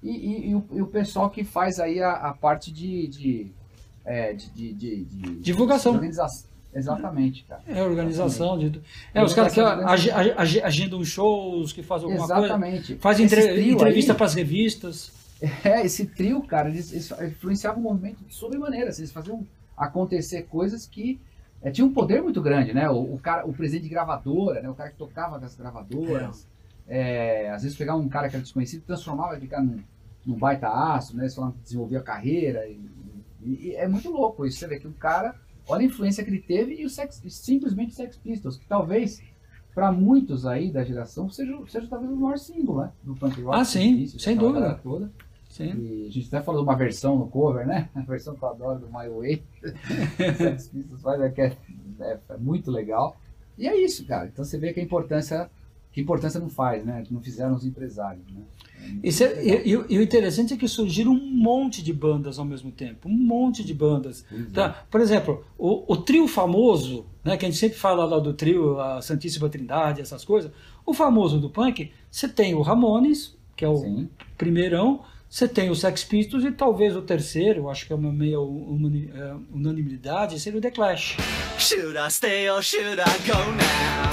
E, 0.04 0.10
e- 0.10 0.50
e 0.50 0.56
o, 0.56 0.64
e 0.74 0.82
o 0.82 0.88
pessoal 0.88 1.30
que 1.30 1.44
faz 1.44 1.80
aí 1.80 2.02
a, 2.02 2.12
a 2.12 2.34
parte 2.34 2.72
de, 2.72 3.08
de, 3.08 3.52
é, 4.06 4.34
de, 4.34 4.74
de- 4.74 5.06
Divulgação. 5.40 5.94
Exatamente, 6.76 7.44
cara. 7.44 7.62
É 7.68 7.84
organização 7.84 8.58
de. 8.58 8.82
É, 9.14 9.20
É 9.20 9.24
os 9.24 9.34
caras 9.34 9.54
que 9.54 9.60
ag- 9.62 10.10
ag- 10.38 10.62
agendam 10.64 11.04
shows, 11.06 11.72
que 11.72 11.84
fazem 11.84 12.06
alguma 12.10 12.28
coisa. 12.28 12.46
Exatamente. 12.46 12.96
Fazem 12.98 13.26
Esse 13.28 13.36
entre- 13.40 13.72
entrevista 13.72 14.14
para 14.16 14.26
as 14.26 14.34
revistas. 14.34 15.12
É, 15.66 15.86
esse 15.86 16.06
trio, 16.06 16.42
cara, 16.44 16.70
eles, 16.70 16.92
eles 16.94 17.12
influenciavam 17.34 17.82
o 17.82 17.84
movimento 17.84 18.24
de 18.24 18.34
sobremaneira. 18.34 18.90
assim, 18.92 19.02
Eles 19.02 19.12
faziam 19.12 19.46
acontecer 19.76 20.44
coisas 20.44 20.88
que 20.88 21.20
é, 21.62 21.70
tinham 21.70 21.90
um 21.90 21.94
poder 21.94 22.22
muito 22.24 22.42
grande, 22.42 22.74
né? 22.74 22.90
O, 22.90 23.16
o 23.16 23.20
cara, 23.22 23.46
o 23.46 23.52
presidente 23.54 23.84
de 23.84 23.90
gravadora, 23.90 24.62
né? 24.62 24.70
O 24.70 24.74
cara 24.74 24.90
que 24.90 24.96
tocava 24.98 25.38
das 25.38 25.54
gravadoras. 25.56 26.48
é, 26.88 27.50
às 27.50 27.64
vezes 27.64 27.78
pegava 27.78 27.98
um 28.00 28.08
cara 28.08 28.30
que 28.30 28.36
era 28.38 28.44
desconhecido 28.44 28.80
e 28.84 28.86
transformava 28.86 29.36
ele 29.36 29.50
num, 29.58 29.80
num 30.26 30.38
baita 30.38 30.68
aço, 30.70 31.16
né? 31.16 31.24
Eles 31.24 31.36
falavam 31.36 31.56
que 31.58 31.64
desenvolvia 31.64 32.00
a 32.00 32.04
carreira. 32.04 32.68
E, 32.68 32.80
e- 33.42 33.68
e 33.70 33.76
é 33.76 33.88
muito 33.88 34.10
louco 34.12 34.46
isso. 34.46 34.58
Você 34.60 34.68
vê 34.68 34.80
que 34.80 34.88
o 34.88 34.94
cara, 34.94 35.36
olha 35.68 35.82
a 35.82 35.86
influência 35.86 36.24
que 36.24 36.30
ele 36.30 36.42
teve 36.42 36.76
e 36.76 36.86
o 36.86 36.90
sex, 36.90 37.22
simplesmente 37.30 37.92
o 37.92 37.96
Sex 37.96 38.18
Pistols, 38.18 38.58
que 38.58 38.66
talvez 38.68 39.22
para 39.76 39.92
muitos 39.92 40.46
aí 40.46 40.72
da 40.72 40.84
geração 40.84 41.30
seja, 41.30 41.58
seja 41.68 41.88
talvez 41.88 42.12
o 42.12 42.16
maior 42.16 42.38
símbolo, 42.38 42.82
né? 42.84 42.92
Do 43.04 43.16
punk 43.16 43.42
rock. 43.42 43.60
Ah, 43.60 43.66
sim, 43.66 43.98
Isso, 44.04 44.20
sem 44.20 44.38
dúvida. 44.38 44.76
Toda. 44.84 45.12
Sim. 45.50 45.74
E 45.78 46.08
a 46.08 46.12
gente 46.12 46.28
até 46.28 46.42
falou 46.44 46.62
de 46.64 46.68
uma 46.70 46.76
versão 46.76 47.18
no 47.18 47.28
cover, 47.28 47.66
né? 47.68 47.90
A 47.96 48.02
versão 48.02 48.36
que 48.36 48.44
eu 48.44 48.50
adoro 48.50 48.80
do 48.80 48.88
My 48.88 49.08
Way. 49.10 49.44
Sex 50.38 50.68
Pistols 50.68 51.02
faz, 51.02 51.22
é, 51.22 51.34
é, 51.38 51.58
é- 52.02 52.20
é 52.30 52.38
muito 52.38 52.72
legal. 52.72 53.16
E 53.58 53.68
é 53.68 53.76
isso, 53.80 54.06
cara. 54.06 54.28
Então 54.28 54.44
você 54.46 54.58
vê 54.58 54.74
que 54.74 54.80
a 54.80 54.84
importância, 54.84 55.50
que 55.94 56.02
importância 56.02 56.40
não 56.40 56.50
faz, 56.50 56.84
né? 56.84 57.04
Que 57.06 57.14
não 57.14 57.22
fizeram 57.22 57.54
os 57.56 57.64
empresários, 57.66 58.26
né? 58.34 58.42
É 59.02 59.08
é- 59.08 59.68
e, 59.68 59.74
e- 59.74 59.86
e 59.90 59.98
o 59.98 60.02
interessante 60.02 60.54
é 60.54 60.58
que 60.58 60.68
surgiram 60.68 61.12
um 61.14 61.32
monte 61.32 61.82
de 61.82 61.94
bandas 61.94 62.38
ao 62.40 62.44
mesmo 62.46 62.72
tempo. 62.72 63.08
Um 63.08 63.14
monte 63.18 63.64
de 63.64 63.74
bandas. 63.74 64.26
Pois 64.28 64.42
é. 64.42 64.46
Tá? 64.52 64.70
Por 64.92 65.00
exemplo, 65.00 65.46
o, 65.58 65.94
o 65.94 65.96
trio 65.96 66.28
famoso, 66.28 67.06
né, 67.24 67.38
que 67.38 67.46
a 67.46 67.50
gente 67.50 67.60
sempre 67.60 67.78
fala 67.78 68.04
lá 68.04 68.20
do 68.20 68.34
trio, 68.34 68.80
a 68.82 69.02
Santíssima 69.02 69.48
Trindade, 69.48 70.02
essas 70.02 70.26
coisas. 70.26 70.52
O 70.86 70.94
famoso 70.94 71.40
do 71.40 71.50
punk, 71.50 71.92
você 72.12 72.28
tem 72.28 72.54
o 72.56 72.62
Ramones, 72.62 73.38
que 73.56 73.64
é 73.64 73.70
o 73.70 73.78
Sim. 73.78 74.10
primeirão, 74.38 75.02
você 75.30 75.48
tem 75.48 75.70
o 75.70 75.76
Sex 75.76 76.04
Pistols 76.04 76.44
e 76.44 76.52
talvez 76.52 76.96
o 76.96 77.02
terceiro, 77.02 77.70
acho 77.70 77.88
que 77.88 77.94
é 77.94 77.96
uma 77.96 78.12
meia 78.12 78.36
é, 78.36 79.36
unanimidade, 79.54 80.40
seria 80.40 80.60
o 80.60 80.62
The 80.62 80.72
Clash. 80.72 81.18
Should 81.58 81.98
I 81.98 82.12
stay 82.12 82.50
or 82.50 82.62
should 82.62 83.00
I 83.00 83.28
go 83.28 83.38
now? 83.54 84.13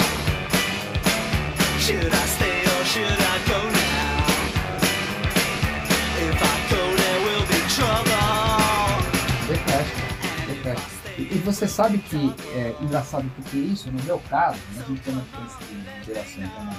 E, 11.18 11.38
você 11.38 11.66
sabe 11.66 11.98
que 11.98 12.34
é 12.54 12.74
engraçado 12.82 13.30
porque 13.34 13.56
isso, 13.56 13.90
no 13.90 14.02
meu 14.02 14.18
caso, 14.28 14.58
né, 14.74 14.82
a 14.84 14.88
gente 14.88 15.00
tem 15.00 15.14
uma 15.14 15.22
diferença 15.22 15.58
de 16.00 16.06
geração 16.06 16.42
também. 16.50 16.78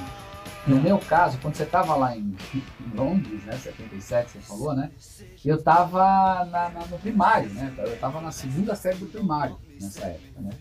No 0.68 0.80
meu 0.80 1.00
caso, 1.00 1.40
quando 1.42 1.56
você 1.56 1.64
estava 1.64 1.96
lá 1.96 2.16
em, 2.16 2.36
em 2.54 2.96
Londres, 2.96 3.44
né, 3.44 3.54
77, 3.58 4.32
você 4.34 4.40
falou, 4.40 4.76
né? 4.76 4.92
Eu 5.44 5.56
estava 5.56 6.46
no 6.90 7.00
primário, 7.00 7.50
né? 7.50 7.74
Eu 7.80 7.94
estava 7.94 8.22
na 8.22 8.32
segunda 8.32 8.76
série 8.76 8.98
do 8.98 9.08
primário 9.08 9.58
nessa 9.80 10.06
época, 10.06 10.42
né? 10.42 10.52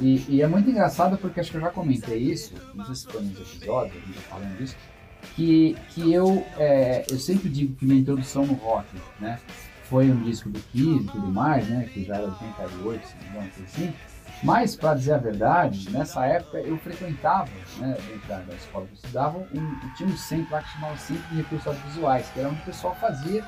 E, 0.00 0.24
e 0.28 0.42
é 0.42 0.46
muito 0.46 0.70
engraçado 0.70 1.18
porque 1.18 1.40
acho 1.40 1.50
que 1.50 1.56
eu 1.56 1.60
já 1.60 1.70
comentei 1.70 2.18
isso, 2.18 2.54
não 2.74 2.84
sei 2.84 2.94
se 2.94 3.06
foi 3.06 3.22
nos 3.22 3.40
episódios, 3.40 3.96
a 3.96 4.06
gente 4.06 4.14
já 4.14 4.20
falando 4.22 4.56
disso, 4.56 4.76
que, 5.34 5.76
que 5.90 6.12
eu, 6.12 6.46
é, 6.56 7.04
eu 7.10 7.18
sempre 7.18 7.48
digo 7.48 7.74
que 7.74 7.84
minha 7.84 8.00
introdução 8.00 8.46
no 8.46 8.54
rock, 8.54 8.86
né? 9.20 9.38
Foi 9.84 10.10
um 10.10 10.22
disco 10.22 10.50
do 10.50 10.60
Kiss 10.60 11.04
e 11.04 11.06
tudo 11.06 11.26
mais, 11.28 11.66
né? 11.68 11.88
Que 11.92 12.04
já 12.04 12.16
era 12.16 12.26
88, 12.26 13.06
se 13.06 13.14
não 13.14 13.22
me 13.22 13.28
engano, 13.30 13.50
assim. 13.64 13.92
Mas, 14.42 14.76
para 14.76 14.94
dizer 14.94 15.14
a 15.14 15.18
verdade, 15.18 15.90
nessa 15.90 16.24
época 16.24 16.58
eu 16.58 16.78
frequentava, 16.78 17.50
né, 17.78 17.96
dentro 18.06 18.28
da, 18.28 18.54
escola 18.54 18.86
que 18.86 18.92
eu 18.92 18.96
estudava, 18.96 19.38
um, 19.38 19.94
tinha 19.96 20.08
um 20.08 20.16
centro 20.16 20.52
lá 20.52 20.62
que 20.62 20.72
chamava 20.74 20.96
Centro 20.96 21.24
de 21.28 21.36
Recursos 21.36 21.66
Audiovisuais, 21.66 22.28
que 22.28 22.38
era 22.38 22.48
onde 22.48 22.60
o 22.60 22.64
pessoal 22.64 22.94
fazia 23.00 23.44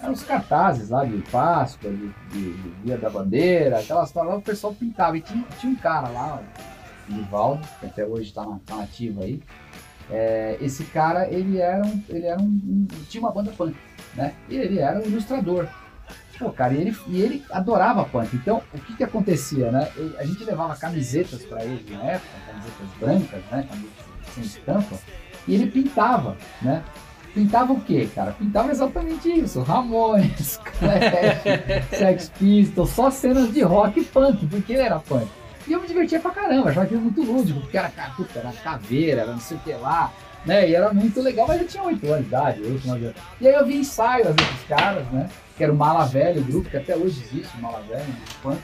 eram 0.00 0.12
os 0.12 0.22
cartazes 0.22 0.90
lá 0.90 1.04
de 1.04 1.18
Páscoa, 1.30 1.90
de, 1.90 2.08
de- 2.30 2.52
de 2.54 2.70
Dia 2.84 2.98
da 2.98 3.10
Bandeira, 3.10 3.78
aquelas 3.80 4.12
coisas 4.12 4.30
lá, 4.32 4.38
o 4.38 4.42
pessoal 4.42 4.74
pintava. 4.74 5.16
E 5.16 5.20
tinha, 5.20 5.44
tinha 5.58 5.72
um 5.72 5.76
cara 5.76 6.08
lá, 6.08 6.40
o 7.08 7.12
Nivaldo, 7.12 7.66
que 7.80 7.86
até 7.86 8.04
hoje 8.06 8.28
está 8.28 8.44
na, 8.46 8.58
tá 8.64 8.86
aí. 9.22 9.42
É, 10.10 10.56
esse 10.60 10.84
cara, 10.84 11.28
ele 11.30 11.58
era 11.58 11.84
um. 11.84 12.02
Ele 12.08 12.26
era 12.26 12.40
um, 12.40 12.44
um- 12.44 12.86
Tinha 13.08 13.22
uma 13.22 13.32
banda 13.32 13.50
punk, 13.52 13.76
né? 14.14 14.32
E 14.48 14.56
ele 14.56 14.78
era 14.78 14.98
um 14.98 15.02
ilustrador. 15.02 15.66
Pô, 16.38 16.50
cara, 16.50 16.72
e 16.72 16.80
ele, 16.80 16.96
e 17.08 17.20
ele 17.20 17.44
adorava 17.50 18.04
punk. 18.04 18.34
Então, 18.36 18.62
o 18.72 18.78
que 18.78 18.96
que 18.96 19.04
acontecia, 19.04 19.70
né? 19.72 19.90
Ele- 19.96 20.16
a 20.16 20.24
gente 20.24 20.44
levava 20.44 20.76
camisetas 20.76 21.42
para 21.44 21.64
ele 21.64 21.84
na 21.94 22.02
época, 22.04 22.30
camisetas 22.46 22.88
brancas, 23.00 23.44
né? 23.50 23.66
Camisetas 23.68 24.34
sem 24.34 24.44
estampa, 24.44 24.96
e 25.46 25.54
ele 25.54 25.70
pintava, 25.70 26.36
né? 26.62 26.82
Pintava 27.38 27.72
o 27.72 27.80
quê, 27.80 28.08
cara? 28.14 28.32
Pintava 28.32 28.70
exatamente 28.72 29.28
isso. 29.28 29.62
Ramones, 29.62 30.58
Clash, 30.78 31.88
Sex 31.96 32.32
Pistols, 32.38 32.90
só 32.90 33.10
cenas 33.10 33.52
de 33.52 33.62
rock 33.62 34.00
e 34.00 34.04
punk, 34.04 34.44
porque 34.46 34.72
ele 34.72 34.82
era 34.82 34.98
punk. 34.98 35.28
E 35.66 35.72
eu 35.72 35.80
me 35.80 35.86
divertia 35.86 36.18
pra 36.18 36.30
caramba, 36.32 36.70
achava 36.70 36.86
aquilo 36.86 37.00
muito 37.02 37.22
lúdico, 37.22 37.60
porque 37.60 37.76
era, 37.78 37.88
ca- 37.90 38.12
puta, 38.16 38.38
era 38.40 38.50
caveira, 38.52 39.20
era 39.22 39.32
não 39.32 39.38
sei 39.40 39.56
o 39.56 39.60
que 39.60 39.72
lá, 39.74 40.10
né? 40.44 40.68
E 40.68 40.74
era 40.74 40.92
muito 40.92 41.20
legal, 41.20 41.46
mas 41.46 41.60
eu 41.60 41.68
tinha 41.68 41.82
8 41.84 42.04
anos 42.06 42.20
de 42.22 42.26
idade, 42.26 42.62
8, 42.62 42.86
9 42.88 43.04
anos. 43.04 43.16
E 43.40 43.46
aí 43.48 43.54
eu 43.54 43.66
vi 43.66 43.76
ensaio, 43.76 44.28
às 44.28 44.34
vezes, 44.34 44.52
dos 44.52 44.64
caras, 44.64 45.06
né? 45.12 45.28
Que 45.56 45.62
era 45.62 45.72
o 45.72 45.76
Mala 45.76 46.06
Velho, 46.06 46.40
o 46.40 46.44
grupo, 46.44 46.68
que 46.70 46.76
até 46.76 46.96
hoje 46.96 47.22
existe, 47.22 47.56
o 47.56 47.62
Mala 47.62 47.80
Velho, 47.88 48.02
grupo 48.04 48.34
punk. 48.42 48.58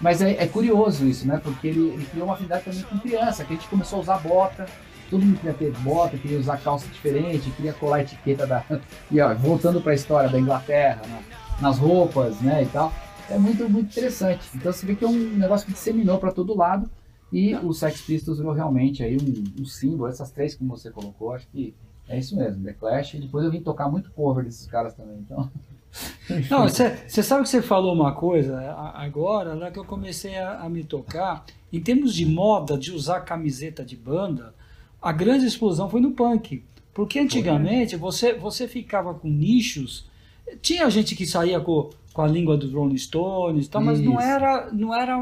Mas 0.00 0.22
é, 0.22 0.30
é 0.42 0.46
curioso 0.46 1.06
isso, 1.06 1.26
né? 1.26 1.40
Porque 1.42 1.68
ele, 1.68 1.88
ele 1.90 2.06
criou 2.06 2.26
uma 2.26 2.34
afinidade 2.34 2.64
também 2.64 2.82
com 2.82 2.98
criança, 2.98 3.44
que 3.44 3.52
a 3.52 3.56
gente 3.56 3.68
começou 3.68 3.98
a 3.98 4.02
usar 4.02 4.18
bota, 4.18 4.66
todo 5.10 5.24
mundo 5.24 5.36
queria 5.38 5.54
ter 5.54 5.72
bota, 5.80 6.16
queria 6.18 6.38
usar 6.38 6.56
calça 6.58 6.86
diferente, 6.88 7.50
queria 7.52 7.72
colar 7.72 7.96
a 7.98 8.02
etiqueta 8.02 8.46
da. 8.46 8.64
E 9.10 9.20
ó, 9.20 9.34
voltando 9.34 9.80
para 9.80 9.92
a 9.92 9.94
história 9.94 10.28
da 10.28 10.38
Inglaterra, 10.38 11.02
né, 11.06 11.22
nas 11.60 11.78
roupas, 11.78 12.40
né, 12.40 12.62
e 12.62 12.66
tal. 12.66 12.92
É 13.30 13.38
muito, 13.38 13.68
muito 13.68 13.90
interessante. 13.90 14.40
Então 14.54 14.72
você 14.72 14.86
vê 14.86 14.94
que 14.94 15.04
é 15.04 15.08
um 15.08 15.12
negócio 15.36 15.66
que 15.66 15.72
disseminou 15.72 16.18
para 16.18 16.32
todo 16.32 16.56
lado 16.56 16.88
e 17.32 17.54
o 17.56 17.72
Sex 17.74 18.00
Pistols 18.00 18.38
virou 18.38 18.52
realmente 18.54 19.02
aí 19.02 19.16
um, 19.16 19.62
um 19.62 19.64
símbolo. 19.66 20.08
Essas 20.08 20.30
três 20.30 20.54
que 20.54 20.64
você 20.64 20.90
colocou, 20.90 21.32
acho 21.34 21.46
que 21.48 21.74
é 22.08 22.18
isso 22.18 22.34
mesmo, 22.36 22.64
The 22.64 22.72
Clash. 22.72 23.14
E 23.14 23.18
depois 23.20 23.44
eu 23.44 23.50
vim 23.50 23.60
tocar 23.60 23.88
muito 23.90 24.10
cover 24.12 24.44
desses 24.44 24.66
caras 24.66 24.94
também, 24.94 25.18
então. 25.18 25.50
Não, 26.50 26.68
você 26.68 27.22
sabe 27.22 27.42
que 27.42 27.48
você 27.48 27.60
falou 27.62 27.94
uma 27.94 28.12
coisa 28.12 28.58
a- 28.58 29.02
agora, 29.02 29.54
lá 29.54 29.70
que 29.70 29.78
eu 29.78 29.84
comecei 29.84 30.36
a, 30.38 30.60
a 30.60 30.68
me 30.68 30.84
tocar. 30.84 31.44
Em 31.72 31.80
termos 31.80 32.14
de 32.14 32.24
moda, 32.24 32.78
de 32.78 32.92
usar 32.92 33.20
camiseta 33.20 33.84
de 33.84 33.96
banda, 33.96 34.54
a 35.00 35.12
grande 35.12 35.46
explosão 35.46 35.88
foi 35.88 36.00
no 36.00 36.12
punk. 36.12 36.62
Porque 36.92 37.18
antigamente 37.18 37.94
você, 37.96 38.34
você 38.34 38.66
ficava 38.66 39.14
com 39.14 39.28
nichos. 39.28 40.06
Tinha 40.60 40.88
gente 40.90 41.14
que 41.14 41.26
saía 41.26 41.60
com, 41.60 41.90
com 42.12 42.22
a 42.22 42.26
língua 42.26 42.56
dos 42.56 42.72
Rolling 42.72 42.96
Stones, 42.98 43.66
e 43.66 43.70
tal, 43.70 43.82
mas 43.82 44.00
não 44.00 44.20
era, 44.20 44.68
não 44.72 44.94
era 44.94 45.20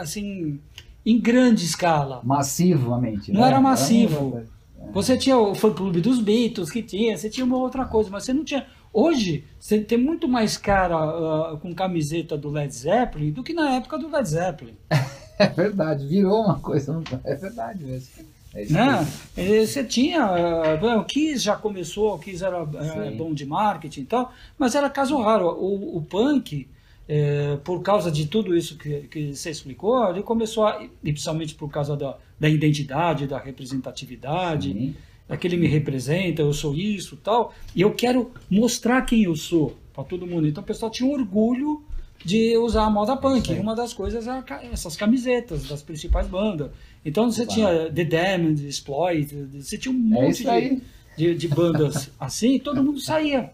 assim 0.00 0.58
em 1.04 1.20
grande 1.20 1.64
escala. 1.64 2.20
Massivamente. 2.24 3.32
Não 3.32 3.42
né? 3.42 3.48
era 3.48 3.60
massivo. 3.60 4.30
coisa- 4.30 4.48
Você 4.92 5.16
tinha 5.18 5.36
o 5.36 5.54
fã 5.54 5.72
clube 5.72 6.00
dos 6.00 6.20
Beatles 6.20 6.70
que 6.70 6.82
tinha, 6.82 7.16
você 7.16 7.28
tinha 7.28 7.44
uma 7.44 7.56
outra 7.58 7.84
coisa, 7.84 8.08
mas 8.10 8.24
você 8.24 8.32
não 8.32 8.44
tinha. 8.44 8.66
Hoje, 8.92 9.44
você 9.60 9.80
tem 9.80 9.98
muito 9.98 10.26
mais 10.26 10.56
cara 10.56 10.96
ah, 10.96 11.58
com 11.60 11.74
camiseta 11.74 12.38
do 12.38 12.48
Led 12.48 12.74
Zeppelin 12.74 13.32
do 13.32 13.42
que 13.42 13.52
na 13.52 13.76
época 13.76 13.98
do 13.98 14.08
Led 14.10 14.28
Zeppelin. 14.28 14.74
É 15.40 15.46
verdade, 15.46 16.04
virou 16.04 16.42
uma 16.42 16.58
coisa. 16.58 17.00
É 17.22 17.36
verdade 17.36 17.84
mesmo. 17.84 18.08
É 18.54 18.64
Né? 18.66 19.06
Eh, 19.36 19.66
Você 19.66 19.84
tinha. 19.84 20.22
ah, 20.24 20.96
o 20.98 21.04
Kiss 21.04 21.38
já 21.44 21.54
começou, 21.56 22.14
o 22.14 22.18
Kiss 22.18 22.42
era 22.44 22.66
eh, 22.80 23.10
Sim. 23.10 23.16
bom 23.16 23.34
de 23.34 23.44
marketing 23.44 24.00
e 24.00 24.04
tal, 24.04 24.32
mas 24.58 24.74
era 24.74 24.88
caso 24.88 25.16
raro. 25.20 25.48
O, 25.48 25.98
o 25.98 26.02
punk, 26.02 26.66
eh, 27.08 27.58
por 27.62 27.82
causa 27.82 28.10
de 28.10 28.26
tudo 28.26 28.56
isso 28.56 28.76
que, 28.78 29.02
que 29.02 29.34
você 29.34 29.50
explicou, 29.50 30.08
ele 30.10 30.22
começou, 30.22 30.66
a, 30.66 30.82
e 30.82 31.12
principalmente 31.12 31.54
por 31.54 31.70
causa 31.70 31.96
da, 31.96 32.16
da 32.40 32.48
identidade, 32.48 33.26
da 33.26 33.38
representatividade. 33.38 34.72
Sim. 34.72 34.94
é 35.28 35.36
que 35.36 35.46
ele 35.46 35.56
me 35.58 35.66
representa, 35.66 36.40
eu 36.42 36.52
sou 36.54 36.74
isso 36.74 37.16
tal, 37.22 37.52
e 37.76 37.82
eu 37.82 37.92
quero 37.94 38.30
mostrar 38.50 39.02
quem 39.02 39.24
eu 39.24 39.36
sou 39.36 39.76
para 39.92 40.04
todo 40.04 40.26
mundo. 40.26 40.46
Então 40.48 40.62
o 40.62 40.66
pessoal 40.66 40.90
tinha 40.90 41.10
orgulho 41.10 41.82
de 42.24 42.56
usar 42.56 42.84
a 42.84 42.90
moda 42.90 43.14
punk. 43.16 43.52
Uma 43.60 43.76
das 43.76 43.92
coisas 43.92 44.26
era 44.26 44.42
ca- 44.42 44.62
essas 44.72 44.96
camisetas 44.96 45.68
das 45.68 45.82
principais 45.82 46.26
bandas. 46.26 46.70
Então 47.04 47.30
você 47.30 47.46
tinha 47.46 47.90
The 47.90 48.04
Damned, 48.04 48.66
Exploit, 48.68 49.26
você 49.54 49.78
tinha 49.78 49.94
um 49.94 50.16
É 50.16 50.22
monte 50.22 50.42
isso 50.42 50.50
de, 50.50 50.82
de, 51.16 51.34
de 51.34 51.48
bandas 51.48 52.10
assim, 52.18 52.54
e 52.56 52.60
todo 52.60 52.82
mundo 52.82 53.00
saía 53.00 53.50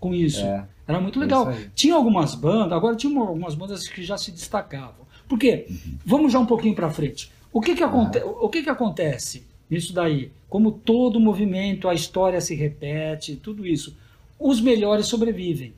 com 0.00 0.14
isso. 0.14 0.40
É. 0.40 0.64
Era 0.88 1.00
muito 1.00 1.18
É 1.18 1.22
legal. 1.22 1.52
Tinha 1.74 1.94
algumas 1.94 2.34
bandas, 2.34 2.72
agora 2.72 2.94
tinha 2.96 3.12
uma- 3.12 3.26
algumas 3.28 3.54
bandas 3.54 3.88
que 3.88 4.02
já 4.02 4.16
se 4.16 4.30
destacavam. 4.30 5.06
Por 5.28 5.38
quê? 5.38 5.66
Uhum. 5.68 5.94
Vamos 6.04 6.32
já 6.32 6.38
um 6.38 6.46
pouquinho 6.46 6.74
para 6.74 6.88
frente. 6.90 7.30
O 7.52 7.60
que 7.60 7.74
que, 7.74 7.82
aconte 7.82 8.18
o 8.18 8.48
que 8.48 8.62
que 8.62 8.70
acontece 8.70 9.44
nisso 9.68 9.92
daí? 9.92 10.30
Como 10.48 10.70
todo 10.70 11.18
movimento, 11.18 11.88
a 11.88 11.94
história 11.94 12.40
se 12.40 12.54
repete, 12.54 13.34
tudo 13.36 13.66
isso. 13.66 13.96
Os 14.38 14.60
melhores 14.60 15.06
sobrevivem. 15.06 15.72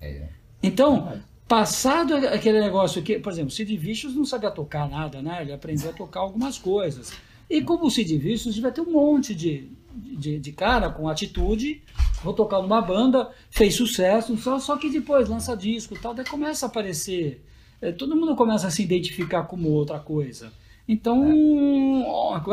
É. 0.00 0.26
Então, 0.62 1.18
passado 1.48 2.14
aquele 2.14 2.60
negócio 2.60 3.02
que, 3.02 3.18
por 3.18 3.32
exemplo, 3.32 3.48
o 3.48 3.54
Sid 3.54 3.76
Vicious 3.76 4.14
não 4.14 4.24
sabia 4.24 4.50
tocar 4.50 4.88
nada, 4.88 5.20
né? 5.20 5.42
Ele 5.42 5.52
aprendeu 5.52 5.90
a 5.90 5.92
tocar 5.92 6.20
algumas 6.20 6.58
coisas. 6.58 7.12
E 7.48 7.60
como 7.60 7.86
o 7.86 7.90
Sid 7.90 8.16
Vicious 8.16 8.54
devia 8.54 8.70
ter 8.70 8.80
um 8.80 8.92
monte 8.92 9.34
de, 9.34 9.70
de, 9.94 10.38
de 10.38 10.52
cara 10.52 10.88
com 10.90 11.08
atitude, 11.08 11.82
vou 12.22 12.32
tocar 12.32 12.62
numa 12.62 12.80
banda, 12.80 13.30
fez 13.50 13.74
sucesso, 13.74 14.36
só, 14.38 14.58
só 14.58 14.76
que 14.76 14.88
depois 14.88 15.28
lança 15.28 15.56
disco 15.56 15.94
e 15.94 15.98
tal, 15.98 16.14
daí 16.14 16.24
começa 16.24 16.66
a 16.66 16.68
aparecer, 16.68 17.44
eh, 17.80 17.92
todo 17.92 18.16
mundo 18.16 18.34
começa 18.34 18.68
a 18.68 18.70
se 18.70 18.82
identificar 18.82 19.42
como 19.44 19.68
outra 19.68 19.98
coisa. 19.98 20.52
Então, 20.88 21.24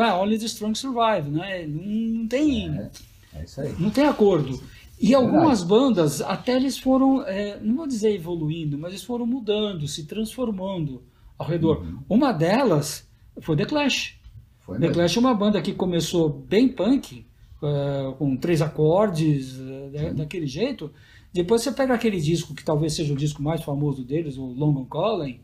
é. 0.00 0.12
only 0.14 0.38
the 0.38 0.46
strong 0.46 0.76
survive, 0.76 1.30
né? 1.30 1.66
Não, 1.66 1.82
não 1.82 2.28
tem... 2.28 2.68
É, 2.68 2.90
é 3.34 3.44
isso 3.44 3.60
aí. 3.60 3.74
Não 3.78 3.90
tem 3.90 4.06
acordo. 4.06 4.60
E 5.00 5.14
algumas 5.14 5.62
bandas, 5.62 6.20
até 6.20 6.54
eles 6.56 6.78
foram, 6.78 7.22
é, 7.22 7.58
não 7.60 7.74
vou 7.76 7.86
dizer 7.86 8.14
evoluindo, 8.14 8.76
mas 8.76 8.90
eles 8.92 9.02
foram 9.04 9.24
mudando, 9.26 9.88
se 9.88 10.04
transformando 10.04 11.02
ao 11.38 11.46
redor. 11.46 11.80
Uhum. 11.82 11.98
Uma 12.08 12.32
delas 12.32 13.08
foi 13.40 13.56
The 13.56 13.64
Clash. 13.64 14.18
Foi 14.60 14.74
The 14.76 14.80
mesmo. 14.88 14.94
Clash 14.94 15.16
é 15.16 15.20
uma 15.20 15.34
banda 15.34 15.62
que 15.62 15.72
começou 15.72 16.28
bem 16.28 16.68
punk, 16.68 17.24
é, 17.62 18.14
com 18.18 18.36
três 18.36 18.60
acordes, 18.60 19.58
é, 19.58 19.88
da- 19.88 20.12
daquele 20.12 20.46
jeito. 20.46 20.92
Depois 21.32 21.62
você 21.62 21.72
pega 21.72 21.94
aquele 21.94 22.20
disco 22.20 22.54
que 22.54 22.64
talvez 22.64 22.92
seja 22.92 23.12
o 23.14 23.16
disco 23.16 23.42
mais 23.42 23.62
famoso 23.62 24.04
deles, 24.04 24.36
o 24.36 24.44
London 24.44 24.84
Calling. 24.84 25.40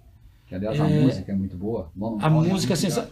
Que 0.47 0.55
aliás 0.55 0.79
a 0.81 0.89
É. 0.91 1.01
música 1.01 1.33
é 1.33 1.35
muito 1.35 1.57
boa. 1.57 1.91
Bom, 1.95 2.19
A 2.21 2.27
olha, 2.27 2.53
música 2.53 2.75
é 2.75 2.77
sensacional. 2.77 3.11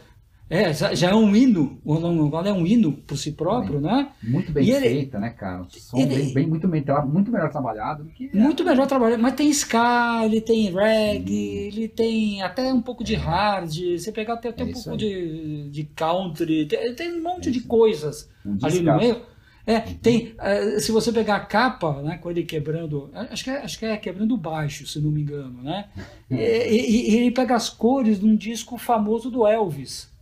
É, 0.51 0.73
já 0.75 0.95
já 0.95 1.11
é 1.11 1.15
um 1.15 1.35
hino. 1.35 1.81
O 1.85 1.95
London 1.95 2.31
Calling 2.31 2.49
é 2.51 2.53
um 2.53 2.67
hino 2.67 2.93
por 2.93 3.17
si 3.17 3.33
próprio, 3.33 3.81
né? 3.81 4.11
Muito 4.23 4.53
bem 4.53 4.65
E 4.67 4.71
ele- 4.73 4.89
feita, 4.89 5.19
né, 5.19 5.31
cara? 5.31 5.63
O 5.63 5.71
som 5.71 5.97
ele- 5.97 6.15
bem, 6.17 6.35
bem- 6.35 6.47
muito, 6.47 6.69
bem, 6.69 6.85
muito 7.07 7.31
melhor 7.33 7.51
trabalhado 7.51 8.05
do 8.05 8.11
que. 8.11 8.31
Muito 8.37 8.63
melhor 8.63 8.87
trabalhar, 8.87 9.17
mas 9.17 9.35
tem 9.35 9.49
ska, 9.51 10.21
ele 10.25 10.43
tem 10.43 10.71
reggae, 10.71 11.69
ele 11.69 11.89
tem 11.89 12.43
até 12.43 12.73
um 12.73 12.83
pouco 12.83 13.03
de 13.03 13.15
hard, 13.15 13.73
você 13.99 14.13
pegar 14.13 14.35
até, 14.35 14.51
até 14.51 14.63
É 14.63 14.67
um 14.67 14.73
pouco 14.73 14.91
aí. 14.91 14.97
de, 14.99 15.69
de 15.71 15.85
country, 15.85 16.67
tem, 16.67 16.95
tem 16.95 17.13
um 17.19 17.23
monte 17.23 17.49
É 17.49 17.53
de 17.53 17.61
coisas 17.63 18.29
Um 18.45 18.59
ali 18.63 18.81
no 18.81 18.97
meio. 18.99 19.23
É, 19.67 19.81
tem, 19.81 20.35
eh, 20.39 20.79
se 20.79 20.93
você 20.93 21.11
pegar 21.11 21.37
a 21.37 21.41
capa, 21.41 22.03
né, 22.03 22.19
com 22.19 22.31
ele 22.31 22.43
quebrando, 22.43 23.11
acho 23.15 23.43
que, 23.45 23.49
é, 23.51 23.63
acho 23.63 23.79
que 23.79 23.87
é 23.87 23.97
quebrando 23.97 24.37
baixo, 24.37 24.87
se 24.87 25.01
não 25.01 25.11
me 25.11 25.23
engano, 25.23 25.63
né? 25.63 25.87
E, 26.31 26.35
e- 26.37 27.11
e 27.13 27.17
ele 27.17 27.31
pega 27.31 27.55
as 27.57 27.71
cores 27.71 28.21
de 28.21 28.27
um 28.27 28.37
disco 28.37 28.77
famoso 28.77 29.31
do 29.31 29.47
Elvis. 29.47 30.13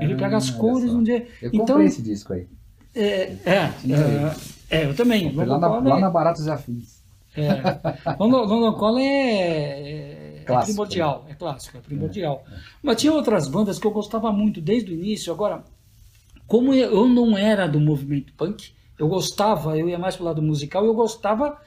Ele 0.00 0.14
pega 0.16 0.36
as 0.36 0.50
olha 0.50 0.58
cores 0.58 0.90
um 0.90 1.02
dia. 1.02 1.26
Eu 1.40 1.50
comprei 1.50 1.60
Então, 1.62 1.82
esse 1.82 2.02
disco 2.02 2.32
aí. 2.32 2.46
é, 2.94 3.36
é, 3.44 3.72
é, 4.70 4.80
é, 4.80 4.84
eu 4.86 4.94
também. 4.94 5.28
Comprei 5.28 5.46
lá 5.46 5.58
na, 5.58 5.68
lá 5.68 5.82
Calling- 5.82 6.00
na 6.00 6.10
Baratos 6.10 6.48
Afins. 6.48 7.02
é. 7.36 7.50
London, 8.18 8.44
London 8.44 8.72
Calling 8.78 9.04
é, 9.04 10.38
é 10.38 10.42
Clássico, 10.46 10.72
primordial, 10.74 11.26
é 11.28 11.34
clássico, 11.34 11.76
é 11.76 11.80
primordial. 11.80 12.44
Mas 12.82 12.96
tinha 13.00 13.12
outras 13.12 13.48
bandas 13.48 13.78
que 13.78 13.86
eu 13.86 13.90
gostava 13.90 14.30
muito 14.32 14.60
desde 14.60 14.92
o 14.92 14.94
início. 14.94 15.32
Agora, 15.32 15.64
como 16.46 16.72
eu 16.72 16.90
eu 16.92 17.08
não 17.08 17.36
era 17.36 17.66
do 17.66 17.80
movimento 17.80 18.32
punk, 18.34 18.72
eu 18.98 19.08
gostava, 19.08 19.76
eu 19.76 19.88
ia 19.88 19.98
mais 19.98 20.16
pro 20.16 20.24
lado 20.24 20.40
musical, 20.40 20.84
eu 20.84 20.94
gostava 20.94 21.58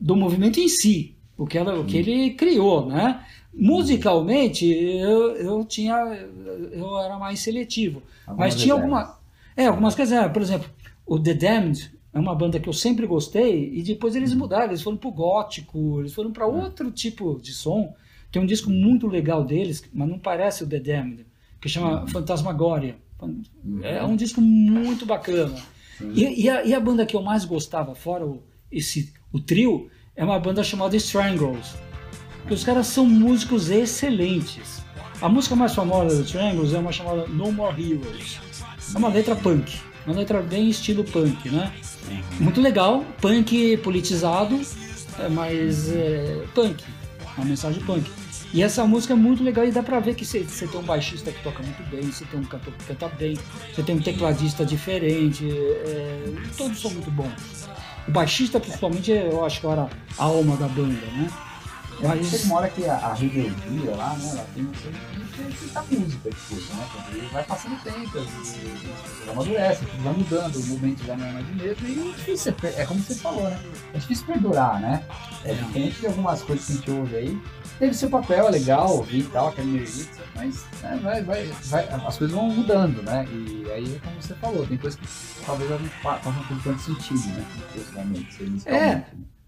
do 0.00 0.16
movimento 0.16 0.58
em 0.58 0.68
si, 0.68 1.14
o 1.38 1.46
que, 1.46 1.56
ela, 1.56 1.78
o 1.78 1.84
que 1.84 1.96
ele 1.98 2.30
criou, 2.34 2.86
né? 2.86 3.20
Musicalmente, 3.58 4.66
eu, 4.66 5.34
eu 5.36 5.64
tinha, 5.64 5.96
eu 6.72 6.98
era 6.98 7.18
mais 7.18 7.40
seletivo. 7.40 8.02
Algumas 8.26 8.54
mas 8.54 8.62
tinha 8.62 8.74
alguma, 8.74 9.18
é, 9.56 9.66
algumas 9.66 9.94
coisas, 9.94 10.16
é, 10.16 10.28
por 10.28 10.42
exemplo, 10.42 10.68
o 11.06 11.18
The 11.18 11.32
Damned 11.32 11.90
é 12.12 12.18
uma 12.18 12.34
banda 12.34 12.60
que 12.60 12.68
eu 12.68 12.72
sempre 12.72 13.06
gostei 13.06 13.72
e 13.74 13.82
depois 13.82 14.14
eles 14.14 14.34
mudaram, 14.34 14.66
eles 14.66 14.82
foram 14.82 14.98
pro 14.98 15.10
gótico, 15.10 16.00
eles 16.00 16.12
foram 16.12 16.32
para 16.32 16.46
outro 16.46 16.90
tipo 16.90 17.40
de 17.40 17.52
som. 17.52 17.94
Tem 18.30 18.42
um 18.42 18.46
disco 18.46 18.68
muito 18.68 19.06
legal 19.06 19.42
deles, 19.42 19.82
mas 19.92 20.08
não 20.08 20.18
parece 20.18 20.62
o 20.62 20.66
The 20.66 20.80
Damned, 20.80 21.26
que 21.60 21.68
chama 21.68 22.06
Fantasmagoria. 22.08 22.96
É 23.82 24.04
um 24.04 24.16
disco 24.16 24.40
muito 24.40 25.06
bacana. 25.06 25.56
E, 26.14 26.44
e 26.44 26.50
a, 26.50 26.64
e 26.64 26.74
a 26.74 26.80
banda 26.80 27.06
que 27.06 27.16
eu 27.16 27.22
mais 27.22 27.46
gostava, 27.46 27.94
fora 27.94 28.26
o, 28.26 28.42
esse, 28.70 29.12
o 29.32 29.40
trio, 29.40 29.90
é 30.14 30.22
uma 30.22 30.38
banda 30.38 30.62
chamada 30.62 30.94
Strangles. 30.96 31.74
Que 32.46 32.54
os 32.54 32.62
caras 32.62 32.86
são 32.86 33.04
músicos 33.06 33.70
excelentes. 33.70 34.84
A 35.20 35.28
música 35.28 35.56
mais 35.56 35.74
famosa 35.74 36.16
do 36.16 36.22
Strangles 36.22 36.74
é 36.74 36.78
uma 36.78 36.92
chamada 36.92 37.26
No 37.26 37.50
More 37.50 37.74
Heroes. 37.74 38.38
É 38.94 38.98
uma 38.98 39.08
letra 39.08 39.34
punk, 39.34 39.80
uma 40.06 40.14
letra 40.14 40.40
bem 40.40 40.68
estilo 40.68 41.02
punk, 41.02 41.50
né? 41.50 41.72
Muito 42.38 42.60
legal, 42.60 43.04
punk 43.20 43.76
politizado, 43.78 44.60
é, 45.18 45.28
mas 45.28 45.90
é, 45.90 46.44
punk, 46.54 46.84
uma 47.36 47.46
mensagem 47.46 47.82
punk. 47.82 48.08
E 48.54 48.62
essa 48.62 48.86
música 48.86 49.14
é 49.14 49.16
muito 49.16 49.42
legal 49.42 49.64
e 49.64 49.72
dá 49.72 49.82
pra 49.82 49.98
ver 49.98 50.14
que 50.14 50.24
você 50.24 50.40
você 50.40 50.68
tem 50.68 50.78
um 50.78 50.84
baixista 50.84 51.32
que 51.32 51.42
toca 51.42 51.62
muito 51.62 51.82
bem, 51.90 52.02
você 52.02 52.24
tem 52.26 52.38
um 52.38 52.44
cantor 52.44 52.72
que 52.74 52.84
canta 52.84 53.08
bem, 53.08 53.36
você 53.74 53.82
tem 53.82 53.96
um 53.96 54.00
tecladista 54.00 54.64
diferente, 54.64 55.44
é, 55.50 56.32
todos 56.56 56.80
são 56.80 56.92
muito 56.92 57.10
bons. 57.10 57.68
O 58.06 58.12
baixista, 58.12 58.60
principalmente, 58.60 59.10
eu 59.10 59.44
acho 59.44 59.60
que 59.60 59.66
era 59.66 59.88
a 60.16 60.24
alma 60.24 60.56
da 60.56 60.68
banda, 60.68 60.94
né? 61.12 61.28
Eu 61.98 62.08
Mas, 62.10 62.44
uma 62.44 62.56
hora 62.56 62.68
que 62.68 62.84
a, 62.84 62.94
a 62.94 63.14
rebeldia 63.14 63.96
lá, 63.96 64.14
né? 64.16 64.28
Ela 64.32 64.46
tem 64.54 64.66
que 64.66 65.64
muita 65.64 65.82
música 65.82 66.20
depois, 66.30 66.68
né? 66.68 66.88
Porque 66.92 67.18
vai 67.32 67.44
passando 67.44 67.82
tempo, 67.82 68.18
ela 68.18 69.32
amadurece, 69.32 69.84
tudo 69.86 70.02
vai 70.02 70.12
mudando, 70.12 70.56
o 70.56 70.66
momento 70.66 71.04
já 71.06 71.16
não 71.16 71.26
é 71.26 71.32
mais 71.32 71.48
o 71.48 71.52
mesmo, 71.54 71.88
e 71.88 71.92
é 72.10 72.12
difícil, 72.16 72.54
é 72.76 72.84
como 72.84 73.00
você 73.00 73.14
falou, 73.14 73.44
né? 73.48 73.58
É 73.94 73.98
difícil 73.98 74.26
perdurar, 74.26 74.80
né? 74.80 75.04
É 75.44 75.54
diferente 75.54 76.00
de 76.00 76.06
algumas 76.06 76.42
coisas 76.42 76.66
que 76.66 76.72
a 76.72 76.76
gente 76.76 76.90
ouve 76.90 77.16
aí. 77.16 77.42
Teve 77.78 77.94
seu 77.94 78.08
papel, 78.10 78.48
é 78.48 78.50
legal 78.50 78.90
ouvir 78.90 79.20
e 79.20 79.24
tal, 79.24 79.48
aquela 79.48 79.68
energia, 79.68 80.06
mas 80.34 80.64
né, 80.82 80.98
vai, 81.02 81.22
vai, 81.22 81.46
vai, 81.64 81.84
as 81.88 82.16
coisas 82.18 82.34
vão 82.36 82.48
mudando, 82.50 83.02
né? 83.02 83.26
E 83.30 83.70
aí 83.70 83.96
é 83.96 83.98
como 83.98 84.20
você 84.20 84.34
falou, 84.34 84.66
tem 84.66 84.76
coisas 84.78 84.98
que 85.00 85.06
talvez 85.44 85.68
não 85.70 85.78
fa- 86.02 86.18
façam 86.18 86.44
tanto 86.62 86.80
sentido, 86.80 87.26
né? 87.28 87.44
Pessoalmente, 87.74 88.42
inicialmente. 88.42 88.94
né? 88.94 89.06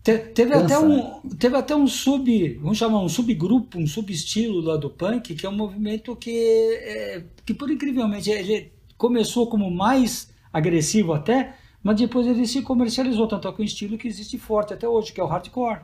Te- 0.09 0.19
Teve 0.33 0.55
até, 0.55 0.79
um, 0.79 1.21
teve 1.39 1.57
até 1.57 1.77
um 1.77 1.87
sub, 1.87 2.55
vamos 2.63 2.79
chamar 2.79 3.01
um 3.01 3.09
subgrupo, 3.11 3.79
um 3.79 3.87
subestilo 3.87 4.61
lá 4.63 4.77
do 4.79 4.89
punk, 4.89 5.35
que 5.35 5.45
é 5.45 5.49
um 5.51 5.55
movimento 5.57 6.17
que, 6.17 6.31
é, 6.31 7.23
que 7.45 7.53
por 7.53 7.71
incrivelmente, 7.71 8.31
ele 8.31 8.73
começou 8.97 9.47
como 9.49 9.71
mais 9.71 10.33
agressivo 10.51 11.13
até, 11.13 11.55
mas 11.83 11.97
depois 11.97 12.27
ele 12.27 12.47
se 12.47 12.63
comercializou, 12.63 13.27
tanto 13.29 13.49
é 13.49 13.53
que 13.53 13.61
é 13.61 13.63
um 13.63 13.65
estilo 13.67 13.99
que 13.99 14.09
existe 14.09 14.39
forte 14.39 14.73
até 14.73 14.89
hoje, 14.89 15.13
que 15.13 15.21
é 15.21 15.25
o 15.25 15.27
hardcore. 15.27 15.81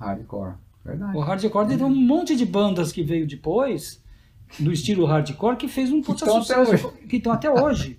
Hardcore, 0.00 0.54
verdade. 0.82 1.16
O 1.16 1.20
hardcore 1.20 1.68
teve 1.68 1.84
um 1.84 1.94
monte 1.94 2.34
de 2.36 2.46
bandas 2.46 2.90
que 2.90 3.02
veio 3.02 3.26
depois, 3.26 4.02
do 4.58 4.72
estilo 4.72 5.04
hardcore, 5.04 5.56
que 5.58 5.68
fez 5.68 5.92
um 5.92 6.00
puta 6.00 6.24
sucesso, 6.42 6.90
que 7.08 7.16
estão 7.16 7.32
até 7.32 7.50
hoje. 7.50 7.98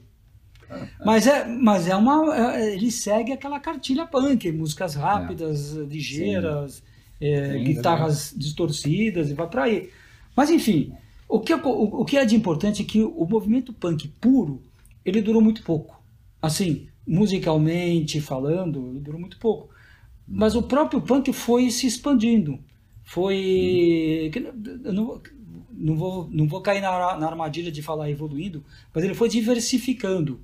Mas 1.05 1.27
é, 1.27 1.45
mas 1.47 1.87
é 1.87 1.95
uma. 1.95 2.35
é- 2.57 2.73
ele 2.75 2.91
segue 2.91 3.31
aquela 3.31 3.59
cartilha 3.59 4.05
punk, 4.05 4.51
músicas 4.51 4.95
rápidas, 4.95 5.71
ligeiras, 5.73 6.83
é, 7.21 7.53
Sim, 7.53 7.63
guitarras 7.63 8.33
distorcidas 8.35 9.29
e 9.29 9.33
vai 9.33 9.47
para 9.47 9.63
aí. 9.63 9.89
Mas 10.35 10.49
enfim, 10.49 10.93
o 11.27 11.39
que, 11.39 11.51
é, 11.53 11.55
o, 11.55 12.01
o 12.01 12.05
que 12.05 12.17
é 12.17 12.25
de 12.25 12.35
importante 12.35 12.81
é 12.81 12.85
que 12.85 13.01
o 13.03 13.25
movimento 13.25 13.73
punk 13.73 14.07
puro 14.21 14.61
ele 15.05 15.21
durou 15.21 15.41
muito 15.41 15.63
pouco. 15.63 16.01
Assim, 16.41 16.87
musicalmente 17.05 18.21
falando, 18.21 18.89
ele 18.91 18.99
durou 18.99 19.19
muito 19.19 19.37
pouco. 19.39 19.69
Mas 20.27 20.55
o 20.55 20.61
próprio 20.63 21.01
punk 21.01 21.33
foi 21.33 21.71
se 21.71 21.87
expandindo. 21.87 22.59
Foi. 23.03 24.31
Eu 24.83 24.93
não, 24.93 25.05
vou- 25.05 25.21
não, 25.71 25.95
vou, 25.95 26.29
não 26.31 26.47
vou 26.47 26.61
cair 26.61 26.81
na, 26.81 27.17
na 27.17 27.27
armadilha 27.27 27.71
de 27.71 27.81
falar 27.81 28.09
evoluindo, 28.09 28.63
mas 28.93 29.03
ele 29.03 29.13
foi 29.15 29.29
diversificando. 29.29 30.39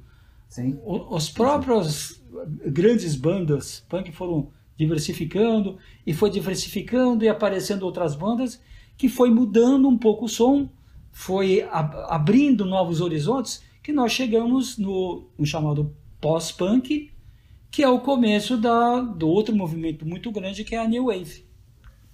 Sim. 0.56 0.80
O- 0.86 1.16
Os 1.16 1.30
próprios 1.30 2.24
grandes 2.68 3.16
bandas 3.16 3.84
punk 3.90 4.12
foram 4.14 4.50
diversificando 4.78 5.78
e 6.06 6.14
foi 6.14 6.30
diversificando 6.30 7.24
e 7.26 7.30
aparecendo 7.30 7.84
outras 7.84 8.16
bandas 8.16 8.62
que 8.98 9.10
foi 9.10 9.30
mudando 9.30 9.88
um 9.90 9.98
pouco 9.98 10.26
o 10.26 10.30
som, 10.30 10.70
foi 11.12 11.62
ab- 11.70 11.96
abrindo 12.10 12.64
novos 12.66 13.02
horizontes, 13.02 13.62
que 13.84 13.92
nós 13.92 14.14
chegamos 14.14 14.78
no, 14.78 15.28
no 15.38 15.46
chamado 15.46 15.94
pós-punk, 16.22 17.12
que 17.70 17.84
é 17.84 17.90
o 17.90 18.00
começo 18.00 18.58
da, 18.58 19.02
do 19.02 19.28
outro 19.28 19.54
movimento 19.54 20.06
muito 20.06 20.32
grande 20.32 20.64
que 20.64 20.74
é 20.76 20.80
a 20.80 20.88
New 20.88 21.08
Wave. 21.08 21.46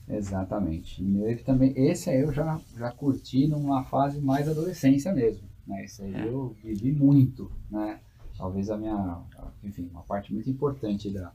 Exatamente. 0.10 1.02
E 1.04 1.22
ele 1.24 1.38
também, 1.44 1.74
esse 1.76 2.10
aí 2.10 2.22
eu 2.22 2.34
já, 2.34 2.60
já 2.76 2.92
curti 2.92 3.48
numa 3.48 3.84
fase 3.84 4.20
mais 4.20 4.50
adolescência 4.50 5.14
mesmo. 5.14 5.44
Né? 5.68 5.86
Esse 5.86 6.02
aí 6.04 6.28
eu 6.28 6.56
vivi 6.64 6.92
muito, 6.92 7.52
né? 7.70 8.00
Talvez 8.42 8.72
a 8.72 8.76
minha, 8.78 9.20
enfim, 9.64 9.88
uma 9.92 10.02
parte 10.02 10.34
muito 10.34 10.50
importante 10.50 11.12
da, 11.12 11.32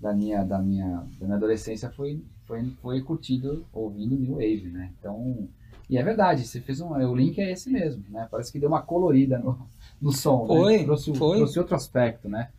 da, 0.00 0.12
minha, 0.14 0.44
da, 0.44 0.60
minha, 0.60 1.04
da 1.18 1.24
minha 1.26 1.36
adolescência 1.36 1.90
foi, 1.90 2.22
foi, 2.44 2.70
foi 2.80 3.00
curtido 3.02 3.66
ouvindo 3.72 4.16
New 4.16 4.34
Wave, 4.34 4.68
né? 4.72 4.92
Então, 4.96 5.48
e 5.90 5.98
é 5.98 6.04
verdade, 6.04 6.46
você 6.46 6.60
fez 6.60 6.80
um, 6.80 6.90
o 6.92 7.16
link 7.16 7.36
é 7.40 7.50
esse 7.50 7.68
mesmo, 7.68 8.04
né? 8.10 8.28
Parece 8.30 8.52
que 8.52 8.60
deu 8.60 8.68
uma 8.68 8.80
colorida 8.80 9.40
no, 9.40 9.58
no 10.00 10.12
som, 10.12 10.46
Foi, 10.46 10.78
né? 10.78 10.84
Trouxe, 10.84 11.12
foi. 11.16 11.36
trouxe 11.38 11.58
outro 11.58 11.74
aspecto, 11.74 12.28
né? 12.28 12.50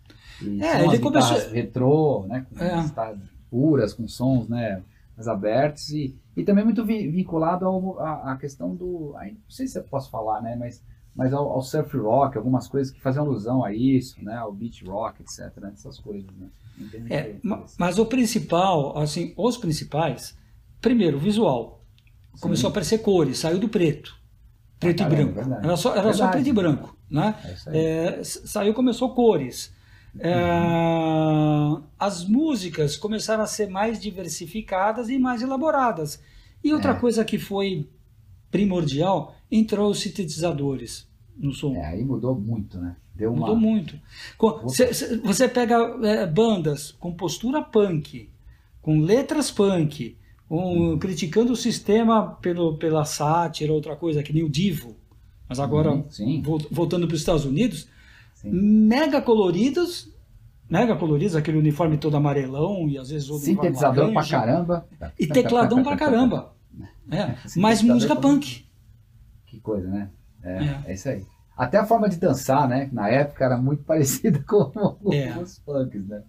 E 0.42 0.62
É, 0.62 0.84
ele 0.86 1.00
começou- 1.00 1.50
retrô, 1.50 2.26
né? 2.28 2.46
Com 2.50 2.62
É. 2.62 3.16
puras, 3.50 3.94
com 3.94 4.06
sons, 4.06 4.50
né? 4.50 4.84
mais 5.16 5.28
abertos 5.30 5.90
e, 5.92 6.14
e 6.36 6.44
também 6.44 6.64
muito 6.66 6.86
vi- 6.86 7.08
vinculado 7.10 7.66
à 8.00 8.38
questão 8.40 8.76
do, 8.76 9.16
aí, 9.16 9.32
não 9.32 9.40
sei 9.50 9.66
se 9.66 9.80
eu 9.80 9.84
posso 9.84 10.12
falar, 10.12 10.42
né, 10.44 10.56
mas, 10.56 10.84
mas 11.18 11.34
ao, 11.34 11.50
ao 11.52 11.62
surf 11.62 11.98
rock, 11.98 12.38
algumas 12.38 12.68
coisas 12.68 12.94
que 12.94 13.02
faziam 13.02 13.26
alusão 13.26 13.64
a 13.66 13.74
isso, 13.74 14.24
né, 14.24 14.38
ao 14.38 14.54
beach 14.54 14.86
rock, 14.86 15.22
etc, 15.24 15.52
né, 15.58 15.72
essas 15.74 16.00
coisas, 16.00 16.30
né. 16.38 16.48
É, 17.10 17.32
isso. 17.32 17.76
mas 17.80 17.98
o 17.98 18.06
principal, 18.06 18.96
assim, 18.98 19.34
os 19.36 19.58
principais, 19.58 20.38
primeiro, 20.80 21.18
o 21.18 21.20
visual. 21.20 21.84
Começou 22.40 22.68
a 22.68 22.70
aparecer 22.72 23.00
cores, 23.00 23.40
saiu 23.40 23.58
do 23.58 23.68
preto. 23.68 24.16
Preto 24.80 25.00
caramba, 25.00 25.16
e 25.16 25.26
branco. 25.26 25.34
verdade. 25.40 25.66
Era 25.66 25.76
só, 25.78 25.96
era 25.96 26.14
só 26.14 26.28
preto 26.30 26.48
e 26.48 26.54
branco. 26.54 26.96
Né? 27.10 27.36
É. 27.66 28.18
É, 28.20 28.24
saiu, 28.24 28.76
começou 28.76 29.16
cores. 29.16 29.74
É, 30.20 30.36
as 31.98 32.26
músicas 32.28 32.96
começaram 32.96 33.44
a 33.44 33.48
ser 33.48 33.70
mais 33.70 34.00
diversificadas 34.00 35.10
e 35.10 35.18
mais 35.18 35.42
elaboradas. 35.42 36.22
E 36.64 36.74
outra 36.74 36.92
É. 36.92 37.00
coisa 37.00 37.26
que 37.26 37.40
foi 37.40 37.90
primordial, 38.52 39.36
entrou 39.52 39.90
os 39.92 40.00
sintetizadores 40.00 41.08
no 41.38 41.52
som. 41.54 41.76
É, 41.76 41.86
aí 41.88 42.04
mudou 42.04 42.36
muito, 42.40 42.78
né, 42.80 42.96
deu 43.16 43.32
uma... 43.32 43.42
Mudou 43.42 43.56
muito. 43.56 43.96
Cê- 44.70 44.94
cê- 44.94 45.18
Você 45.18 45.48
pega 45.48 45.76
é, 46.04 46.26
bandas 46.26 46.92
com 47.00 47.14
postura 47.14 47.62
punk, 47.62 48.30
com 48.82 49.00
letras 49.02 49.52
punk, 49.52 50.18
com- 50.48 50.98
criticando 51.00 51.52
o 51.54 51.56
sistema 51.56 52.38
pelo, 52.42 52.78
pela 52.78 53.06
sátira, 53.06 53.72
outra 53.74 53.96
coisa, 53.96 54.24
que 54.24 54.34
nem 54.34 54.44
o 54.44 54.50
Divo, 54.50 54.96
mas 55.48 55.60
agora 55.60 55.92
Uhum, 55.92 56.58
voltando 56.72 57.08
para 57.08 57.16
os 57.16 57.22
Estados 57.22 57.46
Unidos, 57.46 57.88
Sim. 58.36 58.50
mega 58.52 59.22
coloridos, 59.22 60.10
mega 60.70 60.96
coloridos, 60.96 61.36
aquele 61.36 61.58
uniforme 61.58 61.98
todo 61.98 62.18
amarelão 62.18 62.88
e 62.90 62.98
às 62.98 63.10
vezes 63.10 63.30
o 63.30 63.36
uniforme 63.36 63.56
Sintetizador 63.62 64.12
pra 64.14 64.26
caramba. 64.28 64.88
E 65.20 65.26
tecladão 65.28 65.84
pra 65.84 65.96
caramba. 65.98 66.54
É, 67.10 67.36
mas 67.56 67.82
música 67.82 68.16
punk. 68.18 68.67
Coisa, 69.68 69.88
né? 69.90 70.10
É, 70.44 70.58
É. 70.58 70.80
é, 70.88 70.94
isso 70.94 71.10
aí. 71.10 71.24
Até 71.58 71.78
a 71.80 71.86
forma 71.86 72.08
de 72.08 72.18
dançar, 72.18 72.68
né? 72.70 72.90
Na 72.94 73.10
época 73.10 73.44
era 73.44 73.58
muito 73.58 73.84
parecida 73.86 74.44
com 74.48 74.72
É. 75.12 75.38
os 75.38 75.60
punks, 75.60 76.08
né? 76.08 76.22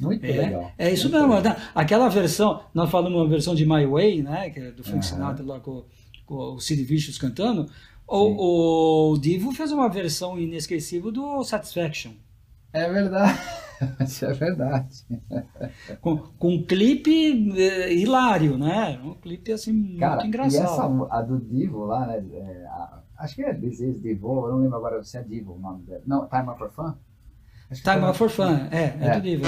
Muito 0.00 0.22
legal. 0.26 0.70
É, 0.78 0.88
é 0.88 0.92
isso 0.92 1.08
Muito 1.10 1.18
mesmo. 1.26 1.34
legal. 1.36 1.54
né? 1.54 1.62
Aquela 1.74 2.08
versão, 2.08 2.62
nós 2.74 2.90
falamos 2.90 3.18
uma 3.18 3.28
versão 3.28 3.54
de 3.54 3.64
My 3.66 3.86
Way, 3.86 4.22
né? 4.22 4.50
Que 4.50 4.60
é 4.60 4.70
do 4.70 4.84
Frank. 4.84 5.04
Sinatra 5.04 5.44
lá 5.44 5.58
com, 5.60 5.84
com 6.26 6.34
o 6.54 6.60
Sid 6.60 6.82
Vicious 6.84 7.18
cantando. 7.18 7.66
O, 8.06 9.12
o 9.12 9.18
Divo 9.18 9.52
fez 9.52 9.72
uma 9.72 9.88
versão 9.88 10.38
inesquecível 10.38 11.10
do 11.10 11.42
Satisfaction. 11.44 12.12
É 12.72 12.88
verdade. 12.90 13.38
Isso 14.00 14.24
é 14.24 14.32
verdade. 14.32 15.04
Com, 16.00 16.16
com 16.16 16.54
um 16.54 16.62
clipe 16.64 17.52
eh, 17.58 17.92
hilário, 17.92 18.56
né? 18.56 18.98
Um 19.04 19.14
clipe 19.14 19.52
assim 19.52 19.72
muito 19.72 20.00
Cara, 20.00 20.24
e 20.24 20.28
engraçado. 20.28 21.04
essa, 21.04 21.14
a 21.14 21.22
do 21.22 21.38
Divo 21.38 21.84
lá, 21.84 22.06
né? 22.06 22.24
é, 22.32 22.66
a- 22.66 23.00
acho 23.18 23.34
que 23.34 23.42
é 23.42 23.54
is 23.58 23.78
Divo, 24.02 24.46
eu 24.46 24.52
não 24.52 24.58
lembro 24.62 24.76
agora 24.76 25.02
se 25.04 25.16
é 25.18 25.22
Divo 25.22 25.54
o 25.54 25.58
nome 25.58 25.82
dela. 25.84 26.02
Não, 26.06 26.26
Time 26.26 26.56
for 26.56 26.70
Fun? 26.70 26.94
Acho 27.70 27.82
Time 27.82 28.02
Out 28.04 28.16
for 28.18 28.30
Fun, 28.30 28.56
é, 28.70 28.96
é, 29.00 29.06
É. 29.08 29.14
do 29.16 29.20
Divo. 29.22 29.44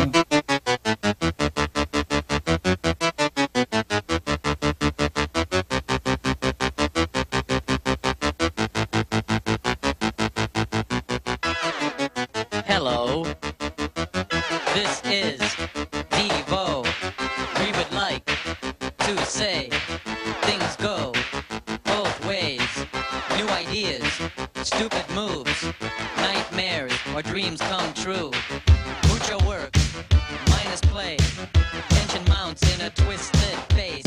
Or 27.19 27.23
dreams 27.23 27.61
come 27.63 27.93
true. 27.95 28.31
Mucho 29.09 29.39
work, 29.45 29.75
minus 30.51 30.81
play. 30.83 31.17
Tension 31.89 32.25
mounts 32.29 32.63
in 32.73 32.87
a 32.87 32.91
twisted 32.91 33.59
face. 33.75 34.05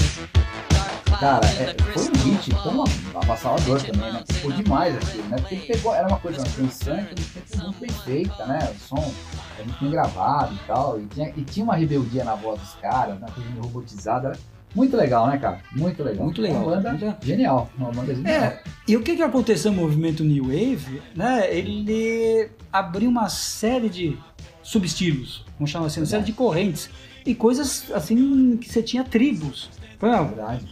Dark 0.70 1.20
Cara, 1.20 1.46
é, 1.48 1.76
foi 1.94 2.10
um 2.10 2.36
hit, 2.36 2.54
uma, 2.54 2.86
avassalador 3.16 3.82
também, 3.84 4.14
né? 4.14 4.24
Ficou 4.32 4.52
demais 4.54 4.96
aquilo, 4.96 5.28
né? 5.28 5.38
Porque 5.40 5.56
ele 5.56 5.66
pegou, 5.66 5.94
era 5.94 6.08
uma 6.08 6.20
coisa 6.20 6.42
dançante, 6.42 7.16
muito 7.58 7.80
bem 7.80 7.90
feita, 7.90 8.46
né? 8.46 8.74
O 8.74 8.80
som 8.80 9.14
é 9.60 9.64
muito 9.64 9.80
bem 9.82 9.92
gravado 9.92 10.56
e 10.56 10.60
tal, 10.66 11.00
e 11.00 11.06
tinha, 11.08 11.34
e 11.36 11.44
tinha 11.44 11.64
uma 11.66 11.76
rebeldia 11.76 12.24
na 12.24 12.36
voz 12.36 12.62
dos 12.62 12.74
caras, 12.76 13.20
né? 13.20 13.28
Coisa 13.36 13.50
meio 13.50 13.64
robotizada. 13.64 14.30
Era 14.30 14.38
muito 14.76 14.96
legal, 14.98 15.28
né, 15.28 15.38
cara? 15.38 15.60
Muito 15.76 16.04
legal. 16.04 16.24
Muito 16.26 16.42
legal, 16.42 16.62
Uma 16.64 16.76
banda 16.78 16.92
muito 16.92 17.26
genial, 17.26 17.70
uma 17.78 17.92
banda 17.92 18.16
genial. 18.16 18.34
É, 18.44 18.62
e 18.88 18.96
o 18.98 19.02
que, 19.04 19.16
que 19.16 19.22
aconteceu 19.22 19.72
no 19.72 19.82
movimento 19.82 20.24
New 20.24 20.46
Wave, 20.46 21.02
né? 21.16 21.54
Ele 21.56 22.50
abriu 22.72 23.10
uma 23.10 23.28
série 23.30 23.90
de 23.90 24.18
subestilos, 24.64 25.46
vamos 25.58 25.70
chamar 25.72 25.88
assim, 25.88 26.00
uma 26.00 26.06
série 26.06 26.24
de 26.24 26.34
correntes 26.34 26.90
e 27.26 27.34
coisas 27.36 27.92
assim 27.94 28.58
que 28.58 28.70
você 28.70 28.82
tinha 28.82 29.04
tribos. 29.04 29.70
É 30.02 30.24
verdade. 30.24 30.68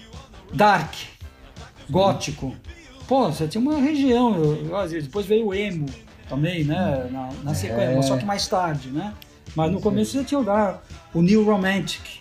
dark, 0.53 0.93
gótico. 1.89 2.55
Pô, 3.07 3.27
você 3.31 3.47
tinha 3.47 3.61
uma 3.61 3.79
região, 3.79 4.35
eu- 4.35 4.67
eu- 4.69 5.01
depois 5.01 5.25
veio 5.25 5.47
o 5.47 5.53
emo 5.53 5.85
também, 6.27 6.63
né? 6.63 7.07
Na, 7.11 7.29
na 7.43 7.53
sequência, 7.53 7.97
É. 7.97 8.01
só 8.03 8.17
que 8.17 8.25
mais 8.25 8.47
tarde, 8.47 8.89
né? 8.89 9.13
Mas 9.55 9.71
no 9.71 9.81
começo 9.81 10.11
você 10.11 10.23
tinha 10.23 10.39
o, 10.39 10.43
dar, 10.43 10.83
o 11.13 11.21
New 11.21 11.43
Romantic. 11.43 12.18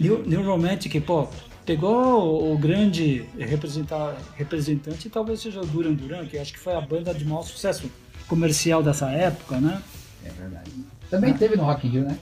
New, 0.00 0.22
New 0.26 0.42
Romantic, 0.44 1.00
pô, 1.04 1.28
pegou 1.64 2.52
o, 2.52 2.58
grande 2.58 3.24
representa- 3.38 4.16
representante, 4.36 5.08
talvez 5.08 5.40
seja 5.40 5.60
o 5.60 5.66
Duran 5.66 5.92
Duran, 5.94 6.26
que 6.26 6.38
acho 6.38 6.52
que 6.52 6.58
foi 6.58 6.74
a 6.74 6.80
banda 6.80 7.12
de 7.14 7.24
maior 7.24 7.42
sucesso 7.42 7.90
comercial 8.28 8.82
dessa 8.82 9.10
época, 9.10 9.58
né? 9.58 9.80
É 10.24 10.30
verdade. 10.30 10.70
Também 11.10 11.34
teve 11.34 11.56
no 11.56 11.64
Rock 11.64 11.86
in 11.86 11.90
Rio, 11.90 12.02
né? 12.04 12.16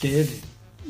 Teve. 0.00 0.40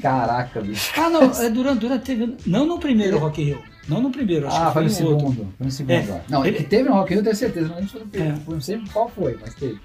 Caraca, 0.01 0.61
bicho. 0.61 0.90
Ah, 0.97 1.11
não, 1.11 1.22
é 1.30 1.51
Duran 1.51 1.76
Duran 1.76 1.99
teve. 1.99 2.34
Não 2.47 2.64
no 2.66 2.78
primeiro 2.78 3.18
Rock 3.18 3.43
in 3.43 3.45
Rio. 3.47 3.62
Não 3.88 4.01
no 4.01 4.11
primeiro, 4.11 4.47
acho 4.47 4.57
Ah, 4.57 4.66
que 4.68 4.72
foi 4.74 4.88
foi 4.88 5.03
no 5.05 5.11
no 5.11 5.16
outro. 5.16 5.28
segundo. 5.32 5.55
Foi 5.59 5.64
no 5.66 5.70
segundo. 5.72 5.93
É. 5.93 6.22
Não, 6.28 6.47
ele- 6.47 6.57
que 6.59 6.64
teve 6.64 6.88
no 6.88 6.95
Rock 6.95 7.12
in 7.12 7.14
Rio, 7.16 7.24
tenho 7.24 7.36
certeza. 7.36 7.68
Não 7.68 7.74
lembro 7.74 7.90
se 7.90 7.93
foi 7.93 8.01
no 8.03 8.07
É. 8.07 8.11
primeiro. 8.11 8.43
Não 8.49 8.61
sei 8.61 8.80
qual 8.93 9.09
foi, 9.09 9.38
mas 9.40 9.55
teve. 9.55 9.78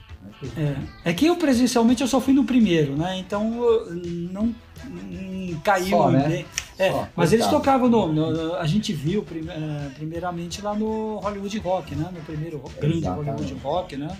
É, 0.55 1.09
é 1.09 1.13
que 1.13 1.25
eu 1.25 1.35
presencialmente 1.35 2.01
eu 2.01 2.07
só 2.07 2.19
fui 2.21 2.33
no 2.33 2.43
primeiro, 2.43 2.95
né? 2.95 3.17
Então 3.17 3.63
eu 3.63 3.95
não 3.95 4.53
hum, 4.85 5.59
caiu 5.63 5.97
Só, 5.97 6.11
né? 6.11 6.27
bem. 6.27 6.45
É, 6.79 6.91
Só, 6.91 7.07
mas 7.15 7.33
eles 7.33 7.47
tocavam 7.47 7.89
no, 7.89 8.11
no- 8.13 8.55
A 8.55 8.65
gente 8.67 8.93
viu 8.93 9.23
prime- 9.23 9.49
eh, 9.51 9.89
primeiramente 9.95 10.61
lá 10.61 10.75
no 10.75 11.17
Hollywood 11.17 11.57
Rock, 11.59 11.95
né? 11.95 12.07
No 12.13 12.21
primeiro 12.21 12.57
ro- 12.57 12.71
grande 12.79 12.97
Exatamente. 12.99 13.29
Hollywood 13.31 13.53
Rock, 13.63 13.97
né? 13.97 14.17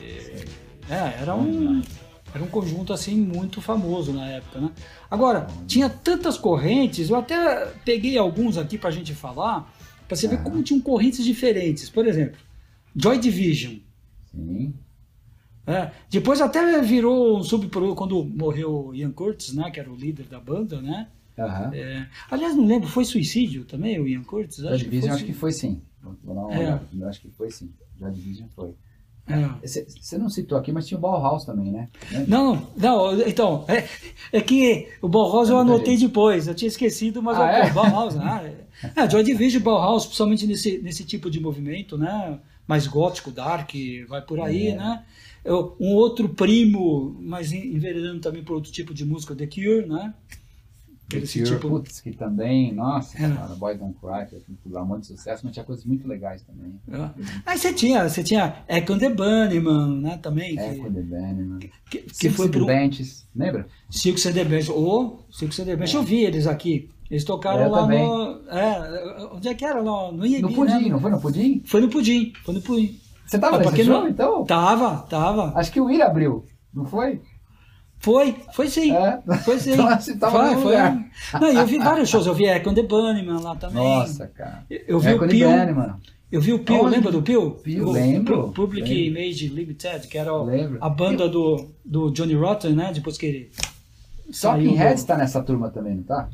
E, 0.00 0.44
é, 0.92 1.18
era 1.22 1.34
um. 1.34 1.82
Era 2.32 2.44
um 2.44 2.48
conjunto 2.48 2.92
assim 2.92 3.16
muito 3.16 3.60
famoso 3.60 4.12
na 4.12 4.24
época, 4.28 4.60
né? 4.60 4.70
Agora, 5.10 5.48
tinha 5.66 5.88
tantas 5.90 6.38
correntes, 6.38 7.10
eu 7.10 7.16
até 7.16 7.66
peguei 7.84 8.16
alguns 8.16 8.56
aqui 8.56 8.78
pra 8.78 8.88
gente 8.92 9.12
falar, 9.14 9.68
pra 10.06 10.16
você 10.16 10.28
ver 10.28 10.36
Aham. 10.36 10.44
como 10.44 10.62
tinham 10.62 10.80
correntes 10.80 11.24
diferentes. 11.24 11.90
Por 11.90 12.06
exemplo, 12.06 12.38
Joy 12.94 13.18
Division. 13.18 13.74
Sim. 14.32 14.72
É, 15.70 15.90
depois 16.10 16.40
até 16.40 16.80
virou 16.80 17.38
um 17.38 17.42
subproduto 17.42 17.94
quando 17.94 18.24
morreu 18.24 18.88
o 18.88 18.94
Ian 18.94 19.10
Curtis, 19.12 19.54
né, 19.54 19.70
que 19.70 19.78
era 19.78 19.90
o 19.90 19.94
líder 19.96 20.26
da 20.26 20.40
banda, 20.40 20.80
né? 20.82 21.08
Aham. 21.38 21.70
É, 21.74 22.06
aliás, 22.30 22.54
não 22.56 22.66
lembro, 22.66 22.88
foi 22.88 23.04
suicídio 23.04 23.64
também 23.64 23.98
o 24.00 24.06
Ian 24.06 24.22
Curtis? 24.22 24.58
Joy 24.58 24.76
Division 24.78 25.14
acho 25.14 25.24
que 25.24 25.32
foi 25.32 25.52
sim. 25.52 25.80
Vou 26.02 26.34
dar 26.34 26.42
uma 26.42 26.54
É. 26.54 26.58
olhada. 26.58 27.08
Acho 27.08 27.20
que 27.20 27.30
foi 27.30 27.50
sim. 27.50 27.70
Joy 27.98 28.10
Division 28.10 28.48
foi. 28.54 28.74
É. 29.28 29.66
Você 29.66 30.18
não 30.18 30.28
citou 30.28 30.58
aqui, 30.58 30.72
mas 30.72 30.86
tinha 30.88 30.98
o 30.98 31.00
Bauhaus 31.00 31.44
também, 31.44 31.70
né? 31.70 31.88
Não, 32.26 32.66
não, 32.76 33.20
então, 33.22 33.64
é, 33.68 33.86
é 34.32 34.40
que 34.40 34.88
o 35.00 35.08
Bauhaus 35.08 35.48
eu 35.48 35.56
anotei 35.58 35.96
depois, 35.96 36.48
eu 36.48 36.54
tinha 36.54 36.68
esquecido, 36.68 37.22
mas 37.22 37.36
Ah, 37.38 37.42
o 37.42 37.44
é? 37.46 37.70
Bauhaus, 37.70 38.16
ah, 38.16 38.42
é, 38.42 38.66
é, 38.96 39.08
Joy 39.08 39.22
Division 39.22 39.60
e 39.60 39.64
Bauhaus, 39.64 40.04
principalmente 40.06 40.46
nesse, 40.48 40.78
nesse 40.78 41.04
tipo 41.04 41.30
de 41.30 41.38
movimento, 41.38 41.96
né, 41.96 42.40
mais 42.70 42.86
gótico, 42.86 43.30
dark, 43.30 43.70
vai 44.08 44.22
por 44.22 44.40
aí, 44.40 44.68
É. 44.68 44.76
né, 44.76 45.04
Eu- 45.42 45.74
um 45.80 45.94
outro 45.94 46.28
primo, 46.28 47.16
mas 47.20 47.50
en- 47.50 47.74
enveredando 47.74 48.20
também 48.20 48.44
por 48.44 48.54
outro 48.56 48.70
tipo 48.70 48.92
de 48.92 49.06
música, 49.06 49.34
The 49.34 49.46
Cure, 49.46 49.86
né, 49.88 50.12
The 51.08 51.16
esse 51.18 51.38
Cure, 51.42 51.50
tipo- 51.56 51.68
putz, 51.70 52.00
que 52.02 52.12
também, 52.12 52.72
nossa, 52.74 53.16
É. 53.16 53.26
cara, 53.34 53.54
Boys 53.56 53.78
Don't 53.78 53.94
Cry, 53.98 54.26
que 54.28 54.36
foi 54.70 54.80
um 54.82 54.84
monte 54.84 55.00
de 55.00 55.06
sucesso, 55.08 55.40
mas 55.44 55.54
tinha 55.54 55.64
coisas 55.64 55.84
muito 55.86 56.06
legais 56.06 56.42
também. 56.42 56.74
É. 56.92 57.10
Aí 57.46 57.56
você 57.58 57.72
tinha, 57.72 58.06
você 58.06 58.22
tinha 58.22 58.62
Echo 58.68 58.92
and 58.92 58.98
the 58.98 59.08
Bunnyman, 59.08 60.00
né, 60.02 60.18
também, 60.18 60.58
É, 60.58 60.74
que, 60.74 60.78
com 60.80 60.92
The 60.92 61.00
Bannerman. 61.00 61.58
que, 61.90 61.98
que 62.02 62.14
Six 62.14 62.36
foi 62.36 62.48
pro 62.50 62.66
Benches, 62.66 63.26
lembra? 63.34 63.66
Six 63.88 64.26
and 64.26 64.32
the 64.34 64.44
Bench, 64.44 64.70
ou 64.70 65.24
Six 65.30 65.58
and 65.58 65.64
the 65.64 65.74
Bench, 65.76 65.94
eu 65.96 66.02
vi 66.02 66.22
eles 66.24 66.46
aqui, 66.46 66.90
eles 67.10 67.24
tocaram 67.24 67.60
É, 67.62 67.66
eu 67.66 67.70
lá 67.70 67.82
também. 67.82 68.06
no, 68.06 68.40
é, 68.50 69.28
onde 69.32 69.48
é 69.48 69.54
que 69.54 69.64
era? 69.64 69.82
No, 69.82 70.12
no 70.12 70.24
IEB, 70.26 70.42
No 70.42 70.52
Pudim, 70.52 70.72
né? 70.84 70.88
não 70.90 71.00
foi 71.00 71.10
no 71.10 71.20
Pudim? 71.20 71.62
Foi 71.66 71.80
no 71.80 71.88
Pudim, 71.88 72.32
foi 72.44 72.54
no 72.54 72.60
Pudim. 72.62 72.98
Você 73.26 73.38
tava 73.38 73.56
Ah, 73.56 73.58
nesse 73.60 73.84
show, 73.84 74.00
não- 74.00 74.08
então? 74.08 74.44
Tava, 74.44 75.06
tava. 75.08 75.52
Acho 75.56 75.70
que 75.72 75.80
o 75.80 75.90
Ira 75.90 76.06
abriu, 76.06 76.44
não 76.74 76.84
foi? 76.84 77.20
Foi, 77.98 78.34
foi 78.54 78.68
sim. 78.68 78.92
É? 78.92 79.20
Foi 79.44 79.58
sim. 79.58 79.72
Então, 80.10 80.30
foi, 80.30 80.56
foi. 80.56 80.74
Não, 81.38 81.48
eu 81.48 81.66
vi 81.66 81.78
vários 81.78 82.08
shows. 82.08 82.26
Eu 82.26 82.34
vi 82.34 82.46
Echo 82.46 82.70
and 82.70 82.74
the 82.74 82.82
Bunnyman 82.82 83.40
lá 83.42 83.54
também. 83.56 83.76
Nossa, 83.82 84.26
cara. 84.28 84.64
Eu 84.70 84.98
vi 84.98 85.10
Echo 85.10 85.24
o 85.24 85.28
Pio. 85.28 85.48
Eu 86.32 86.40
vi 86.40 86.52
o 86.52 86.60
Pio, 86.60 86.86
lembra 86.86 87.10
do 87.12 87.20
Pio? 87.22 87.50
Pio, 87.62 87.88
O 87.88 87.92
lembro, 87.92 88.44
Pu- 88.44 88.52
Public 88.52 88.88
lembro. 88.88 89.20
Image 89.20 89.48
Limited, 89.48 90.06
que 90.08 90.16
era 90.16 90.34
Lembro. 90.42 90.78
a 90.80 90.88
banda 90.88 91.28
do, 91.28 91.70
do 91.84 92.10
Johnny 92.12 92.34
Rotten, 92.34 92.72
né? 92.72 92.90
Depois 92.94 93.18
que 93.18 93.26
ele 93.26 93.50
do- 94.30 94.74
Heads 94.76 95.04
tá 95.04 95.16
nessa 95.16 95.42
turma 95.42 95.70
também, 95.70 95.96
não 95.96 96.02
tá? 96.04 96.28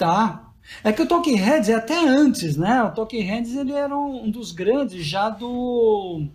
Tá. 0.00 0.50
É 0.82 0.92
que 0.92 1.02
o 1.02 1.06
Talking 1.06 1.34
Heads 1.36 1.68
é 1.68 1.74
até 1.74 2.06
antes, 2.08 2.56
né? 2.56 2.82
O 2.84 2.90
Talking 2.90 3.20
Heads 3.22 3.54
ele 3.54 3.72
era 3.72 3.96
um 3.96 4.30
dos 4.30 4.50
grandes 4.52 5.04
já 5.04 5.28
do. 5.28 6.26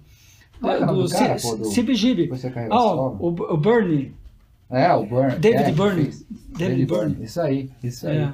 É 0.64 0.78
o 0.78 0.86
nome 0.86 1.02
do 1.04 1.08
C- 1.08 1.18
cara, 1.18 1.36
pô, 1.42 1.56
do- 1.56 1.70
CBGB. 1.70 2.30
Ah, 2.70 2.94
o, 2.96 3.28
o 3.28 3.58
Bernie. 3.58 4.14
É, 4.70 4.94
o 4.94 5.06
Burn. 5.06 5.36
David 5.40 5.64
é, 5.64 5.72
Byrne. 5.72 6.10
David 6.58 6.86
Byrne. 6.86 7.24
Isso 7.24 7.42
aí, 7.42 7.70
isso 7.84 8.08
aí. 8.08 8.18
É. 8.18 8.34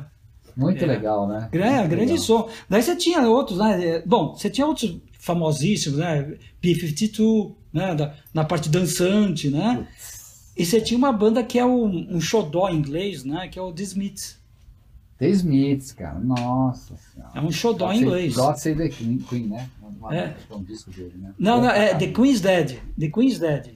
Muito 0.57 0.84
É. 0.84 0.88
legal, 0.88 1.27
né? 1.27 1.47
Grande, 1.51 1.75
Muito 1.77 1.89
grande 1.89 2.11
legal. 2.13 2.17
som. 2.25 2.49
Daí 2.69 2.82
você 2.84 2.95
tinha 2.95 3.21
outros, 3.21 3.57
né? 3.59 4.01
Bom, 4.05 4.34
você 4.36 4.49
tinha 4.49 4.67
outros 4.67 4.97
famosíssimos, 5.19 5.99
né? 5.99 6.36
P-52, 6.61 7.53
né? 7.73 7.95
Da, 7.95 8.13
na 8.34 8.43
parte 8.43 8.69
dançante, 8.69 9.49
né? 9.49 9.88
E 10.57 10.65
você 10.65 10.82
tinha 10.82 10.97
uma 10.97 11.11
banda 11.13 11.41
que 11.43 11.57
é 11.59 11.65
um, 11.65 12.15
um 12.15 12.19
xodó 12.19 12.67
em 12.69 12.75
inglês, 12.77 13.23
né? 13.23 13.47
Que 13.47 13.57
é 13.59 13.61
o 13.61 13.71
The 13.71 13.84
Smiths. 13.84 14.41
The 15.22 15.30
Smiths, 15.30 15.91
cara. 15.91 16.19
Nossa 16.19 16.95
senhora. 16.97 17.32
É 17.36 17.39
um 17.41 17.51
xodó 17.51 17.86
God 17.88 17.95
em 17.95 17.99
Save- 17.99 18.05
inglês. 18.07 18.36
God 18.36 18.55
Save 18.55 18.76
the 18.78 18.89
Queen, 18.89 19.17
Queen, 19.19 19.47
né? 19.47 19.69
Uma, 19.99 20.15
É. 20.15 20.36
é 20.49 20.55
um 20.55 20.63
disco 20.63 20.89
dele, 20.89 21.13
né? 21.15 21.32
Não, 21.38 21.61
não, 21.61 21.69
é 21.69 21.89
Cara. 21.89 21.99
The 21.99 22.07
Queen's 22.07 22.41
Dead. 22.41 22.80
The 22.99 23.07
Queen's 23.09 23.38
Dead. 23.38 23.67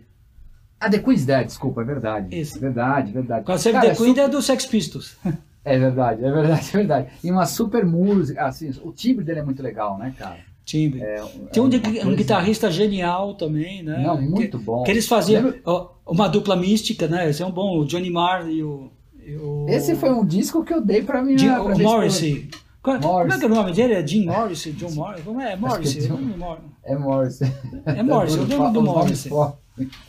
Ah, 0.79 0.89
The 0.89 0.97
Queen's 0.99 1.23
Dead, 1.25 1.45
desculpa, 1.45 1.81
é 1.81 1.83
verdade. 1.85 2.35
Isso. 2.35 2.59
Verdade, 2.59 3.11
verdade. 3.11 3.45
Quando 3.45 3.59
você 3.59 3.71
Cara, 3.71 3.85
The 3.85 3.91
é 3.91 3.95
Queen 3.95 4.07
super- 4.09 4.21
é 4.23 4.27
do 4.27 4.41
Sex 4.41 4.65
Pistols. 4.65 5.17
É 5.67 5.79
verdade, 5.79 6.23
é 6.23 6.31
verdade, 6.31 6.69
é 6.69 6.77
verdade. 6.77 7.07
E 7.23 7.31
uma 7.31 7.47
super 7.47 7.83
música, 7.83 8.45
assim, 8.45 8.69
o 8.83 8.91
timbre 8.91 9.25
dele 9.25 9.39
é 9.39 9.43
muito 9.43 9.63
legal, 9.63 9.97
né, 9.97 10.13
cara? 10.15 10.37
Timbre. 10.63 11.01
É, 11.01 11.15
Tem 11.51 11.63
um, 11.63 11.65
é 11.65 11.69
uma 11.69 11.77
um 11.77 11.81
coisa- 11.81 12.15
guitarrista 12.15 12.69
genial 12.69 13.33
também, 13.33 13.81
né? 13.81 13.97
Não, 14.03 14.21
muito 14.21 14.59
que, 14.59 14.63
bom. 14.63 14.83
Que 14.83 14.91
eles 14.91 15.07
faziam 15.07 15.43
Lembra- 15.43 15.87
uma 16.05 16.27
dupla 16.27 16.55
mística, 16.55 17.07
né? 17.07 17.27
Esse 17.31 17.41
é 17.41 17.45
um 17.47 17.51
bom, 17.51 17.79
o 17.79 17.85
Johnny 17.85 18.11
Marr 18.11 18.47
e 18.47 18.61
o... 18.63 18.91
e 19.25 19.35
o- 19.37 19.65
Esse 19.69 19.95
foi 19.95 20.11
um 20.11 20.25
disco 20.25 20.63
que 20.63 20.73
eu 20.73 20.81
dei 20.81 21.01
pra 21.01 21.21
minha. 21.23 21.37
Jim, 21.37 21.47
pra 21.49 21.61
o. 21.63 21.79
Morrissey. 21.79 22.49
Qual- 22.81 22.99
Como 22.99 23.07
é 23.07 23.11
Morrissey. 23.13 23.39
que 23.39 23.45
é 23.45 23.47
o 23.47 23.55
nome 23.55 23.73
dele? 23.73 23.93
É 23.95 24.07
Jim 24.07 24.25
Morrissey? 24.25 24.71
John 24.73 24.91
Morrissey? 24.91 25.23
Como 25.23 25.41
é? 25.41 25.53
É 25.53 25.55
Morrissey. 25.55 26.01
John- 26.07 26.13
o 26.15 26.21
nome 26.21 26.37
Mor- 26.37 26.59
É 26.83 26.95
Morrissey. 26.95 27.51
É 27.85 28.03
Morrissey, 28.03 28.39
eu 28.41 28.47
lembro 28.47 28.71
do 28.71 28.79
Os 28.79 28.85
nomes 28.85 29.25
Morrissey. 29.27 29.57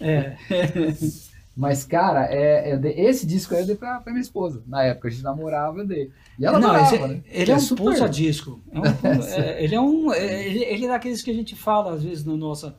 É. 0.01 0.37
Mas, 1.57 1.85
cara, 1.85 2.27
é, 2.31 2.75
eu 2.75 2.79
dei- 2.79 2.93
esse 3.01 3.27
disco 3.27 3.55
aí 3.55 3.63
eu 3.63 3.67
dei 3.67 3.77
pra, 3.77 3.99
pra 4.01 4.13
minha 4.13 4.21
esposa. 4.21 4.63
Na 4.67 4.83
época, 4.83 5.09
a 5.09 5.11
gente 5.11 5.23
namorava, 5.23 5.79
eu 5.79 5.87
dei. 5.87 6.11
E 6.39 6.45
ela 6.45 6.59
Não, 6.59 6.69
adorava, 6.69 6.95
esse- 6.95 7.07
né? 7.09 7.21
ele 7.31 7.51
é, 7.51 7.55
um 7.57 7.59
super- 7.59 7.83
puta 7.95 8.09
disco. 8.11 8.61
É 8.71 8.79
um 8.79 8.83
é, 9.33 9.65
ele 9.65 9.75
é 9.75 9.81
um. 9.81 10.13
é, 10.13 10.47
ele, 10.47 10.65
ele 10.65 10.85
é 10.85 10.89
daqueles 10.89 11.23
que 11.23 11.31
a 11.31 11.35
gente 11.35 11.57
fala, 11.57 11.95
às 11.95 12.03
vezes, 12.05 12.27
na 12.27 12.37
nossa, 12.37 12.77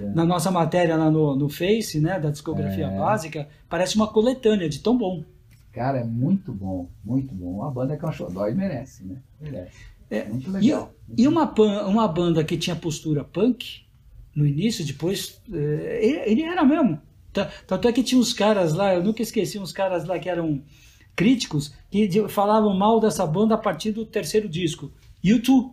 na 0.00 0.24
nossa 0.24 0.50
matéria 0.50 0.96
lá 0.96 1.08
no, 1.08 1.36
no 1.36 1.48
Face, 1.48 2.00
né? 2.00 2.18
Da 2.18 2.30
discografia 2.30 2.86
É. 2.86 2.98
básica. 2.98 3.46
Parece 3.68 3.94
uma 3.94 4.08
coletânea 4.08 4.68
de 4.68 4.80
tão 4.80 4.98
bom. 4.98 5.22
Cara, 5.78 5.98
é 5.98 6.04
muito 6.04 6.52
bom, 6.52 6.88
muito 7.04 7.32
bom. 7.34 7.58
Uma 7.58 7.70
banda 7.70 7.96
que 7.96 8.04
é 8.04 8.08
um 8.08 8.12
xodó 8.12 8.48
e 8.48 8.54
merece, 8.54 9.04
né? 9.04 9.16
Merece. 9.40 9.76
É, 10.10 10.24
Muito 10.24 10.48
E, 10.48 10.52
legal. 10.52 10.92
e 11.16 11.28
uma, 11.28 11.46
pan- 11.46 11.86
uma 11.86 12.08
banda 12.08 12.42
que 12.42 12.56
tinha 12.56 12.74
postura 12.74 13.22
punk 13.22 13.82
no 14.34 14.46
início, 14.46 14.84
depois. 14.84 15.40
é, 15.52 16.00
ele, 16.04 16.32
ele 16.32 16.42
era 16.42 16.64
mesmo. 16.64 16.98
Ta- 17.32 17.48
Tanto 17.66 17.86
é 17.86 17.92
que 17.92 18.02
tinha 18.02 18.20
uns 18.20 18.32
caras 18.32 18.72
lá, 18.72 18.94
eu 18.94 19.04
nunca 19.04 19.22
esqueci, 19.22 19.58
uns 19.58 19.70
caras 19.72 20.04
lá 20.06 20.18
que 20.18 20.28
eram 20.28 20.62
críticos, 21.14 21.72
que 21.90 22.08
falavam 22.28 22.76
mal 22.76 22.98
dessa 23.00 23.26
banda 23.26 23.54
a 23.54 23.58
partir 23.58 23.92
do 23.92 24.04
terceiro 24.06 24.48
disco. 24.48 24.90
YouTube. 25.22 25.72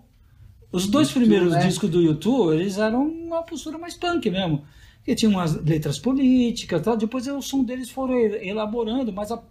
Os 0.72 0.86
dois 0.88 1.10
U2, 1.10 1.14
primeiros 1.14 1.54
né? 1.54 1.66
discos 1.66 1.90
do 1.90 2.02
YouTube, 2.02 2.54
eles 2.56 2.78
eram 2.78 3.08
uma 3.08 3.42
postura 3.44 3.78
mais 3.78 3.96
punk 3.96 4.30
mesmo. 4.30 4.64
Que 5.04 5.16
tinham 5.16 5.32
umas 5.34 5.56
letras 5.64 5.98
políticas, 5.98 6.82
tal. 6.82 6.98
depois 6.98 7.26
o 7.28 7.42
som 7.42 7.64
deles 7.64 7.90
foram 7.90 8.16
e- 8.20 8.50
elaborando, 8.50 9.14
mas 9.14 9.32
a- 9.32 9.42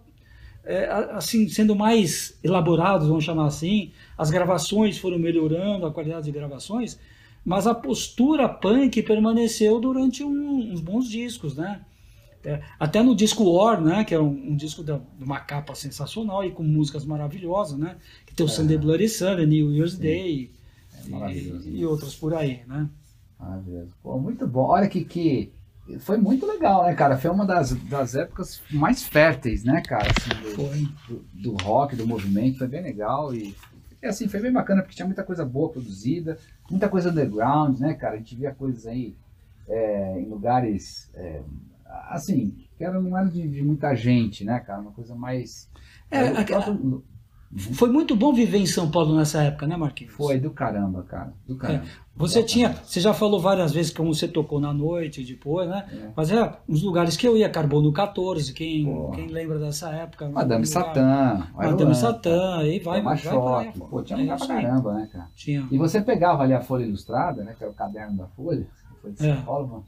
é, 0.65 0.85
assim, 1.11 1.47
sendo 1.49 1.75
mais 1.75 2.37
elaborados, 2.43 3.07
vamos 3.07 3.23
chamar 3.23 3.47
assim, 3.47 3.91
as 4.17 4.29
gravações 4.31 4.97
foram 4.97 5.19
melhorando, 5.19 5.85
a 5.85 5.91
qualidade 5.91 6.25
de 6.25 6.31
gravações, 6.31 6.99
mas 7.43 7.67
a 7.67 7.75
postura 7.75 8.49
punk 8.49 9.01
permaneceu 9.03 9.79
durante 9.79 10.23
um- 10.23 10.71
uns 10.73 10.81
bons 10.81 11.07
discos, 11.09 11.55
né? 11.55 11.81
É, 12.43 12.61
até 12.79 13.01
no 13.01 13.15
disco 13.15 13.43
War, 13.43 13.81
né, 13.81 14.03
que 14.03 14.13
é 14.13 14.19
um, 14.19 14.27
um 14.51 14.55
disco 14.55 14.83
de 14.83 14.91
uma 15.19 15.39
capa 15.39 15.73
sensacional 15.73 16.43
e 16.45 16.51
com 16.51 16.61
músicas 16.63 17.03
maravilhosas, 17.05 17.77
né? 17.77 17.97
Que 18.25 18.35
tem 18.35 18.45
o 18.45 18.49
Sunday 18.49 18.77
Bloody 18.77 19.09
Sunday, 19.09 19.45
New 19.47 19.71
Year's 19.73 19.97
Day 19.97 20.51
É 20.93 21.31
e, 21.31 21.79
e 21.79 21.85
outras 21.85 22.15
por 22.15 22.33
aí, 22.35 22.61
né? 22.67 22.89
Maravilhoso. 23.39 23.91
Pô, 24.01 24.19
muito 24.19 24.47
bom. 24.47 24.65
Olha 24.67 24.87
que, 24.87 25.03
que 25.03 25.51
foi 25.99 26.17
muito 26.17 26.45
legal, 26.45 26.85
né, 26.85 26.93
cara? 26.95 27.17
Foi 27.17 27.29
uma 27.31 27.45
das, 27.45 27.73
das 27.73 28.15
épocas 28.15 28.61
mais 28.71 29.03
férteis, 29.03 29.63
né, 29.63 29.81
cara? 29.81 30.07
Assim, 30.11 30.29
do, 30.41 30.55
Foi. 30.55 30.87
do, 31.07 31.25
do 31.33 31.53
rock, 31.63 31.95
do 31.95 32.07
movimento, 32.07 32.57
foi 32.59 32.67
bem 32.67 32.81
legal 32.81 33.33
e 33.33 33.55
e, 34.01 34.07
assim, 34.07 34.27
foi 34.27 34.39
bem 34.39 34.51
bacana 34.51 34.83
porque 34.83 34.95
tinha 34.95 35.05
muita 35.05 35.23
coisa 35.23 35.43
boa 35.43 35.69
produzida, 35.71 36.37
muita 36.69 36.87
coisa 36.87 37.09
underground, 37.09 37.79
né, 37.79 37.95
cara? 37.95 38.13
A 38.13 38.17
gente 38.17 38.35
via 38.35 38.53
coisas 38.53 38.85
aí 38.85 39.15
é, 39.67 40.19
em 40.19 40.29
lugares, 40.29 41.09
é, 41.15 41.41
assim, 42.09 42.55
que 42.77 42.83
era, 42.83 43.01
não 43.01 43.17
era 43.17 43.27
de, 43.27 43.47
de 43.47 43.63
muita 43.63 43.95
gente, 43.95 44.43
né, 44.43 44.59
cara? 44.59 44.81
Uma 44.81 44.91
coisa 44.91 45.15
mais... 45.15 45.67
É, 46.11 46.31
o 46.31 46.37
a- 46.37 46.43
próprio- 46.43 47.03
Foi 47.57 47.89
muito 47.89 48.15
bom 48.15 48.33
viver 48.33 48.57
em 48.57 48.65
São 48.65 48.91
Paulo 48.91 49.15
nessa 49.15 49.41
época, 49.41 49.65
né, 49.65 49.77
Marquinhos? 49.77 50.13
Foi 50.13 50.37
do 50.37 50.51
caramba, 50.51 51.03
cara, 51.03 51.33
do 51.47 51.55
caramba. 51.55 51.85
Você 52.17 52.39
Exatamente. 52.39 52.53
tinha, 52.53 52.73
você 52.83 52.99
já 52.99 53.13
falou 53.13 53.39
várias 53.39 53.73
vezes 53.73 53.91
como 53.93 54.13
você 54.13 54.27
tocou 54.27 54.59
na 54.59 54.73
noite 54.73 55.23
depois, 55.23 55.69
né? 55.69 55.85
É. 55.91 56.09
Mas 56.15 56.31
é 56.31 56.53
uns 56.67 56.81
lugares 56.81 57.15
que 57.15 57.27
eu 57.27 57.37
ia, 57.37 57.49
Carbono 57.49 57.91
14, 57.93 58.53
quem, 58.53 58.85
Pô. 58.85 59.11
quem 59.11 59.27
lembra 59.27 59.57
dessa 59.59 59.89
época? 59.89 60.29
Madame 60.29 60.65
Satã, 60.65 61.47
Madame 61.53 61.95
Satã, 61.95 62.57
aí 62.57 62.79
vai, 62.79 63.01
vai, 63.01 63.15
vai, 63.15 63.17
choque. 63.17 63.79
vai, 63.79 63.89
Pô, 63.89 64.01
tinha 64.01 64.19
é 64.19 64.21
lugar 64.21 64.37
pra 64.37 64.47
caramba, 64.47 64.93
né, 64.93 65.09
cara? 65.11 65.27
Tinha. 65.35 65.67
E 65.71 65.77
você 65.77 66.01
pegava 66.01 66.43
ali 66.43 66.53
a 66.53 66.61
Folha 66.61 66.83
Ilustrada, 66.83 67.43
né? 67.43 67.53
Que 67.57 67.63
era 67.63 67.71
o 67.71 67.75
caderno 67.75 68.17
da 68.17 68.27
Folha, 68.27 68.65
que 68.93 69.01
foi 69.01 69.11
de 69.11 69.19
São 69.19 69.29
É. 69.29 69.41
Paulo, 69.41 69.67
mano. 69.67 69.85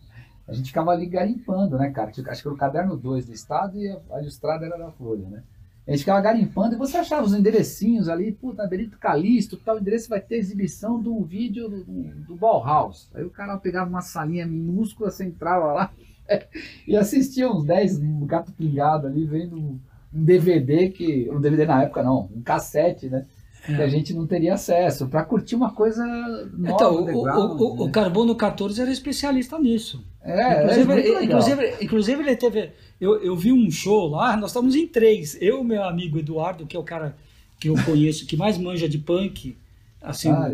A 0.48 0.54
gente 0.54 0.68
ficava 0.68 0.92
ali 0.92 1.06
garimpando, 1.06 1.78
né, 1.78 1.90
cara? 1.92 2.10
Acho 2.10 2.42
que 2.42 2.48
era 2.48 2.56
o 2.56 2.58
caderno 2.58 2.96
2 2.96 3.26
do 3.26 3.34
Estado 3.34 3.78
e 3.78 3.90
a 4.12 4.22
Ilustrada 4.22 4.66
era 4.66 4.78
da 4.78 4.92
Folha, 4.92 5.28
né? 5.30 5.44
A 5.88 5.92
gente 5.92 6.00
ficava 6.00 6.20
garimpando 6.22 6.76
e 6.76 6.78
você 6.78 6.98
achava 6.98 7.26
os 7.26 7.34
enderecinhos 7.34 8.10
ali, 8.10 8.32
puta, 8.32 8.68
Benito 8.68 8.98
Calixto, 8.98 9.56
tal 9.56 9.80
endereço 9.80 10.10
vai 10.10 10.20
ter 10.20 10.36
exibição 10.36 11.02
do 11.02 11.24
vídeo 11.24 11.70
do, 11.70 11.84
do 12.28 12.36
Bauhaus. 12.36 13.10
Aí 13.16 13.24
o 13.24 13.30
cara 13.30 13.58
pegava 13.58 13.90
uma 13.90 14.02
salinha 14.02 14.46
minúscula, 14.46 15.10
você 15.10 15.24
entrava 15.24 15.72
lá 15.74 15.92
e 16.86 16.96
assistia 16.96 17.50
uns 17.50 17.64
10 17.64 18.00
gato 18.26 18.52
pingado 18.52 19.08
ali, 19.08 19.26
vendo 19.26 19.56
um 19.58 19.80
um 20.14 20.24
DVD 20.24 20.90
que. 20.90 21.30
Um 21.30 21.40
DVD 21.40 21.66
na 21.66 21.84
época 21.84 22.02
não, 22.02 22.30
um 22.34 22.42
cassete, 22.42 23.10
né? 23.10 23.26
Que 23.66 23.74
a 23.74 23.86
É. 23.86 23.90
gente 23.90 24.14
não 24.14 24.26
teria 24.26 24.54
acesso, 24.54 25.08
pra 25.08 25.24
curtir 25.24 25.56
uma 25.56 25.74
coisa 25.74 26.06
nova, 26.54 26.74
Então, 26.74 26.96
o, 27.04 27.28
o, 27.28 27.82
o, 27.82 27.86
né? 27.86 27.92
Carbono 27.92 28.34
14 28.34 28.82
era 28.82 28.90
especialista 28.90 29.60
nisso. 29.60 30.06
É, 30.22 30.64
inclusive, 30.64 30.94
é 30.94 31.24
inclusive, 31.24 31.76
inclusive 31.82 32.22
ele 32.22 32.36
teve. 32.38 32.72
Eu, 33.00 33.22
eu 33.24 33.36
vi 33.36 33.52
um 33.52 33.70
show 33.70 34.08
lá, 34.08 34.36
nós 34.38 34.50
estávamos 34.52 34.76
em 34.76 34.88
três. 34.88 35.38
Eu, 35.42 35.64
meu 35.64 35.84
amigo 35.84 36.18
Eduardo, 36.18 36.66
que 36.66 36.76
é 36.76 36.80
o 36.80 36.84
cara 36.84 37.16
que 37.60 37.70
eu 37.70 37.76
conheço, 37.86 38.26
que 38.26 38.36
mais 38.38 38.58
manja 38.58 38.88
de 38.90 38.98
punk. 38.98 39.56
Assim, 40.02 40.30
Ah, 40.30 40.52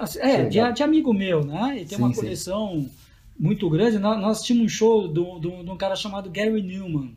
assim, 0.00 0.18
é, 0.20 0.44
de, 0.44 0.58
de 0.72 0.82
amigo 0.82 1.12
meu, 1.12 1.44
né? 1.44 1.78
E 1.80 1.84
tem 1.84 1.98
uma 1.98 2.08
Sim, 2.08 2.14
sim. 2.14 2.20
coleção 2.20 2.88
muito 3.38 3.68
grande. 3.70 3.98
Nós, 3.98 4.20
nós 4.20 4.42
tínhamos 4.42 4.72
um 4.72 4.74
show 4.74 5.08
de 5.08 5.20
um 5.20 5.76
cara 5.76 5.94
chamado 5.96 6.30
Gary 6.30 6.62
Newman, 6.62 7.14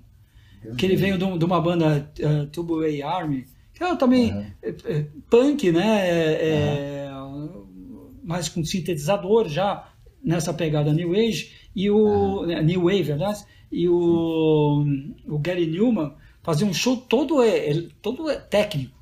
que 0.78 0.86
ele 0.86 0.96
veio 0.96 1.18
de, 1.18 1.38
de 1.38 1.46
uma 1.46 1.62
banda 1.62 2.10
uh, 2.20 2.46
Tubo 2.48 2.82
A 2.82 3.10
Army, 3.10 3.46
que 3.74 3.84
é 3.84 3.96
também 3.96 4.34
Uhum. 4.34 4.46
é, 4.62 4.70
é, 4.86 5.06
punk, 5.30 5.72
né? 5.72 6.08
É, 6.10 6.32
é, 6.42 7.12
mais 8.24 8.50
com 8.50 8.64
sintetizador 8.64 9.48
já 9.48 9.88
nessa 10.24 10.54
pegada 10.54 10.94
New 10.94 11.14
Age 11.14 11.52
e 11.76 11.90
o 11.90 12.46
né, 12.46 12.62
New 12.62 12.84
Wave, 12.84 13.14
aliás, 13.14 13.46
e 13.72 13.88
o, 13.88 14.86
o 15.28 15.40
Gary 15.40 15.68
Newman 15.68 16.14
fazia 16.42 16.66
um 16.66 16.74
show 16.74 16.98
todo 16.98 17.44
é, 17.44 17.72
é, 17.72 17.88
todo 18.02 18.30
é 18.30 18.36
técnico. 18.36 19.00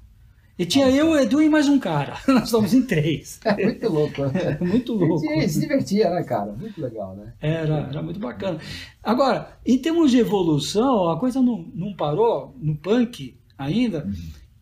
E 0.60 0.66
tinha 0.66 0.90
eu, 0.90 1.12
o 1.12 1.18
Edu 1.18 1.40
e 1.40 1.48
mais 1.48 1.70
um 1.70 1.78
cara. 1.78 2.18
Nós 2.28 2.46
estamos 2.46 2.74
em 2.74 2.82
três. 2.82 3.40
É 3.46 3.64
muito 3.64 3.90
louco, 3.90 4.26
né? 4.26 4.58
Muito 4.60 4.94
louco. 4.94 5.20
Gente 5.20 5.50
se 5.50 5.60
divertia, 5.60 6.10
né, 6.10 6.24
cara? 6.24 6.52
Muito 6.52 6.82
legal, 6.82 7.16
né? 7.16 7.34
Era, 7.40 7.88
era 7.90 8.02
muito 8.02 8.20
bacana. 8.20 8.60
Agora, 9.04 9.56
em 9.64 9.78
termos 9.78 10.10
de 10.10 10.18
evolução, 10.18 11.10
a 11.10 11.20
coisa 11.20 11.44
não, 11.44 11.64
não 11.76 11.94
parou 11.94 12.56
no 12.60 12.76
punk 12.76 13.38
ainda, 13.56 14.10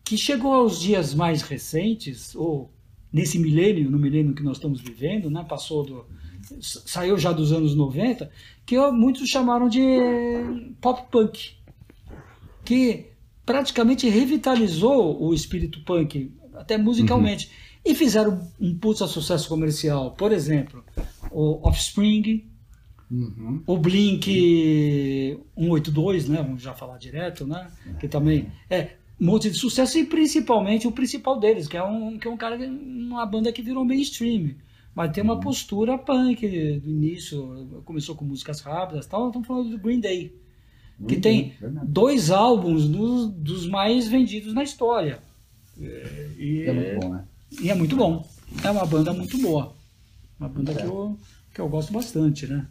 que 0.04 0.18
chegou 0.18 0.52
aos 0.52 0.78
dias 0.78 1.14
mais 1.14 1.40
recentes, 1.40 2.34
ou 2.34 2.70
nesse 3.10 3.38
milênio, 3.38 3.90
no 3.90 3.98
milênio 3.98 4.34
que 4.34 4.42
nós 4.42 4.58
estamos 4.58 4.82
vivendo, 4.82 5.30
né, 5.30 5.44
passou 5.48 5.82
do. 5.82 6.04
Saiu 6.60 7.18
já 7.18 7.32
dos 7.32 7.52
anos 7.52 7.74
90, 7.74 8.30
que 8.64 8.78
muitos 8.90 9.28
chamaram 9.28 9.68
de 9.68 9.82
pop 10.80 11.02
punk. 11.10 11.54
que 12.64 13.06
praticamente 13.44 14.08
revitalizou 14.08 15.22
o 15.22 15.32
espírito 15.32 15.80
punk, 15.84 16.32
até 16.54 16.76
musicalmente. 16.76 17.50
E 17.84 17.94
fizeram 17.94 18.40
um 18.60 18.76
puta 18.76 19.06
sucesso 19.06 19.48
comercial. 19.48 20.10
Por 20.12 20.32
exemplo, 20.32 20.84
o 21.30 21.66
Offspring, 21.68 22.44
Uhum. 23.08 23.62
o 23.64 23.78
Blink 23.78 25.38
182, 25.56 26.28
né? 26.28 26.42
Vamos 26.42 26.60
já 26.60 26.74
falar 26.74 26.98
direto, 26.98 27.46
né? 27.46 27.70
Que 28.00 28.08
também 28.08 28.48
é 28.68 28.96
um 29.20 29.26
monte 29.26 29.48
de 29.48 29.56
sucesso 29.56 29.96
e 29.96 30.04
principalmente 30.04 30.88
o 30.88 30.92
principal 30.92 31.38
deles, 31.38 31.68
que 31.68 31.76
é 31.76 31.82
um, 31.84 32.18
que 32.18 32.26
é 32.26 32.30
um 32.30 32.36
cara, 32.36 32.56
uma 32.58 33.24
banda 33.24 33.52
que 33.52 33.62
virou 33.62 33.84
mainstream. 33.84 34.56
Mas 34.96 35.12
tem 35.12 35.22
uma 35.22 35.38
postura 35.38 35.98
punk 35.98 36.48
do 36.80 36.88
início, 36.88 37.82
começou 37.84 38.16
com 38.16 38.24
músicas 38.24 38.62
rápidas 38.62 39.04
e 39.04 39.08
tal. 39.10 39.26
Estamos 39.26 39.46
falando 39.46 39.68
do 39.68 39.78
Green 39.78 40.00
Day, 40.00 40.34
que 41.06 41.20
tem 41.20 41.50
verdade. 41.60 41.86
dois 41.86 42.30
álbuns 42.30 42.88
dos, 42.88 43.30
dos 43.30 43.68
mais 43.68 44.08
vendidos 44.08 44.54
na 44.54 44.62
história. 44.62 45.18
É, 45.78 46.30
E 46.38 46.62
É 46.62 46.72
muito 46.72 47.00
bom, 47.00 47.12
né? 47.12 47.24
e 47.60 47.70
é 47.70 47.74
muito 47.74 47.94
bom. 47.94 48.26
É 48.64 48.70
uma 48.70 48.86
banda 48.86 49.12
muito 49.12 49.36
boa. 49.36 49.76
Uma 50.40 50.48
banda 50.48 50.74
que 50.74 50.82
eu, 50.84 51.18
que 51.52 51.60
eu 51.60 51.68
gosto 51.68 51.92
bastante, 51.92 52.46
né? 52.46 52.66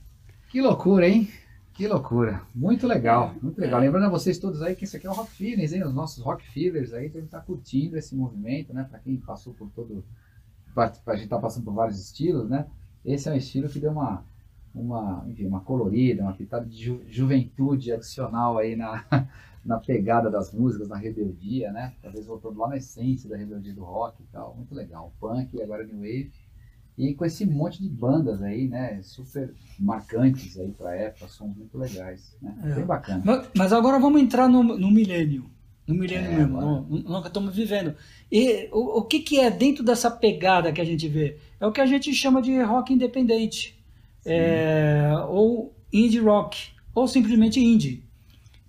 Que 0.50 0.60
loucura, 0.62 1.08
hein? 1.08 1.30
Que 1.76 1.88
loucura. 1.88 2.42
Muito 2.56 2.88
legal, 2.88 3.36
muito 3.40 3.60
legal. 3.62 3.80
Lembrando 3.80 4.06
a 4.06 4.10
vocês 4.10 4.40
todos 4.40 4.64
aí 4.64 4.76
que 4.76 4.86
esse 4.86 4.98
aqui 4.98 5.06
é 5.06 5.10
o 5.12 5.14
Rock 5.14 5.30
Feelings, 5.32 5.74
hein? 5.74 5.84
Os 5.84 5.94
nossos 5.94 6.24
Rock 6.24 6.44
Feelers 6.50 6.92
aí, 6.92 7.08
pra 7.08 7.22
gente 7.22 7.30
tá 7.30 7.40
curtindo 7.40 7.98
esse 7.98 8.16
movimento, 8.16 8.74
né? 8.74 8.84
Pra 8.90 8.98
quem 8.98 9.16
passou 9.18 9.54
por 9.54 9.70
todo. 9.76 10.04
Pra 10.76 11.16
gente 11.16 11.30
tá 11.30 11.40
passando 11.40 11.64
por 11.64 11.74
vários 11.74 12.00
estilos, 12.00 12.50
né? 12.50 12.68
Esse 13.04 13.30
é 13.30 13.32
um 13.32 13.36
estilo 13.38 13.70
que 13.70 13.80
deu 13.80 13.92
uma, 13.92 14.24
uma, 14.74 15.26
enfim, 15.28 15.46
uma 15.48 15.62
colorida, 15.62 16.22
uma 16.22 16.34
pitada 16.34 16.66
de 16.66 16.76
ju- 16.84 17.02
juventude 17.08 17.92
adicional 17.94 18.58
aí 18.58 18.76
na, 18.76 19.06
na 19.64 19.80
pegada 19.80 20.30
das 20.30 20.52
músicas, 20.54 20.90
na 20.90 20.98
rebeldia, 20.98 21.72
né? 21.72 21.94
Talvez 22.02 22.26
voltando 22.28 22.60
lá 22.60 22.68
na 22.68 22.78
essência 22.78 23.30
da 23.30 23.38
rebeldia 23.38 23.74
do 23.74 23.84
rock 23.84 24.22
e 24.22 24.26
tal. 24.32 24.54
Muito 24.56 24.76
legal. 24.76 25.14
Punk 25.20 25.56
e 25.56 25.62
agora 25.64 25.86
New 25.86 25.98
Wave. 25.98 26.32
E 26.98 27.14
com 27.14 27.26
esse 27.26 27.46
monte 27.46 27.82
de 27.82 27.90
bandas 27.90 28.42
aí, 28.42 28.68
né? 28.68 29.02
Super 29.02 29.54
marcantes 29.80 30.58
aí 30.60 30.72
pra 30.72 30.96
época, 30.96 31.28
sons 31.28 31.56
muito 31.56 31.78
legais, 31.78 32.38
né? 32.42 32.56
É. 32.64 32.76
Bem 32.76 32.86
bacana. 32.86 33.22
Mas, 33.26 33.50
mas 33.56 33.74
agora 33.74 34.00
vamos 34.00 34.22
entrar 34.22 34.48
no, 34.50 34.64
no 34.64 34.92
milênio. 34.92 35.50
No 35.88 35.96
milênio 35.96 36.32
É, 36.32 36.36
mesmo, 36.36 36.62
no, 36.62 36.82
no 37.00 37.22
que 37.22 37.28
estamos 37.28 37.56
vivendo. 37.56 37.96
E 38.32 38.68
o, 38.72 39.00
o 39.00 39.04
que, 39.04 39.20
que 39.20 39.40
é 39.40 39.52
dentro 39.52 39.84
dessa 39.84 40.10
pegada 40.10 40.72
que 40.72 40.82
a 40.82 40.86
gente 40.86 41.08
vê? 41.08 41.38
É 41.60 41.68
o 41.68 41.72
que 41.72 41.82
a 41.82 41.86
gente 41.86 42.14
chama 42.14 42.42
de 42.42 42.60
rock 42.62 42.94
independente. 42.94 43.78
É, 44.26 45.12
ou 45.28 45.76
indie 45.94 46.20
rock. 46.20 46.70
Ou 46.94 47.08
simplesmente 47.08 47.60
indie. 47.60 48.04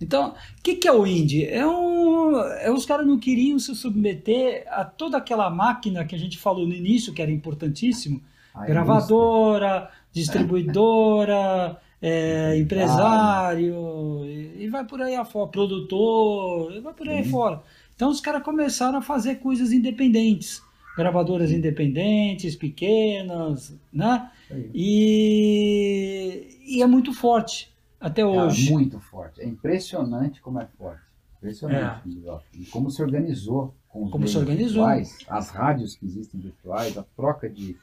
Então, 0.01 0.35
o 0.59 0.63
que, 0.63 0.75
que 0.75 0.87
é 0.87 0.93
o 0.93 1.07
indie? 1.07 1.47
É, 1.47 1.67
um, 1.67 2.39
é 2.39 2.71
os 2.71 2.85
caras 2.85 3.07
não 3.07 3.19
queriam 3.19 3.59
se 3.59 3.75
submeter 3.75 4.67
a 4.69 4.85
toda 4.85 5.17
aquela 5.17 5.49
máquina 5.49 6.05
que 6.05 6.15
a 6.15 6.19
gente 6.19 6.37
falou 6.37 6.67
no 6.67 6.75
início, 6.75 7.15
que 7.15 7.23
era 7.23 7.31
importantíssimo, 7.31 8.23
A 8.53 8.67
gravadora, 8.67 9.91
distribuidora, 10.13 11.81
é, 12.09 12.57
empresário, 12.57 14.25
e, 14.25 14.65
e 14.65 14.69
vai 14.69 14.85
por 14.85 15.03
aí 15.03 15.17
afora, 15.17 15.51
produtor, 15.51 16.81
vai 16.81 16.95
por 16.95 17.09
aí 17.09 17.25
Sim. 17.25 17.31
fora. 17.31 17.63
Então 17.97 18.11
os 18.11 18.21
caras 18.21 18.45
começaram 18.45 18.99
a 18.99 19.03
fazer 19.03 19.37
coisas 19.37 19.73
independentes, 19.73 20.63
gravadoras 20.97 21.51
independentes, 21.51 22.55
pequenas, 22.55 23.75
né? 23.93 24.31
E, 24.73 26.47
e 26.65 26.81
é 26.81 26.87
muito 26.87 27.13
forte 27.13 27.75
até 28.01 28.23
Cara, 28.23 28.47
hoje. 28.47 28.73
muito 28.73 29.01
forte. 29.01 29.41
É 29.41 29.47
impressionante 29.47 30.41
como 30.41 30.61
é 30.61 30.67
forte. 30.79 31.03
Impressionante. 31.39 32.09
E 32.55 32.65
como 32.67 32.89
se 32.89 33.03
organizou 33.03 33.75
com 33.89 34.03
os 34.05 34.09
É. 34.09 34.13
Como 34.13 34.29
se 34.29 34.39
organizou. 34.39 34.87
virtuais, 34.87 35.19
as 35.29 35.51
rádios 35.51 35.97
que 35.97 36.07
existem 36.07 36.41
virtuais, 36.41 36.97
a 36.97 37.05
troca 37.17 37.49
de. 37.49 37.77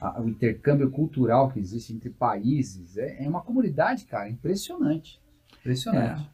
A- 0.00 0.20
o 0.20 0.28
intercâmbio 0.28 0.90
cultural 0.90 1.50
que 1.50 1.58
existe 1.58 1.92
entre 1.92 2.10
países. 2.10 2.96
É, 2.96 3.24
é 3.24 3.28
uma 3.28 3.40
comunidade, 3.40 4.04
cara, 4.04 4.28
impressionante. 4.28 5.20
Impressionante. 5.60 6.26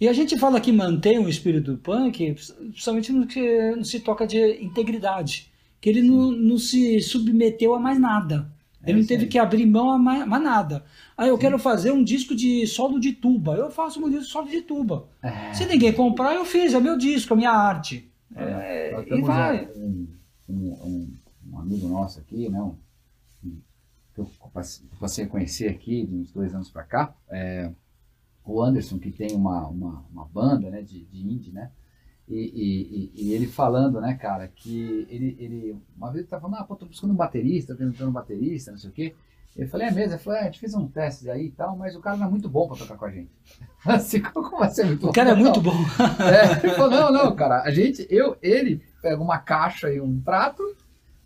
E 0.00 0.08
a 0.08 0.12
gente 0.14 0.38
fala 0.38 0.60
que 0.60 0.72
mantém 0.72 1.18
o 1.18 1.28
espírito 1.28 1.76
punk, 1.76 2.34
principalmente 2.72 3.12
no 3.12 3.26
que 3.26 3.72
no 3.76 3.84
se 3.84 4.00
toca 4.00 4.26
de 4.26 4.62
integridade, 4.62 5.50
que 5.80 5.90
ele 5.90 6.00
não, 6.02 6.30
não 6.32 6.56
se 6.58 7.00
submeteu 7.02 7.74
a 7.74 7.78
mais 7.78 7.98
nada. 8.00 8.50
É 8.82 8.86
Ele 8.88 8.92
não 8.94 9.00
isso 9.00 9.08
teve 9.08 9.24
aí. 9.24 9.28
que 9.28 9.38
abrir 9.38 9.66
mão 9.66 9.90
a 9.90 9.98
mais, 9.98 10.26
mais 10.26 10.42
nada. 10.42 10.82
Aí 11.18 11.28
eu 11.28 11.36
quero 11.36 11.58
fazer 11.58 11.90
um 11.92 12.02
disco 12.02 12.34
de 12.34 12.66
solo 12.66 12.98
de 12.98 13.12
tuba. 13.12 13.54
Eu 13.54 13.70
faço 13.70 14.00
um 14.02 14.08
disco 14.08 14.24
de 14.24 14.30
solo 14.30 14.48
de 14.48 14.62
tuba. 14.62 15.06
É. 15.22 15.52
Se 15.52 15.66
ninguém 15.66 15.92
comprar, 15.92 16.34
eu 16.34 16.46
fiz, 16.46 16.72
é 16.72 16.80
meu 16.80 16.96
disco, 16.96 17.34
é 17.34 17.36
minha 17.36 17.50
arte. 17.52 18.10
É, 18.34 18.92
Nós 18.92 19.06
e 19.06 19.20
vai. 19.20 19.68
um, 19.76 20.06
um, 20.48 21.08
um- 21.52 21.58
amigo 21.58 21.88
nosso 21.88 22.20
aqui, 22.20 22.48
né? 22.48 22.58
Um- 22.62 22.74
que 24.26 24.44
eu 24.44 24.50
passe- 24.50 24.82
passei 24.98 25.24
a 25.24 25.28
conhecer 25.28 25.68
aqui 25.68 26.06
de 26.06 26.14
uns 26.14 26.32
dois 26.32 26.54
anos 26.54 26.70
para 26.70 26.82
cá, 26.84 27.14
é, 27.30 27.70
o 28.44 28.62
Anderson, 28.62 28.98
que 28.98 29.10
tem 29.10 29.34
uma, 29.34 29.66
uma, 29.68 30.04
uma 30.12 30.24
banda 30.24 30.70
né, 30.70 30.82
de, 30.82 31.04
de 31.04 31.20
indie, 31.22 31.52
né? 31.52 31.70
E, 32.28 33.10
e- 33.14 33.28
e- 33.28 33.32
ele 33.32 33.46
falando, 33.46 34.00
né, 34.00 34.14
cara, 34.14 34.46
que 34.48 35.06
ele, 35.10 35.36
ele 35.38 35.76
uma 35.96 36.08
vez 36.12 36.20
ele 36.22 36.28
tava 36.28 36.42
falando, 36.42 36.60
ah, 36.60 36.64
pô, 36.64 36.76
tô 36.76 36.86
buscando 36.86 37.12
um 37.12 37.16
baterista, 37.16 37.74
tentando 37.74 38.08
um 38.08 38.12
baterista, 38.12 38.70
não 38.70 38.78
sei 38.78 38.90
o 38.90 38.92
quê. 38.92 39.14
Eu 39.56 39.68
falei, 39.68 39.88
é 39.88 39.90
mesmo? 39.90 40.12
Ele 40.14 40.18
falou, 40.22 40.38
é, 40.38 40.42
a 40.42 40.44
gente 40.44 40.60
fez 40.60 40.74
um 40.74 40.86
teste 40.86 41.28
aí 41.28 41.46
e 41.46 41.50
tal, 41.50 41.76
mas 41.76 41.96
o 41.96 42.00
cara 42.00 42.16
não 42.16 42.28
é 42.28 42.30
muito 42.30 42.48
bom 42.48 42.68
para 42.68 42.76
tocar 42.78 42.96
com 42.96 43.04
a 43.04 43.10
gente. 43.10 43.30
Assim, 43.84 44.20
como 44.20 44.58
vai 44.58 44.70
ser 44.70 44.84
muito 44.86 45.02
bom? 45.02 45.08
O 45.08 45.12
cara 45.12 45.30
é 45.30 45.34
Não. 45.34 45.40
muito 45.40 45.60
bom. 45.60 45.72
É, 46.22 46.64
ele 46.66 46.74
falou, 46.76 46.90
não, 46.90 47.12
não, 47.12 47.34
cara, 47.34 47.62
a 47.62 47.70
gente, 47.72 48.06
eu, 48.08 48.36
ele 48.40 48.80
pega 49.02 49.20
uma 49.20 49.38
caixa 49.38 49.92
e 49.92 50.00
um 50.00 50.20
prato 50.20 50.62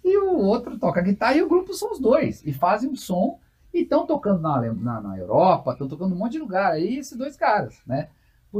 e 0.04 0.18
o 0.18 0.36
outro 0.36 0.78
toca 0.78 1.00
guitarra 1.00 1.36
e 1.36 1.42
o 1.42 1.48
grupo 1.48 1.72
são 1.72 1.92
os 1.92 1.98
dois 1.98 2.44
e 2.44 2.52
fazem 2.52 2.90
um 2.90 2.94
som 2.94 3.38
e 3.72 3.82
estão 3.82 4.06
tocando 4.06 4.40
na, 4.40 4.60
na, 4.74 5.00
na 5.00 5.18
Europa, 5.18 5.72
estão 5.72 5.88
tocando 5.88 6.14
um 6.14 6.18
monte 6.18 6.32
de 6.32 6.38
lugar 6.38 6.72
aí 6.72 6.98
esses 6.98 7.16
dois 7.16 7.36
caras, 7.36 7.80
né? 7.86 8.08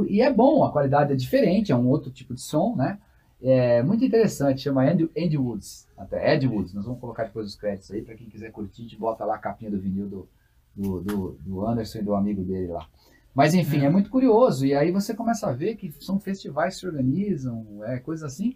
E 0.09 0.21
é 0.21 0.33
bom, 0.33 0.65
a 0.65 0.71
qualidade 0.71 1.13
é 1.13 1.15
diferente, 1.15 1.71
é 1.71 1.75
um 1.75 1.87
outro 1.87 2.11
tipo 2.11 2.33
de 2.33 2.41
som, 2.41 2.75
né? 2.75 2.99
É 3.41 3.83
muito 3.83 4.03
interessante, 4.03 4.61
chama 4.61 4.83
Andy, 4.83 5.09
Andy 5.17 5.37
Woods, 5.37 5.87
até 5.95 6.33
Ed 6.33 6.47
Woods, 6.47 6.73
nós 6.73 6.83
vamos 6.83 6.99
colocar 6.99 7.25
depois 7.25 7.47
os 7.47 7.55
créditos 7.55 7.91
aí, 7.91 8.01
para 8.01 8.15
quem 8.15 8.27
quiser 8.27 8.51
curtir, 8.51 8.81
a 8.81 8.83
gente 8.83 8.97
bota 8.97 9.23
lá 9.23 9.35
a 9.35 9.39
capinha 9.39 9.69
do 9.69 9.79
vinil 9.79 10.07
do, 10.07 10.29
do, 10.75 11.01
do, 11.01 11.37
do 11.39 11.65
Anderson 11.65 11.99
e 11.99 12.03
do 12.03 12.15
amigo 12.15 12.43
dele 12.43 12.67
lá. 12.67 12.85
Mas 13.33 13.53
enfim, 13.53 13.85
é. 13.85 13.89
muito 13.89 14.09
curioso. 14.09 14.65
E 14.65 14.73
aí 14.73 14.91
você 14.91 15.13
começa 15.13 15.47
a 15.47 15.51
ver 15.51 15.75
que 15.75 15.91
são 15.99 16.19
festivais 16.19 16.75
que 16.75 16.79
se 16.79 16.87
organizam, 16.87 17.65
é, 17.83 17.99
coisas 17.99 18.23
assim, 18.23 18.55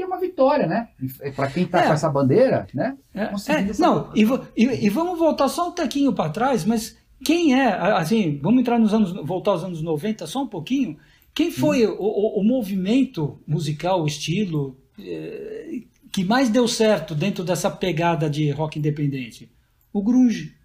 que 0.00 0.04
é 0.04 0.06
uma 0.06 0.18
vitória, 0.20 0.66
né? 0.66 0.88
Para 1.36 1.50
quem 1.50 1.66
tá 1.66 1.82
É. 1.82 1.86
com 1.88 1.92
essa 1.92 2.08
bandeira, 2.08 2.66
né? 2.74 2.96
É, 3.14 3.24
é, 3.24 3.32
não, 3.78 4.10
e, 4.14 4.22
e- 4.56 4.86
e 4.86 4.88
vamos 4.88 5.18
voltar 5.18 5.48
só 5.48 5.68
um 5.68 5.72
tequinho 5.72 6.12
para 6.12 6.30
trás, 6.30 6.64
mas 6.64 6.96
quem 7.24 7.54
é, 7.54 7.66
assim, 7.98 8.38
vamos 8.42 8.60
entrar 8.60 8.78
nos 8.78 8.94
anos, 8.94 9.12
voltar 9.26 9.50
aos 9.50 9.62
anos 9.62 9.82
90 9.82 10.26
só 10.26 10.42
um 10.42 10.46
pouquinho, 10.48 10.96
quem 11.34 11.50
foi 11.50 11.86
o, 11.86 11.96
o- 12.00 12.40
o 12.40 12.42
movimento 12.44 13.38
musical, 13.46 14.02
o 14.02 14.06
estilo, 14.06 14.76
eh, 14.98 15.82
que 16.10 16.24
mais 16.24 16.48
deu 16.48 16.66
certo 16.66 17.14
dentro 17.14 17.44
dessa 17.44 17.70
pegada 17.70 18.28
de 18.30 18.50
rock 18.50 18.78
independente? 18.78 19.50
O 19.92 20.02
grunge. 20.02 20.56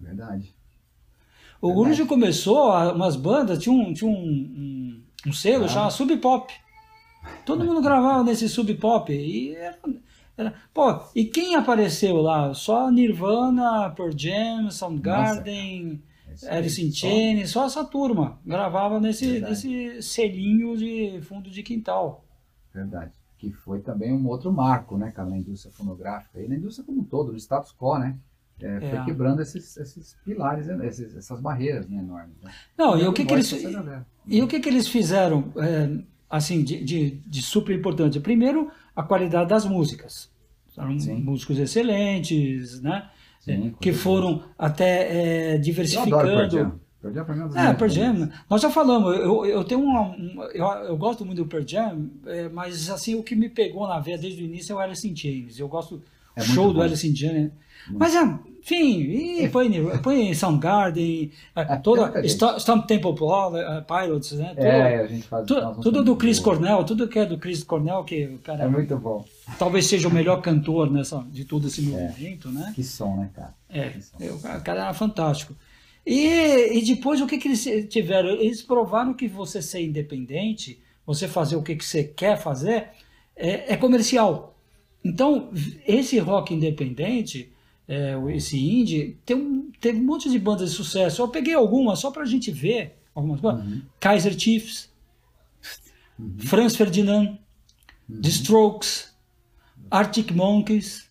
Verdade. 0.00 0.54
O 1.60 1.68
Verdade. 1.68 1.84
grunge 1.94 2.04
começou, 2.08 2.70
umas 2.94 3.16
bandas, 3.16 3.58
tinha 3.58 3.74
um, 3.74 3.92
tinha 3.92 4.10
um, 4.10 4.14
um, 4.14 5.02
um 5.28 5.32
selo 5.32 5.64
Ah. 5.66 5.68
chamado 5.68 5.92
Sub 5.92 6.16
Pop. 6.16 6.52
Todo 7.44 7.64
mundo 7.64 7.80
gravava 7.82 8.22
nesse 8.24 8.48
Sub 8.48 8.72
Pop. 8.74 9.12
E, 9.12 9.54
era, 9.54 9.78
era- 10.36 10.54
pô, 10.74 11.00
e 11.14 11.24
quem 11.24 11.54
apareceu 11.54 12.16
lá? 12.16 12.52
Só 12.54 12.90
Nirvana, 12.90 13.90
Pearl 13.90 14.10
Jam, 14.16 14.70
Soundgarden, 14.70 16.02
Alice 16.48 16.84
in 16.84 16.92
Chains, 16.92 17.50
só 17.50 17.66
essa 17.66 17.84
turma. 17.84 18.38
Gravava 18.44 19.00
nesse, 19.00 19.26
Verdade. 19.40 19.50
nesse 19.52 20.02
selinho 20.02 20.76
de 20.76 21.20
fundo 21.22 21.50
de 21.50 21.62
quintal. 21.62 22.24
Verdade. 22.74 23.12
Que 23.38 23.50
foi 23.52 23.80
também 23.80 24.12
um 24.12 24.26
outro 24.28 24.52
marco, 24.52 24.96
né, 24.96 25.10
cara, 25.10 25.28
na 25.30 25.38
indústria 25.38 25.72
fonográfica 25.72 26.40
e 26.40 26.48
na 26.48 26.56
indústria 26.56 26.84
como 26.84 27.00
um 27.00 27.04
todo, 27.04 27.32
no 27.32 27.38
status 27.38 27.72
quo, 27.78 27.98
né? 27.98 28.16
É, 28.60 28.80
foi 28.80 28.98
É. 28.98 29.04
quebrando 29.04 29.42
esses, 29.42 29.76
esses 29.76 30.16
pilares, 30.24 30.66
esses- 30.66 31.14
essas 31.14 31.38
barreiras 31.40 31.86
né, 31.88 31.98
enormes. 31.98 32.34
Né? 32.42 32.50
Não, 32.76 32.98
e 32.98 33.06
o 33.06 33.12
que, 33.12 33.24
que 33.26 33.34
eles. 33.34 33.52
E 34.26 34.40
o 34.42 34.48
que, 34.48 34.58
que 34.60 34.68
eles 34.70 34.88
fizeram, 34.88 35.52
é, 35.58 35.90
assim, 36.36 36.62
de, 36.62 36.82
de, 36.84 37.10
de 37.26 37.42
super 37.42 37.74
importante? 37.76 38.20
Primeiro, 38.20 38.70
a 38.94 39.02
qualidade 39.02 39.48
das 39.50 39.64
músicas. 39.64 40.30
Eram 40.76 40.98
Sim. 41.00 41.14
músicos 41.22 41.58
excelentes, 41.58 42.80
né? 42.82 43.08
Sim, 43.40 43.68
É, 43.68 43.72
que 43.80 43.92
foram 43.92 44.42
até 44.58 45.54
é, 45.54 45.58
diversificando. 45.58 46.16
Pearl 46.16 46.50
Jam 47.14 47.24
pra 47.24 47.34
mim 47.34 47.42
é 47.42 47.48
das 47.48 47.56
É, 47.56 47.74
Pearl 47.74 47.90
Jam. 47.90 48.12
né? 48.14 48.32
Nós 48.50 48.60
já 48.60 48.68
falamos, 48.70 49.14
eu, 49.16 49.46
eu 49.46 49.64
tenho 49.64 49.80
uma, 49.80 50.02
um- 50.02 50.42
eu, 50.52 50.66
eu 50.88 50.96
gosto 50.96 51.24
muito 51.24 51.38
do 51.42 51.46
Pearl 51.48 51.64
Jam, 51.66 52.10
é, 52.26 52.48
mas 52.48 52.90
assim, 52.90 53.14
o 53.14 53.22
que 53.22 53.36
me 53.36 53.48
pegou 53.48 53.86
na 53.86 54.00
veia 54.00 54.18
desde 54.18 54.42
o 54.42 54.44
início 54.46 54.72
é 54.72 54.76
o 54.76 54.78
Alice 54.80 55.08
in 55.08 55.14
Chains. 55.14 55.58
Eu 55.58 55.68
gosto, 55.68 56.02
É 56.34 56.42
show 56.42 56.68
do 56.68 56.74
bom. 56.74 56.82
Alice 56.82 57.08
in 57.08 57.14
Chains. 57.14 57.50
Mas, 57.90 58.16
ah, 58.16 58.38
enfim, 58.66 59.44
e 59.44 59.48
põe, 59.48 59.70
põe 60.02 60.34
Soundgarden, 60.34 61.30
toda, 61.84 62.12
Stomp 62.58 62.86
Temple 62.86 63.14
ah, 63.64 63.84
Pilots, 63.86 64.32
né? 64.32 64.48
Tudo, 64.48 64.66
É, 64.66 65.00
a 65.02 65.06
gente 65.06 65.22
faz 65.28 65.46
tu- 65.46 65.80
tudo 65.80 66.02
do 66.02 66.16
Chris 66.16 66.40
boa. 66.40 66.56
Cornell, 66.56 66.84
tudo 66.84 67.06
que 67.06 67.18
é 67.18 67.24
do 67.24 67.38
Chris 67.38 67.62
Cornell, 67.62 68.02
que 68.02 68.24
o 68.26 68.38
cara 68.38 68.64
É 68.64 68.68
muito 68.68 68.96
bom. 68.98 69.24
talvez 69.56 69.86
seja 69.86 70.08
o 70.08 70.10
melhor 70.12 70.40
cantor 70.42 70.90
nessa, 70.90 71.24
de 71.30 71.44
todo 71.44 71.68
esse 71.68 71.80
movimento, 71.82 72.50
né? 72.50 72.72
Que 72.74 72.82
som, 72.82 73.16
né, 73.16 73.30
cara? 73.34 73.54
É, 73.70 73.92
é, 74.20 74.30
o 74.32 74.60
cara 74.62 74.82
era 74.82 74.94
fantástico. 74.94 75.54
E, 76.04 76.78
e 76.78 76.84
depois 76.84 77.20
o 77.20 77.26
que, 77.26 77.38
que 77.38 77.46
eles 77.48 77.64
tiveram? 77.88 78.30
Eles 78.30 78.62
provaram 78.62 79.14
que 79.14 79.28
você 79.28 79.62
ser 79.62 79.84
independente, 79.84 80.80
você 81.06 81.28
fazer 81.28 81.54
o 81.54 81.62
que, 81.62 81.76
que 81.76 81.84
você 81.84 82.02
quer 82.02 82.36
fazer, 82.36 82.88
é, 83.36 83.74
é 83.74 83.76
comercial. 83.76 84.56
Então, 85.04 85.50
esse 85.86 86.18
rock 86.18 86.52
independente, 86.52 87.52
é, 87.88 88.14
esse 88.34 88.58
indie, 88.58 89.18
tem 89.24 89.36
um, 89.36 89.70
teve 89.80 90.00
um 90.00 90.04
monte 90.04 90.28
de 90.28 90.38
bandas 90.38 90.70
de 90.70 90.76
sucesso. 90.76 91.22
Eu 91.22 91.28
peguei 91.28 91.54
algumas 91.54 91.98
só 91.98 92.10
pra 92.10 92.24
gente 92.24 92.50
ver. 92.50 92.98
Algumas 93.14 93.40
coisas. 93.40 93.64
Kaiser 93.98 94.38
Chiefs, 94.38 94.90
Franz 96.38 96.76
Ferdinand, 96.76 97.38
The 98.08 98.28
Strokes, 98.28 99.14
Arctic 99.90 100.32
Monkeys, 100.32 101.08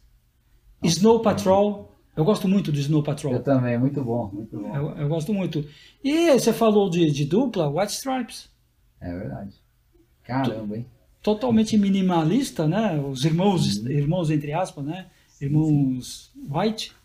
Snow 0.83 1.21
Patrol. 1.21 1.91
Eu 2.15 2.23
gosto 2.23 2.47
muito 2.47 2.71
do 2.71 2.79
Snow 2.79 3.03
Patrol. 3.03 3.33
Eu 3.33 3.43
também, 3.43 3.77
muito 3.77 4.03
bom, 4.03 4.29
muito 4.31 4.57
bom. 4.57 4.75
Eu, 4.75 4.89
eu 4.97 5.09
gosto 5.09 5.33
muito. 5.33 5.67
E 6.03 6.31
você 6.31 6.53
falou 6.53 6.89
de, 6.89 7.11
de 7.11 7.25
dupla, 7.25 7.67
White 7.69 7.93
Stripes. 7.93 8.49
É 9.01 9.11
verdade. 9.11 9.55
Caramba, 10.23 10.77
hein? 10.77 10.85
Totalmente 11.21 11.75
minimalista, 11.77 12.67
né? 12.67 12.99
Os 12.99 13.25
irmãos, 13.25 13.77
irmãos 13.77 14.29
entre 14.29 14.53
aspas, 14.53 14.85
né? 14.85 15.07
Irmãos 15.41 16.31
White. 16.49 16.95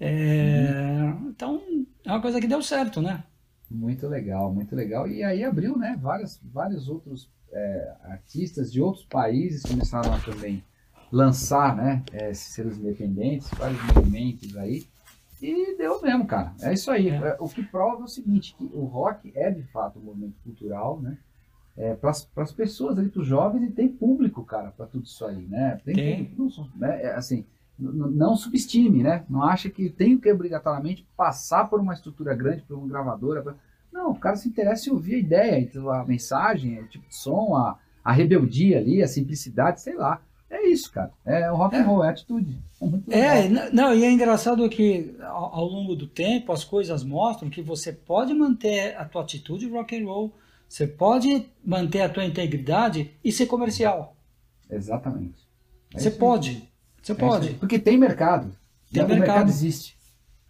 É, 0.00 1.12
Então, 1.28 1.62
é 2.04 2.10
uma 2.10 2.20
coisa 2.20 2.40
que 2.40 2.46
deu 2.46 2.62
certo, 2.62 3.00
né? 3.00 3.22
Muito 3.70 4.06
legal, 4.08 4.52
muito 4.52 4.74
legal. 4.74 5.08
E 5.08 5.22
aí 5.22 5.44
abriu, 5.44 5.76
né? 5.78 5.98
Várias, 6.00 6.40
vários 6.44 6.88
outros 6.88 7.30
é, 7.52 7.94
artistas 8.04 8.72
de 8.72 8.80
outros 8.80 9.04
países 9.04 9.62
começaram 9.62 10.12
a 10.12 10.18
também 10.20 10.62
lançar, 11.10 11.76
né? 11.76 12.02
é, 12.12 12.30
esses 12.30 12.52
selos 12.54 12.78
independentes, 12.78 13.48
vários 13.50 13.80
movimentos 13.94 14.56
aí. 14.56 14.86
E 15.40 15.76
deu 15.76 16.00
mesmo, 16.00 16.26
cara. 16.26 16.54
É 16.60 16.72
isso 16.72 16.90
aí. 16.90 17.08
É. 17.10 17.16
É, 17.16 17.36
O 17.40 17.48
que 17.48 17.62
prova 17.62 18.02
é 18.02 18.04
o 18.04 18.08
seguinte, 18.08 18.54
que 18.56 18.64
o 18.72 18.84
rock 18.84 19.32
é 19.34 19.50
de 19.50 19.62
fato 19.64 19.98
um 19.98 20.02
movimento 20.02 20.34
cultural, 20.44 21.00
né? 21.00 21.18
É, 21.76 21.94
para 21.94 22.10
as 22.10 22.52
pessoas 22.52 22.98
ali, 22.98 23.08
para 23.08 23.22
os 23.22 23.26
jovens, 23.26 23.64
e 23.64 23.70
tem 23.72 23.88
público, 23.88 24.44
cara, 24.44 24.70
para 24.76 24.86
tudo 24.86 25.04
isso 25.06 25.24
aí, 25.24 25.46
né? 25.46 25.80
Tem. 25.84 26.24
público, 26.26 26.60
não, 26.60 26.68
né? 26.88 27.02
É, 27.02 27.14
assim, 27.14 27.44
não 27.78 28.36
subestime, 28.36 29.02
né? 29.02 29.24
Não 29.28 29.42
acha 29.42 29.70
que 29.70 29.88
tem 29.88 30.18
que 30.18 30.30
obrigatoriamente 30.30 31.06
passar 31.16 31.68
por 31.70 31.80
uma 31.80 31.94
estrutura 31.94 32.34
grande, 32.34 32.62
por 32.62 32.76
uma 32.76 32.86
gravadora. 32.86 33.42
pra- 33.42 33.54
Não, 33.92 34.10
o 34.10 34.18
cara 34.18 34.36
se 34.36 34.48
interessa 34.48 34.88
em 34.88 34.92
ouvir 34.92 35.14
a 35.14 35.18
ideia, 35.18 35.58
então 35.60 35.90
a 35.90 36.04
mensagem, 36.04 36.78
o 36.80 36.86
tipo 36.88 37.08
de 37.08 37.16
som, 37.16 37.56
a, 37.56 37.78
a 38.04 38.12
rebeldia 38.12 38.78
ali, 38.78 39.02
a 39.02 39.08
simplicidade, 39.08 39.80
sei 39.80 39.94
lá. 39.96 40.20
É 40.50 40.68
isso, 40.68 40.92
cara. 40.92 41.10
É 41.24 41.50
o 41.50 41.56
rock 41.56 41.74
and 41.76 41.84
roll, 41.84 42.04
é 42.04 42.08
a 42.08 42.10
atitude. 42.10 42.58
É, 42.80 42.86
muito 42.86 43.10
É, 43.10 43.48
não, 43.72 43.94
e 43.94 44.04
é 44.04 44.10
engraçado 44.12 44.68
que 44.68 45.16
ao, 45.22 45.54
ao 45.54 45.64
longo 45.64 45.96
do 45.96 46.06
tempo 46.06 46.52
as 46.52 46.62
coisas 46.62 47.02
mostram 47.02 47.48
que 47.48 47.62
você 47.62 47.90
pode 47.92 48.34
manter 48.34 48.94
a 48.98 49.04
tua 49.06 49.22
atitude 49.22 49.66
rock 49.70 49.98
and 49.98 50.04
roll, 50.04 50.30
você 50.72 50.86
pode 50.86 51.46
manter 51.62 52.00
a 52.00 52.08
tua 52.08 52.24
integridade 52.24 53.10
e 53.22 53.30
ser 53.30 53.44
comercial. 53.44 54.16
Exatamente. 54.70 55.46
É 55.94 55.98
Você 55.98 56.10
pode. 56.10 56.66
Você 57.02 57.12
É 57.12 57.14
pode. 57.14 57.54
Porque 57.56 57.78
tem 57.78 57.98
mercado. 57.98 58.56
Tem 58.90 59.02
né? 59.02 59.04
O 59.04 59.08
mercado. 59.10 59.28
mercado 59.28 59.48
existe. 59.50 59.98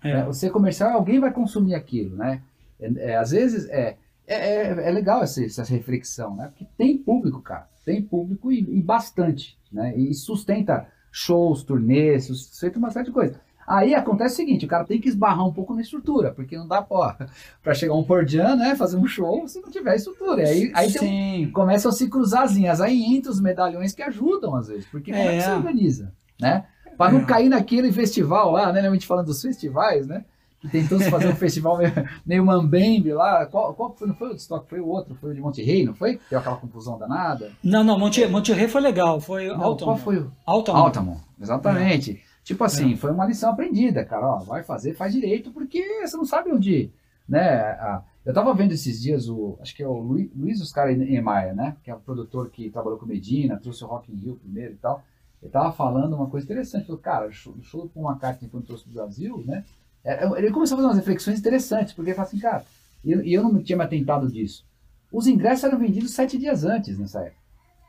É. 0.00 0.14
né? 0.14 0.24
Você 0.26 0.48
comercial, 0.48 0.92
alguém 0.92 1.18
vai 1.18 1.32
consumir 1.32 1.74
aquilo, 1.74 2.14
né? 2.14 2.40
É, 2.78 3.10
é, 3.10 3.16
às 3.16 3.32
vezes 3.32 3.68
é, 3.68 3.96
é, 4.24 4.34
é- 4.68 4.88
é 4.88 4.90
legal 4.92 5.24
essa, 5.24 5.44
essa 5.44 5.64
reflexão, 5.64 6.36
né? 6.36 6.46
Porque 6.46 6.68
tem 6.78 6.96
público, 6.96 7.42
cara. 7.42 7.68
Tem 7.84 8.00
público 8.00 8.52
e, 8.52 8.60
e 8.60 8.80
bastante, 8.80 9.58
né? 9.72 9.92
E 9.98 10.14
sustenta 10.14 10.86
shows, 11.10 11.64
turnês, 11.64 12.26
sustenta 12.26 12.78
uma 12.78 12.92
série 12.92 13.06
de 13.06 13.12
coisas. 13.12 13.36
Aí 13.74 13.94
acontece 13.94 14.34
o 14.34 14.36
seguinte, 14.36 14.66
o 14.66 14.68
cara 14.68 14.84
tem 14.84 15.00
que 15.00 15.08
esbarrar 15.08 15.46
um 15.46 15.52
pouco 15.52 15.74
na 15.74 15.80
estrutura, 15.80 16.30
porque 16.32 16.58
não 16.58 16.68
dá 16.68 16.82
para 16.82 17.16
chegar 17.74 17.94
um 17.94 18.04
por 18.04 18.22
dia, 18.24 18.54
né? 18.54 18.76
Fazer 18.76 18.96
um 18.98 19.06
show 19.06 19.48
se 19.48 19.60
não 19.62 19.70
tiver 19.70 19.96
estrutura. 19.96 20.42
Aí, 20.42 20.70
aí 20.74 20.92
tem 20.92 21.50
começam 21.52 21.90
a 21.90 21.92
se 21.94 22.06
cruzar 22.08 22.42
as 22.42 22.52
linhas. 22.52 22.80
Aí 22.82 23.02
entra 23.02 23.30
os 23.30 23.40
medalhões 23.40 23.94
que 23.94 24.02
ajudam, 24.02 24.54
às 24.56 24.68
vezes. 24.68 24.84
Porque 24.86 25.10
como 25.10 25.22
é, 25.24 25.28
que 25.30 25.34
É. 25.36 25.40
você 25.40 25.50
organiza, 25.52 26.12
né? 26.40 26.64
Para 26.98 27.12
não 27.12 27.20
É. 27.20 27.24
cair 27.24 27.48
naquele 27.48 27.90
festival 27.90 28.50
lá, 28.52 28.70
né? 28.72 28.86
A 28.86 28.92
gente 28.92 29.06
falando 29.06 29.26
dos 29.26 29.40
festivais, 29.40 30.06
né? 30.06 30.24
Que 30.60 30.68
tentou 30.68 30.98
se 30.98 31.10
fazer 31.10 31.28
um 31.28 31.34
festival 31.36 31.78
meio, 31.78 31.92
meio 32.26 32.44
mambembe 32.44 33.12
lá. 33.14 33.46
Qual, 33.46 33.72
qual 33.74 33.94
foi? 33.96 34.06
Não 34.06 34.14
foi 34.14 34.32
o 34.32 34.36
Stock, 34.36 34.68
foi 34.68 34.80
o 34.80 34.86
outro, 34.86 35.14
foi 35.14 35.30
o 35.30 35.34
de 35.34 35.40
Monte 35.40 35.62
Rei, 35.62 35.84
não 35.86 35.94
foi? 35.94 36.20
Deu 36.28 36.38
aquela 36.38 36.56
confusão 36.56 36.98
danada. 36.98 37.50
Não, 37.64 37.82
não, 37.82 37.98
Monte, 37.98 38.24
Monte 38.26 38.52
Rei 38.52 38.68
foi 38.68 38.82
legal. 38.82 39.18
Foi 39.18 39.46
Não, 39.48 39.54
Altamont. 39.62 39.84
qual 39.84 39.96
foi 39.96 40.18
o? 40.18 40.30
Altamont. 40.44 40.84
Altamont, 40.84 41.20
exatamente. 41.40 42.22
Tipo 42.44 42.64
assim, 42.64 42.96
foi 42.96 43.10
uma 43.12 43.26
lição 43.26 43.50
aprendida, 43.50 44.04
cara. 44.04 44.26
Ó, 44.26 44.38
vai 44.38 44.62
fazer, 44.64 44.94
faz 44.94 45.12
direito, 45.12 45.52
porque 45.52 46.00
você 46.04 46.16
não 46.16 46.24
sabe 46.24 46.50
onde, 46.52 46.90
né? 47.28 48.02
eu 48.24 48.32
tava 48.34 48.52
vendo 48.54 48.72
esses 48.72 49.00
dias 49.00 49.28
o, 49.28 49.56
acho 49.60 49.74
que 49.74 49.82
é 49.82 49.86
o 49.86 49.98
Luiz, 49.98 50.30
Luiz 50.34 50.60
Oscar 50.60 50.88
Niemeyer, 50.88 51.54
né? 51.54 51.76
Que 51.82 51.90
é 51.90 51.94
o 51.94 52.00
produtor 52.00 52.50
que 52.50 52.70
trabalhou 52.70 52.98
com 52.98 53.06
Medina, 53.06 53.58
trouxe 53.58 53.84
o 53.84 53.86
Rock 53.86 54.12
in 54.12 54.16
Rio 54.16 54.36
primeiro 54.36 54.74
e 54.74 54.76
tal. 54.76 55.02
Ele 55.42 55.50
tava 55.50 55.72
falando 55.72 56.14
uma 56.14 56.28
coisa 56.28 56.44
interessante. 56.46 56.86
Falou, 56.86 57.00
cara, 57.00 57.26
o 57.28 57.32
show, 57.32 57.54
show 57.62 57.88
com 57.92 58.00
uma 58.00 58.16
carta 58.16 58.46
quando 58.50 58.64
trouxe 58.64 58.84
pro 58.84 58.92
Brasil, 58.94 59.42
né? 59.46 59.64
é- 60.04 60.24
é- 60.24 60.38
Ele 60.38 60.50
começou 60.52 60.76
a 60.76 60.78
fazer 60.78 60.88
umas 60.88 60.96
reflexões 60.96 61.38
interessantes, 61.38 61.92
porque 61.92 62.10
ele 62.10 62.16
falou 62.16 62.28
assim, 62.28 62.38
cara, 62.38 62.64
e 63.04 63.12
eu, 63.12 63.24
e 63.24 63.32
eu 63.34 63.42
não 63.42 63.62
tinha 63.62 63.76
me 63.76 63.84
atentado 63.84 64.30
disso. 64.30 64.64
Os 65.12 65.26
ingressos 65.26 65.64
eram 65.64 65.78
vendidos 65.78 66.12
sete 66.12 66.38
dias 66.38 66.64
antes 66.64 66.98
nessa 66.98 67.20
época. 67.20 67.41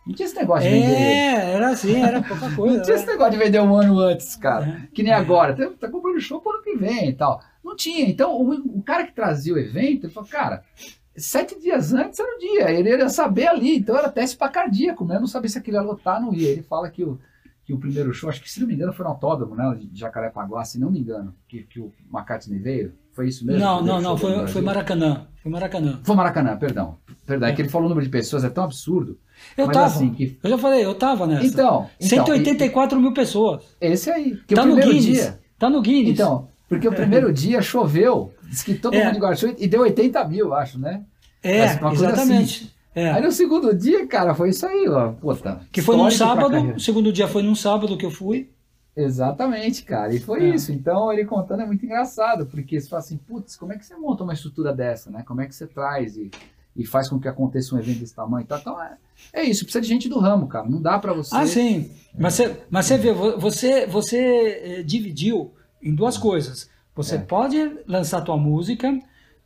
Não 0.05 0.13
tinha 0.13 0.25
esse 0.25 0.35
negócio 0.35 0.69
de 0.69 0.75
vender. 0.75 0.95
É, 0.95 1.51
era 1.53 1.69
assim, 1.69 2.01
era 2.01 2.21
pouca 2.23 2.53
coisa. 2.55 2.77
Não 2.77 2.83
tinha 2.83 2.95
esse 2.95 3.05
né? 3.05 3.11
negócio 3.13 3.31
de 3.31 3.37
vender 3.37 3.61
um 3.61 3.75
ano 3.75 3.99
antes, 3.99 4.35
cara. 4.35 4.65
É. 4.83 4.87
Que 4.93 5.01
nem 5.01 5.13
agora. 5.13 5.55
Tá, 5.55 5.69
tá 5.79 5.89
comprando 5.89 6.19
show 6.19 6.41
pro 6.41 6.51
ano 6.51 6.63
que 6.63 6.75
vem 6.75 7.09
e 7.09 7.13
tal. 7.13 7.41
Não 7.63 7.75
tinha. 7.75 8.07
Então, 8.07 8.35
o, 8.35 8.51
o 8.79 8.83
cara 8.83 9.05
que 9.05 9.13
trazia 9.13 9.53
o 9.53 9.57
evento, 9.57 10.05
ele 10.05 10.13
falou, 10.13 10.29
cara, 10.29 10.63
sete 11.15 11.59
dias 11.59 11.93
antes 11.93 12.19
era 12.19 12.35
o 12.35 12.39
dia. 12.39 12.71
Ele 12.71 12.89
ia 12.89 13.09
saber 13.09 13.47
ali. 13.47 13.77
Então, 13.77 13.97
era 13.97 14.09
teste 14.09 14.35
pra 14.35 14.49
cardíaco 14.49 15.05
mesmo. 15.05 15.21
Não 15.21 15.27
sabia 15.27 15.49
se 15.49 15.57
aquilo 15.57 15.77
ia 15.77 15.81
lotar, 15.81 16.21
não 16.21 16.33
ia. 16.33 16.49
Ele 16.49 16.63
fala 16.63 16.89
que 16.89 17.03
o, 17.03 17.17
que 17.65 17.73
o 17.73 17.77
primeiro 17.79 18.13
show, 18.13 18.29
acho 18.29 18.41
que 18.41 18.51
se 18.51 18.59
não 18.59 18.67
me 18.67 18.73
engano, 18.73 18.91
foi 18.93 19.03
no 19.05 19.11
autódromo, 19.11 19.55
né? 19.55 19.77
De 19.79 19.99
Jacarepaguá, 19.99 20.63
se 20.65 20.79
não 20.79 20.91
me 20.91 20.99
engano, 20.99 21.33
que, 21.47 21.63
que 21.63 21.79
o 21.79 21.91
McCartney 22.13 22.59
veio. 22.59 22.93
Foi 23.13 23.27
isso 23.27 23.45
mesmo? 23.45 23.61
Não, 23.61 23.81
não, 23.81 24.01
não, 24.01 24.17
foi, 24.17 24.47
foi? 24.47 24.61
Maracanã. 24.61 25.27
Foi 25.41 25.51
Maracanã. 25.51 25.99
Foi 26.03 26.15
Maracanã, 26.15 26.57
perdão. 26.57 26.97
Perdão, 27.25 27.47
é 27.47 27.53
que 27.53 27.61
ele 27.61 27.69
falou 27.69 27.85
o 27.85 27.89
número 27.89 28.05
de 28.05 28.11
pessoas, 28.11 28.43
é 28.43 28.49
tão 28.49 28.63
absurdo. 28.63 29.19
Eu 29.55 29.67
Mas 29.67 29.73
tava. 29.75 29.85
assim, 29.85 30.09
que- 30.13 30.37
Eu 30.43 30.49
já 30.49 30.57
falei, 30.57 30.83
eu 30.83 30.95
tava 30.95 31.27
nessa. 31.27 31.45
Então, 31.45 31.89
então 31.99 32.25
184 32.25 32.99
mil 32.99 33.13
pessoas. 33.13 33.63
esse 33.79 34.09
aí. 34.09 34.35
Que 34.47 34.55
Tá 34.55 34.63
o 34.63 34.65
no 34.65 34.75
primeiro 34.75 34.99
Guinness. 34.99 35.21
dia. 35.21 35.39
Tá 35.59 35.69
no 35.69 35.81
Guinness. 35.81 36.09
Então, 36.13 36.47
porque 36.67 36.87
o 36.87 36.91
primeiro 36.93 37.31
dia 37.33 37.61
choveu, 37.61 38.33
disse 38.49 38.65
que 38.65 38.73
todo 38.73 38.95
É. 38.95 39.05
mundo 39.05 39.19
guarda-chuva 39.19 39.53
e 39.59 39.67
deu 39.67 39.81
80 39.81 40.27
mil, 40.27 40.53
acho, 40.53 40.79
né? 40.79 41.03
é, 41.43 41.75
coisa 41.75 42.07
exatamente. 42.07 42.72
É. 42.95 43.11
Aí 43.11 43.21
no 43.23 43.31
segundo 43.31 43.73
dia, 43.75 44.05
cara, 44.07 44.35
foi 44.35 44.49
isso 44.49 44.65
aí, 44.65 44.87
ó. 44.87 45.11
Puta, 45.13 45.61
Que 45.71 45.81
foi 45.81 45.97
num 45.97 46.11
sábado, 46.11 46.79
segundo 46.79 47.11
dia 47.11 47.27
foi 47.27 47.41
num 47.41 47.55
sábado 47.55 47.97
que 47.97 48.05
eu 48.05 48.11
fui. 48.11 48.49
Exatamente, 48.95 49.83
cara. 49.83 50.13
E 50.13 50.19
foi 50.19 50.43
É. 50.51 50.55
isso. 50.55 50.71
Então 50.71 51.11
ele 51.11 51.25
contando 51.25 51.61
é 51.61 51.65
muito 51.65 51.83
engraçado, 51.85 52.45
porque 52.45 52.79
você 52.79 52.87
fala 52.87 52.99
assim, 53.01 53.17
putz, 53.17 53.55
como 53.55 53.73
é 53.73 53.77
que 53.77 53.85
você 53.85 53.95
monta 53.95 54.23
uma 54.23 54.33
estrutura 54.33 54.71
dessa, 54.73 55.09
né? 55.09 55.23
Como 55.27 55.41
é 55.41 55.47
que 55.47 55.55
você 55.55 55.65
traz 55.65 56.15
e, 56.15 56.29
e 56.75 56.85
faz 56.85 57.09
com 57.09 57.19
que 57.19 57.27
aconteça 57.27 57.73
um 57.75 57.79
evento 57.79 57.99
desse 57.99 58.15
tamanho 58.15 58.43
e 58.43 58.47
tal. 58.47 58.59
Então 58.59 58.81
é, 58.81 58.95
é 59.33 59.43
isso, 59.43 59.63
precisa 59.63 59.81
de 59.81 59.87
gente 59.87 60.07
do 60.07 60.19
ramo, 60.19 60.47
cara. 60.47 60.69
Não 60.69 60.81
dá 60.81 60.99
pra 60.99 61.11
você. 61.13 61.35
Ah, 61.35 61.45
sim. 61.47 61.89
Mas 62.17 62.35
você, 62.35 62.57
mas 62.69 62.85
você 62.85 62.97
vê, 62.99 63.11
vo- 63.11 63.39
você, 63.39 63.87
você 63.87 64.17
eh, 64.79 64.83
dividiu 64.83 65.51
em 65.81 65.93
duas 65.93 66.17
coisas. 66.17 66.69
Você 66.95 67.15
É. 67.15 67.17
pode 67.17 67.57
lançar 67.87 68.21
tua 68.21 68.37
música 68.37 68.95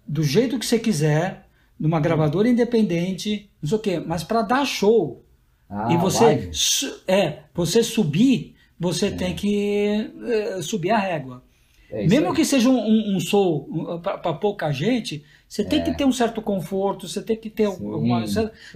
do 0.05 0.21
jeito 0.23 0.59
que 0.59 0.65
você 0.65 0.77
quiser, 0.77 1.46
numa 1.79 1.99
gravadora 1.99 2.47
independente, 2.49 3.49
não 3.61 3.69
sei 3.69 3.77
o 3.77 3.81
quê, 3.81 3.99
mas 3.99 4.23
para 4.23 4.41
dar 4.41 4.65
show 4.65 5.23
Ah, 5.69 5.91
e 5.91 5.97
você 5.97 6.49
su- 6.51 7.01
é, 7.07 7.39
você 7.53 7.83
subir, 7.83 8.55
você 8.79 9.11
tem 9.11 9.35
que 9.35 10.11
eh, 10.25 10.61
subir 10.61 10.91
a 10.91 10.97
régua. 10.97 11.43
É 11.89 12.05
Mesmo 12.07 12.29
aí. 12.29 12.35
que 12.35 12.43
seja 12.45 12.69
um, 12.69 12.77
um, 12.77 13.15
um 13.15 13.19
show 13.19 13.67
para 14.01 14.33
pouca 14.33 14.71
gente, 14.71 15.23
você 15.47 15.63
tem 15.63 15.79
É. 15.79 15.83
que 15.83 15.95
ter 15.97 16.05
um 16.05 16.11
certo 16.11 16.41
conforto, 16.41 17.07
você 17.07 17.21
tem 17.21 17.37
que 17.37 17.49
ter 17.49 17.69
Sim, 17.71 17.83
uma. 17.85 18.19
aí. 18.21 18.27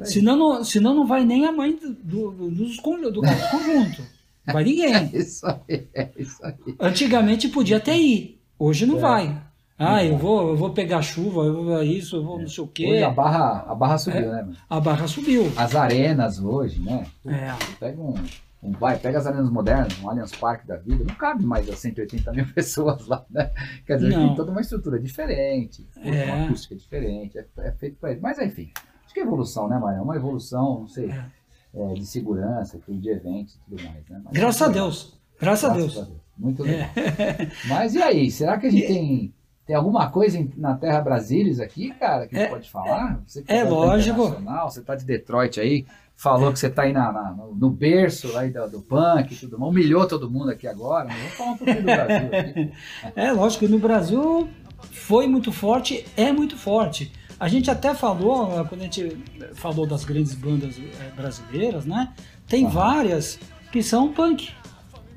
Senão 0.05 0.35
não, 0.37 0.63
senão 0.63 0.93
não 0.95 1.05
vai 1.05 1.23
nem 1.25 1.45
a 1.45 1.51
mãe 1.51 1.75
do, 1.75 1.91
do, 1.93 2.31
do, 2.31 2.65
do 3.11 3.21
conjunto. 3.51 4.01
Não 4.47 4.53
vai 4.53 4.63
ninguém. 4.63 4.93
É 5.13 5.17
isso 5.17 5.45
aí, 5.45 5.87
é 5.93 6.09
isso 6.17 6.43
aí. 6.45 6.53
Antigamente 6.79 7.47
podia 7.49 7.77
até 7.77 7.97
ir, 7.97 8.39
hoje 8.57 8.85
não 8.85 8.97
É. 8.97 9.01
vai. 9.01 9.41
Ah, 9.83 9.95
Não 9.95 9.99
eu 10.01 10.17
vou, 10.17 10.49
eu 10.49 10.55
vou 10.57 10.69
pegar 10.71 11.01
chuva, 11.01 11.41
eu 11.43 11.63
vou 11.63 11.83
isso, 11.83 12.17
eu 12.17 12.23
vou 12.23 12.39
não 12.39 12.47
sei 12.47 12.63
o 12.63 12.67
quê. 12.67 12.85
Hoje 12.87 13.03
a 13.03 13.09
barra, 13.09 13.65
a 13.67 13.73
barra 13.75 13.97
subiu, 13.97 14.19
É. 14.21 14.31
né, 14.35 14.41
mano? 14.43 14.55
A 14.69 14.79
barra 14.79 15.07
subiu. 15.07 15.51
As 15.57 15.75
arenas 15.75 16.39
hoje, 16.39 16.79
né? 16.81 17.05
É. 17.25 17.51
Pega 17.79 17.99
um, 18.01 18.13
um 18.61 18.71
vai, 18.73 18.99
pega 18.99 19.17
as 19.17 19.25
arenas 19.25 19.49
modernas, 19.49 19.97
um 20.03 20.09
Allianz 20.09 20.31
Parque 20.35 20.67
da 20.67 20.77
vida, 20.77 21.03
não 21.03 21.15
cabe 21.15 21.43
mais 21.43 21.67
a 21.67 21.75
180 21.75 22.31
mil 22.31 22.45
pessoas 22.53 23.07
lá, 23.07 23.25
né? 23.29 23.49
Quer 23.87 23.95
dizer, 23.97 24.09
Não. 24.15 24.27
tem 24.27 24.35
toda 24.35 24.51
uma 24.51 24.61
estrutura 24.61 24.99
diferente, 24.99 25.87
É. 25.97 26.25
uma 26.31 26.45
acústica 26.45 26.75
diferente, 26.75 27.37
é, 27.39 27.45
é 27.59 27.71
feito 27.71 27.97
para 27.99 28.11
ele. 28.11 28.19
Mas 28.21 28.37
enfim, 28.37 28.71
acho 29.03 29.13
que 29.13 29.19
é 29.19 29.23
evolução, 29.23 29.67
né, 29.67 29.79
Maria? 29.79 30.01
Uma 30.03 30.15
evolução, 30.15 30.81
não 30.81 30.87
sei, 30.87 31.09
É. 31.09 31.25
é, 31.73 31.93
de 31.95 32.05
segurança, 32.05 32.79
de 32.87 33.09
eventos 33.09 33.55
e 33.55 33.59
tudo 33.69 33.83
mais, 33.83 34.07
né? 34.09 34.21
Mas 34.25 34.33
Graças 34.33 34.61
a 34.61 34.65
muito 34.65 34.75
legal. 34.75 34.89
Deus. 34.89 35.21
Graças 35.39 35.69
a 35.69 35.73
Deus. 35.73 36.11
Muito 36.37 36.61
legal. 36.63 36.89
Mas 37.67 37.95
e 37.95 38.01
aí, 38.01 38.29
será 38.29 38.57
que 38.59 38.67
a 38.67 38.69
gente 38.71 38.85
tem, 38.87 39.33
tem 39.71 39.77
alguma 39.77 40.09
coisa 40.09 40.45
na 40.57 40.75
Terra 40.75 40.99
Brasílias 40.99 41.61
aqui, 41.61 41.91
cara, 41.91 42.27
que 42.27 42.35
a 42.35 42.39
gente 42.39 42.47
É- 42.47 42.51
pode 42.51 42.69
falar? 42.69 43.21
Você 43.25 43.41
é 43.47 43.63
tá 43.63 43.69
lógico. 43.69 44.35
Você 44.65 44.81
tá 44.81 44.95
de 44.95 45.05
Detroit 45.05 45.61
aí, 45.61 45.85
falou 46.13 46.51
que 46.51 46.59
você 46.59 46.69
tá 46.69 46.81
aí 46.81 46.91
na, 46.91 47.09
na- 47.09 47.33
no, 47.55 47.69
berço 47.69 48.37
aí 48.37 48.49
do, 48.49 48.69
do 48.69 48.81
punk 48.81 49.31
e 49.31 49.37
tudo 49.37 49.57
mais, 49.57 49.71
humilhou 49.71 50.05
todo 50.05 50.29
mundo 50.29 50.51
aqui 50.51 50.67
agora, 50.67 51.07
mas 51.07 51.15
vamos 51.15 51.33
falar 51.35 51.51
um 51.51 51.57
pouquinho 51.57 51.79
do 51.79 51.83
Brasil 51.85 52.29
aqui. 52.37 52.71
É 53.15 53.31
lógico 53.31 53.65
no 53.69 53.79
Brasil 53.79 54.49
foi 54.91 55.25
muito 55.25 55.53
forte, 55.53 56.05
é 56.17 56.33
muito 56.33 56.57
forte. 56.57 57.09
A 57.39 57.47
gente 57.47 57.71
até 57.71 57.93
falou, 57.95 58.49
né, 58.49 58.65
quando 58.67 58.81
a 58.81 58.83
gente 58.83 59.23
falou 59.53 59.87
das 59.87 60.03
grandes 60.03 60.33
bandas 60.35 60.77
eh, 60.77 61.11
brasileiras, 61.15 61.85
né? 61.85 62.11
Tem 62.45 62.67
várias 62.67 63.39
que 63.71 63.81
são 63.81 64.11
punk. 64.11 64.49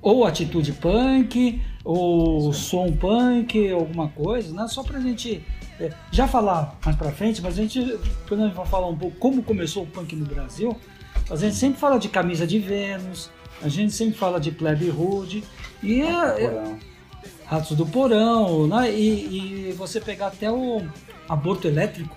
Ou 0.04 0.24
atitude 0.26 0.72
punk, 0.72 1.62
ou 1.82 2.52
som 2.52 2.92
punk, 2.92 3.70
alguma 3.72 4.08
coisa, 4.08 4.52
né? 4.54 4.68
Só 4.68 4.82
pra 4.82 5.00
gente 5.00 5.42
eh, 5.80 5.90
já 6.12 6.28
falar 6.28 6.78
mais 6.84 6.94
pra 6.96 7.10
frente, 7.10 7.40
mas 7.40 7.58
a 7.58 7.62
gente, 7.62 7.98
quando 8.28 8.42
a 8.42 8.46
gente 8.48 8.54
vai 8.56 8.66
falar 8.66 8.86
um 8.86 8.96
pouco 8.96 9.16
como 9.16 9.42
começou 9.42 9.84
o 9.84 9.86
punk 9.86 10.14
no 10.14 10.26
Brasil, 10.26 10.76
a 11.30 11.36
gente 11.36 11.56
sempre 11.56 11.80
fala 11.80 11.98
de 11.98 12.08
camisa 12.10 12.46
de 12.46 12.58
Vênus, 12.58 13.30
a 13.62 13.68
gente 13.68 13.92
sempre 13.94 14.14
fala 14.18 14.38
de 14.38 14.50
Plebe 14.50 14.90
Hood, 14.90 15.42
e 15.82 16.02
é, 16.02 16.48
Porão. 16.50 16.78
Ratos 17.46 17.74
do 17.76 17.86
Porão, 17.86 18.66
né? 18.66 18.92
E, 18.92 19.68
e 19.70 19.72
você 19.72 20.00
pegar 20.02 20.26
até 20.26 20.50
o 20.50 20.82
Aborto 21.26 21.66
Elétrico, 21.66 22.14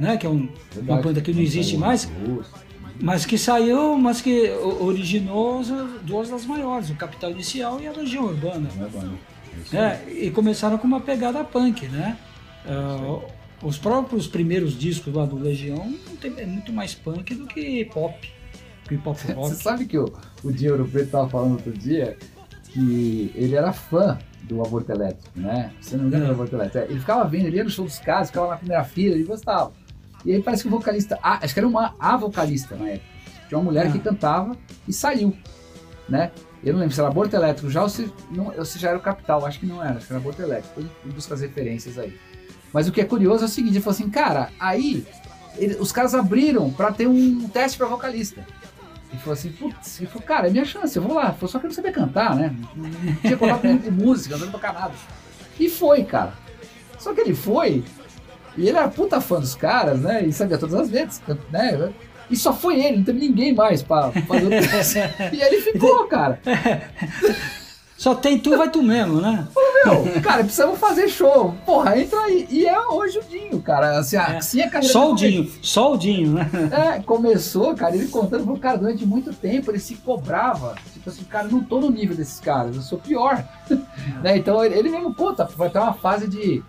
né? 0.00 0.16
Que 0.16 0.26
é 0.26 0.28
um- 0.28 0.48
uma 0.76 0.96
banda 1.00 1.20
que 1.20 1.32
não 1.32 1.40
existe 1.40 1.76
mais, 1.76 2.04
Russo. 2.04 2.50
Mas 3.00 3.24
que 3.26 3.38
saiu, 3.38 3.96
mas 3.96 4.20
que 4.20 4.50
originou 4.80 5.60
as- 5.60 5.68
duas 6.02 6.28
das 6.30 6.44
maiores, 6.44 6.90
o 6.90 6.94
Capital 6.94 7.30
Inicial 7.30 7.80
e 7.80 7.86
a 7.86 7.92
Legião 7.92 8.24
Urbana. 8.24 8.68
Não 9.72 9.80
é 9.80 10.00
e 10.10 10.30
começaram 10.30 10.78
com 10.78 10.86
uma 10.86 11.00
pegada 11.00 11.42
punk, 11.44 11.86
né? 11.88 12.16
Ah, 12.66 13.18
os 13.62 13.78
próprios 13.78 14.26
primeiros 14.26 14.78
discos 14.78 15.12
lá 15.14 15.24
do 15.26 15.36
Legião 15.38 15.94
tem- 16.20 16.34
é 16.38 16.46
muito 16.46 16.72
mais 16.72 16.94
punk 16.94 17.34
do 17.34 17.46
que 17.46 17.84
pop, 17.86 18.14
que 18.88 18.96
pop 18.98 19.18
Você 19.20 19.32
rock. 19.32 19.54
sabe 19.56 19.86
que 19.86 19.98
o, 19.98 20.12
o 20.44 20.52
Di 20.52 20.70
Ouro 20.70 20.86
Preto 20.86 21.06
estava 21.06 21.28
falando 21.28 21.52
outro 21.52 21.72
dia 21.72 22.16
que 22.72 23.30
ele 23.34 23.54
era 23.56 23.72
fã 23.72 24.18
do 24.42 24.62
aborto 24.64 24.90
elétrico, 24.92 25.30
né? 25.38 25.72
Você 25.80 25.96
não 25.96 26.04
lembra 26.04 26.18
É. 26.18 26.26
do 26.26 26.32
aborto 26.32 26.54
elétrico? 26.56 26.78
É, 26.78 26.90
Ele 26.90 27.00
ficava 27.00 27.24
vendo, 27.28 27.46
ele 27.46 27.56
ia 27.56 27.64
no 27.64 27.70
show 27.70 27.84
dos 27.84 27.98
caras, 27.98 28.28
ficava 28.28 28.48
na 28.50 28.56
primeira 28.56 28.84
fila, 28.84 29.14
ele 29.14 29.24
gostava. 29.24 29.72
E 30.24 30.32
aí 30.34 30.42
parece 30.42 30.62
que 30.62 30.68
o 30.68 30.70
vocalista, 30.70 31.18
ah, 31.22 31.38
acho 31.42 31.54
que 31.54 31.60
era 31.60 31.66
uma 31.68 31.94
a 31.98 32.16
vocalista 32.16 32.76
na 32.76 32.88
época. 32.88 33.06
Tinha 33.48 33.58
uma 33.58 33.64
mulher 33.64 33.86
Ah. 33.86 33.90
que 33.90 33.98
cantava 33.98 34.56
e 34.86 34.92
saiu, 34.92 35.36
né? 36.08 36.30
Eu 36.62 36.74
não 36.74 36.80
lembro 36.80 36.94
se 36.94 37.00
era 37.00 37.08
aborto 37.08 37.34
elétrico 37.34 37.70
já 37.70 37.82
ou 37.82 37.88
se, 37.88 38.12
não, 38.30 38.52
ou 38.56 38.64
se 38.64 38.78
já 38.78 38.90
era 38.90 38.98
o 38.98 39.00
capital, 39.00 39.46
acho 39.46 39.58
que 39.60 39.66
não 39.66 39.82
era, 39.82 39.96
acho 39.96 40.06
que 40.06 40.12
era 40.12 40.20
aborto 40.20 40.42
elétrico. 40.42 40.78
Ele 40.80 41.12
busca 41.14 41.34
as 41.34 41.40
referências 41.40 41.98
aí. 41.98 42.18
Mas 42.72 42.86
o 42.86 42.92
que 42.92 43.00
é 43.00 43.04
curioso 43.04 43.44
é 43.44 43.46
o 43.46 43.48
seguinte, 43.48 43.72
ele 43.76 43.80
falou 43.82 43.94
assim, 43.98 44.10
cara, 44.10 44.50
aí 44.60 45.04
ele- 45.56 45.76
os 45.80 45.90
caras 45.90 46.14
abriram 46.14 46.70
pra 46.70 46.92
ter 46.92 47.06
um 47.08 47.48
teste 47.48 47.78
pra 47.78 47.86
vocalista. 47.86 48.44
E 49.12 49.16
falou 49.16 49.32
assim, 49.32 49.50
putz, 49.50 49.98
ele 50.00 50.08
falou, 50.08 50.22
cara, 50.22 50.46
é 50.46 50.50
minha 50.50 50.64
chance, 50.64 50.94
eu 50.96 51.02
vou 51.02 51.14
lá. 51.14 51.32
Falou, 51.32 51.48
só 51.48 51.58
que 51.58 51.64
eu 51.66 51.68
não 51.68 51.74
sabia 51.74 51.90
cantar, 51.92 52.36
né? 52.36 52.54
Não 52.76 53.14
tinha 53.16 53.36
contato 53.36 53.66
de 53.78 53.90
música, 53.90 54.34
não 54.34 54.38
sabia 54.40 54.52
tocar 54.52 54.72
nada. 54.74 54.92
E 55.58 55.68
foi, 55.68 56.04
cara. 56.04 56.34
Só 56.98 57.12
que 57.14 57.20
ele 57.22 57.34
foi, 57.34 57.82
e 58.56 58.68
ele 58.68 58.76
era 58.76 58.88
puta 58.88 59.20
fã 59.20 59.38
dos 59.40 59.54
caras, 59.54 60.00
né? 60.00 60.24
E 60.24 60.32
sabia 60.32 60.58
todas 60.58 60.74
as 60.74 60.90
letras, 60.90 61.20
né? 61.50 61.92
E 62.30 62.36
só 62.36 62.52
foi 62.52 62.80
ele, 62.80 62.98
não 62.98 63.04
teve 63.04 63.18
ninguém 63.20 63.54
mais 63.54 63.82
pra 63.82 64.10
fazer 64.12 64.46
o 64.46 64.50
teste. 64.70 64.98
E 65.32 65.40
ele 65.42 65.60
ficou, 65.60 66.06
cara. 66.06 66.40
Só 67.96 68.14
tem 68.14 68.38
tu, 68.38 68.56
vai 68.56 68.70
tu 68.70 68.82
mesmo, 68.82 69.20
né? 69.20 69.46
Meu, 69.84 70.22
cara, 70.22 70.42
precisamos 70.42 70.78
fazer 70.78 71.06
show. 71.06 71.54
Porra, 71.66 71.98
entra 71.98 72.18
aí. 72.20 72.46
E 72.48 72.64
é 72.66 72.80
hoje 72.88 73.18
o 73.18 73.22
Dinho, 73.22 73.60
cara. 73.60 73.98
Assim, 73.98 74.16
a- 74.16 74.38
assim 74.38 74.62
a 74.62 74.70
carreira 74.70 74.90
Só 74.90 75.12
o 75.12 75.14
Dinho, 75.14 75.50
só 75.60 75.92
o 75.92 75.98
Dinho, 75.98 76.32
né? 76.32 76.50
É, 76.96 77.02
começou, 77.02 77.74
cara, 77.74 77.94
ele 77.94 78.08
contando, 78.08 78.44
falou, 78.46 78.58
cara, 78.58 78.78
durante 78.78 79.04
muito 79.04 79.34
tempo 79.34 79.70
ele 79.70 79.78
se 79.78 79.96
cobrava. 79.96 80.76
Tipo 80.94 81.10
assim, 81.10 81.24
cara, 81.24 81.48
não 81.48 81.62
tô 81.62 81.78
no 81.78 81.90
nível 81.90 82.16
desses 82.16 82.40
caras, 82.40 82.74
eu 82.74 82.80
sou 82.80 82.96
pior. 82.98 83.44
né? 84.24 84.38
Então 84.38 84.64
ele, 84.64 84.78
ele 84.78 84.88
mesmo 84.88 85.12
conta, 85.14 85.44
vai 85.54 85.68
ter 85.68 85.78
uma 85.78 85.92
fase 85.92 86.26
de 86.26 86.62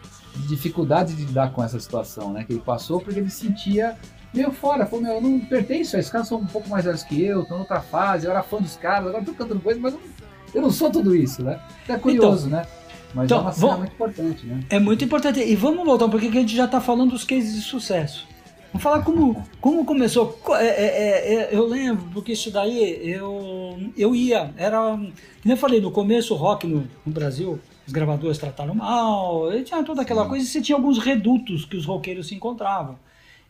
dificuldade 0.47 1.13
de 1.13 1.25
lidar 1.25 1.51
com 1.53 1.63
essa 1.63 1.79
situação, 1.79 2.31
né? 2.33 2.43
Que 2.43 2.53
ele 2.53 2.61
passou, 2.61 2.99
porque 2.99 3.19
ele 3.19 3.29
sentia 3.29 3.97
meio 4.33 4.51
fora. 4.51 4.85
Falou, 4.85 5.03
meu, 5.03 5.13
eu 5.15 5.21
não 5.21 5.39
pertenço 5.39 5.95
a 5.95 5.99
esses 5.99 6.11
caras, 6.11 6.27
são 6.27 6.39
um 6.39 6.45
pouco 6.45 6.69
mais 6.69 6.85
velhos 6.85 7.03
que 7.03 7.23
eu, 7.23 7.41
estão 7.43 7.57
em 7.57 7.61
outra 7.61 7.81
fase, 7.81 8.25
eu 8.25 8.31
era 8.31 8.43
fã 8.43 8.57
dos 8.57 8.75
caras, 8.75 9.07
agora 9.07 9.23
tô 9.23 9.33
cantando 9.33 9.59
coisa, 9.61 9.79
mas 9.79 9.93
eu 9.93 9.99
não, 9.99 10.07
eu 10.55 10.61
não 10.61 10.71
sou 10.71 10.89
tudo 10.89 11.15
isso, 11.15 11.43
né? 11.43 11.59
Então 11.83 11.95
é 11.95 11.99
curioso, 11.99 12.49
né? 12.49 12.65
Mas 13.13 13.25
então, 13.25 13.39
é 13.39 13.41
uma 13.41 13.51
cena 13.51 13.77
muito 13.77 13.91
importante, 13.93 14.45
né? 14.45 14.59
É 14.69 14.79
muito 14.79 15.03
importante. 15.03 15.39
E 15.41 15.55
vamos 15.55 15.83
voltar 15.85 16.05
um 16.05 16.09
pouquinho 16.09 16.31
que 16.31 16.37
a 16.37 16.41
gente 16.41 16.55
já 16.55 16.65
está 16.65 16.79
falando 16.79 17.11
dos 17.11 17.25
cases 17.25 17.53
de 17.55 17.61
sucesso. 17.61 18.25
Vamos 18.71 18.83
falar 18.83 19.01
como, 19.03 19.43
como 19.59 19.83
começou. 19.83 20.27
Co- 20.27 20.55
é, 20.55 20.65
é, 20.67 21.33
é, 21.33 21.49
eu 21.51 21.67
lembro, 21.67 22.05
porque 22.13 22.31
isso 22.31 22.49
daí 22.49 23.01
eu, 23.05 23.77
eu 23.97 24.15
ia. 24.15 24.53
Era. 24.55 24.79
Como 24.91 25.13
eu 25.43 25.57
falei, 25.57 25.81
no 25.81 25.91
começo 25.91 26.33
o 26.33 26.37
rock 26.37 26.65
no, 26.65 26.87
no 27.05 27.11
Brasil, 27.11 27.59
os 27.85 27.93
gravadores 27.93 28.37
trataram 28.37 28.75
mal, 28.75 29.51
e 29.53 29.63
tinha 29.63 29.83
toda 29.83 30.01
aquela 30.01 30.27
coisa, 30.27 30.45
e 30.45 30.47
você 30.47 30.61
tinha 30.61 30.75
alguns 30.75 30.97
redutos 30.99 31.65
que 31.65 31.75
os 31.75 31.85
roqueiros 31.85 32.27
se 32.27 32.35
encontravam. 32.35 32.97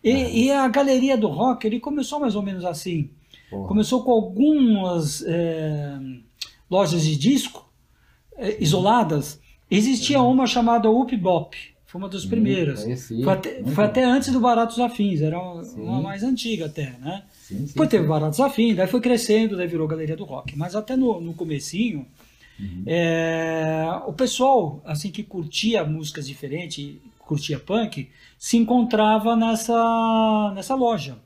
E, 0.03 0.45
e 0.45 0.51
a 0.51 0.67
galeria 0.67 1.17
do 1.17 1.27
rock, 1.27 1.65
ele 1.65 1.79
começou 1.79 2.19
mais 2.19 2.35
ou 2.35 2.41
menos 2.41 2.65
assim. 2.65 3.09
Porra. 3.49 3.67
Começou 3.67 4.03
com 4.03 4.11
algumas 4.11 5.23
é, 5.27 5.99
lojas 6.69 7.03
de 7.03 7.15
disco 7.15 7.69
é, 8.37 8.61
isoladas. 8.61 9.39
Existia 9.69 10.21
uma 10.21 10.47
chamada 10.47 10.89
Up 10.89 11.15
Bop, 11.15 11.55
foi 11.85 11.99
uma 11.99 12.07
das 12.07 12.25
primeiras. 12.25 12.87
Esse, 12.87 13.21
Foi 13.21 13.33
até, 13.33 13.63
foi 13.63 13.83
até 13.83 14.03
antes 14.05 14.31
do 14.31 14.39
Baratos 14.39 14.79
Afins, 14.79 15.21
era 15.21 15.37
uma, 15.37 15.63
Sim. 15.63 15.81
uma 15.81 16.01
mais 16.01 16.23
antiga 16.23 16.67
até, 16.67 16.95
né? 16.99 17.23
Sim, 17.33 17.57
sim, 17.57 17.65
Depois 17.65 17.89
teve 17.89 18.03
sim. 18.03 18.09
Baratos 18.09 18.39
Afins, 18.39 18.77
daí 18.77 18.87
foi 18.87 19.01
crescendo, 19.01 19.57
daí 19.57 19.67
virou 19.67 19.87
Galeria 19.87 20.15
do 20.15 20.23
Rock. 20.23 20.57
Mas 20.57 20.73
até 20.73 20.95
no, 20.95 21.19
no 21.19 21.33
comecinho, 21.33 22.05
Uhum. 22.61 22.83
é, 22.85 24.01
o 24.05 24.13
pessoal 24.13 24.81
assim 24.85 25.09
que 25.11 25.23
curtia 25.23 25.83
músicas 25.83 26.27
diferentes, 26.27 26.95
curtia 27.19 27.57
punk, 27.59 28.09
se 28.37 28.57
encontrava 28.57 29.35
nessa, 29.35 30.51
nessa 30.55 30.75
loja. 30.75 31.17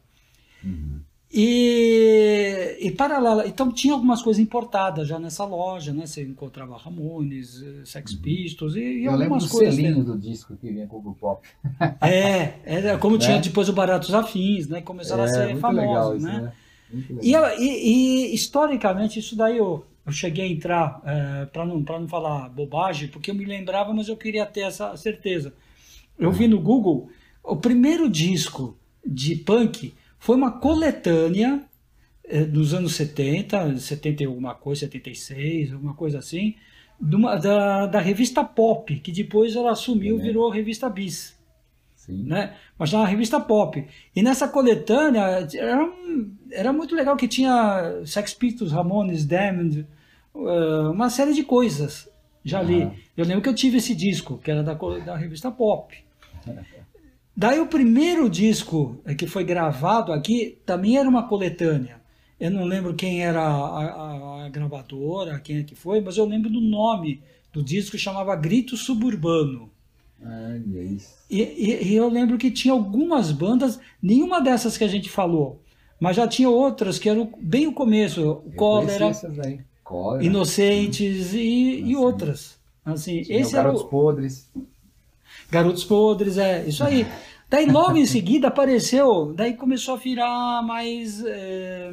Uhum. 0.63 1.01
E, 1.37 2.77
e 2.79 2.91
paralela, 2.91 3.45
então 3.47 3.71
tinha 3.71 3.93
algumas 3.93 4.21
coisas 4.21 4.41
importadas 4.41 5.07
já 5.07 5.19
nessa 5.19 5.43
loja, 5.43 5.91
né? 5.91 6.05
Você 6.05 6.23
encontrava 6.23 6.77
Ramones, 6.77 7.61
eh, 7.61 7.81
Sex 7.83 8.13
Pistols 8.13 8.75
e, 8.75 8.79
e 8.79 8.83
Uhum. 8.83 8.91
Eu 9.05 9.11
lembro 9.11 9.23
algumas 9.23 9.43
do 9.45 9.49
coisas. 9.49 9.75
selinho 9.75 9.97
né? 9.97 10.03
do 10.03 10.17
disco 10.17 10.55
que 10.55 10.69
vinha 10.71 10.87
com 10.87 10.97
o 10.97 11.13
Pop. 11.13 11.45
É, 12.01 12.53
era 12.63 12.97
como 12.97 13.17
tinha 13.17 13.35
Né? 13.35 13.41
depois 13.41 13.67
o 13.67 13.73
Baratos 13.73 14.13
Afins, 14.13 14.67
né? 14.69 14.81
Começaram 14.81 15.23
a 15.23 15.27
ser 15.27 15.57
famosos, 15.57 16.23
isso, 16.23 16.25
né? 16.31 16.41
né? 16.41 16.51
E, 17.21 17.33
e- 17.35 18.29
e, 18.31 18.33
historicamente, 18.35 19.19
isso 19.19 19.35
daí 19.35 19.57
eu, 19.57 19.85
eu 20.05 20.11
cheguei 20.11 20.45
a 20.45 20.51
entrar, 20.51 21.01
para 21.51 21.65
não, 21.65 21.83
pra 21.83 21.99
não 21.99 22.07
falar 22.07 22.49
bobagem, 22.49 23.07
porque 23.07 23.31
eu 23.31 23.35
me 23.35 23.45
lembrava, 23.45 23.93
mas 23.93 24.07
eu 24.07 24.15
queria 24.17 24.45
ter 24.45 24.61
essa 24.61 24.95
certeza. 24.97 25.53
Eu 26.17 26.31
vi 26.31 26.47
no 26.47 26.59
Google, 26.59 27.09
o 27.43 27.55
primeiro 27.55 28.09
disco 28.09 28.77
de 29.05 29.35
punk 29.35 29.93
foi 30.19 30.35
uma 30.35 30.51
coletânea 30.51 31.63
eh, 32.27 32.43
dos 32.43 32.73
anos 32.73 32.95
70, 32.95 33.77
70 33.77 34.23
e 34.23 34.25
alguma 34.25 34.55
coisa, 34.55 34.81
76, 34.81 35.73
alguma 35.73 35.93
coisa 35.93 36.17
assim, 36.19 36.55
uma- 36.99 37.35
da, 37.35 37.85
da 37.85 37.99
revista 37.99 38.43
Pop, 38.43 38.95
que 38.99 39.11
depois 39.11 39.55
ela 39.55 39.71
assumiu, 39.71 40.15
Uhum. 40.15 40.21
virou 40.21 40.49
revista 40.49 40.89
Bis 40.89 41.35
Sim. 41.95 42.23
né? 42.23 42.55
Mas 42.79 42.91
na 42.91 43.05
revista 43.05 43.39
Pop. 43.39 43.85
E 44.15 44.23
nessa 44.23 44.47
coletânea 44.47 45.47
era, 45.55 45.83
um- 45.83 46.35
era 46.51 46.71
muito 46.73 46.95
legal 46.95 47.15
que 47.15 47.27
tinha 47.27 48.01
Sex 48.05 48.33
Pistols, 48.33 48.71
Ramones, 48.71 49.25
Damned, 49.25 49.85
eh, 50.35 50.89
uma 50.89 51.09
série 51.09 51.33
de 51.33 51.43
coisas. 51.43 52.09
Já 52.43 52.61
li. 52.61 52.89
Eu 53.17 53.25
lembro 53.25 53.41
que 53.41 53.49
eu 53.49 53.55
tive 53.55 53.77
esse 53.77 53.95
disco, 53.95 54.37
que 54.37 54.51
era 54.51 54.61
da, 54.63 54.73
da 54.73 55.15
revista 55.17 55.51
Pop. 55.51 55.95
Daí 57.37 57.59
o 57.59 57.67
primeiro 57.67 58.29
disco 58.29 58.97
eh, 59.05 59.13
que 59.15 59.27
foi 59.27 59.43
gravado 59.43 60.13
aqui 60.13 60.57
também 60.65 60.97
era 60.97 61.07
uma 61.09 61.27
coletânea. 61.27 61.99
Eu 62.39 62.51
não 62.51 62.65
lembro 62.65 62.93
quem 62.93 63.23
era 63.23 63.41
a, 63.41 63.83
a- 63.83 64.45
a 64.45 64.49
gravadora, 64.49 65.39
quem 65.39 65.57
é 65.59 65.63
que 65.63 65.75
foi, 65.75 66.01
mas 66.01 66.17
eu 66.17 66.25
lembro 66.25 66.49
do 66.49 66.61
nome 66.61 67.21
do 67.51 67.63
disco, 67.63 67.97
chamava 67.97 68.35
Grito 68.35 68.75
Suburbano. 68.77 69.69
Olha 70.21 70.83
isso. 70.83 71.13
E, 71.29 71.41
e- 71.41 71.83
e 71.89 71.95
eu 71.95 72.09
lembro 72.09 72.37
que 72.37 72.51
tinha 72.51 72.73
algumas 72.73 73.31
bandas, 73.31 73.79
nenhuma 74.01 74.41
dessas 74.41 74.77
que 74.77 74.83
a 74.83 74.87
gente 74.87 75.09
falou, 75.09 75.61
Mas 75.99 76.17
já 76.17 76.27
tinha 76.27 76.49
outras 76.49 76.99
que 76.99 77.07
eram 77.09 77.31
bem 77.39 77.67
o 77.67 77.71
começo, 77.73 78.21
o 78.21 78.25
Eu 78.47 78.51
Cólera. 78.57 79.11
Cólera. 79.85 80.23
Inocentes 80.25 81.33
e, 81.33 81.37
e 81.37 81.79
Inocentes. 81.79 81.95
outras. 81.97 82.57
Assim, 82.83 83.21
Tinha 83.21 83.39
esse 83.39 83.53
Garotos 83.53 83.81
o 83.81 83.85
Podres. 83.85 84.51
Garotos 85.49 85.83
Podres, 85.85 86.37
é, 86.37 86.65
isso 86.67 86.83
aí. 86.83 87.07
Daí 87.47 87.67
logo 87.71 87.95
em 87.95 88.07
seguida 88.07 88.47
apareceu, 88.47 89.31
daí 89.33 89.53
começou 89.53 89.93
a 89.93 89.97
virar 89.97 90.63
mais. 90.63 91.23
é, 91.25 91.91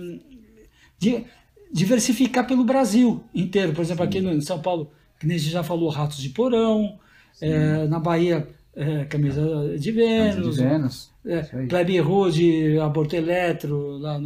di- 0.99 1.25
diversificar 1.71 2.47
pelo 2.47 2.65
Brasil 2.65 3.23
inteiro. 3.35 3.73
Por 3.75 3.83
exemplo, 3.83 4.03
aqui 4.03 4.21
no, 4.21 4.33
em 4.33 4.41
São 4.41 4.59
Paulo, 4.61 4.91
que 5.21 5.27
nem 5.27 5.37
a 5.37 5.39
gente 5.39 5.53
já 5.53 5.63
falou, 5.63 5.89
Ratos 5.91 6.19
de 6.19 6.31
Porão, 6.31 6.99
é, 7.41 7.87
na 7.87 7.99
Bahia, 8.01 8.49
é, 8.75 9.05
Camisa 9.05 9.43
de 9.79 9.93
Camisa 9.93 9.93
Vênus, 9.93 10.57
de 10.57 10.63
Vênus. 10.63 11.11
é. 11.27 11.41
Plebe 11.67 11.99
Rude, 12.01 12.79
Aborto 12.79 13.15
Eletro, 13.15 13.99
lá 13.99 14.19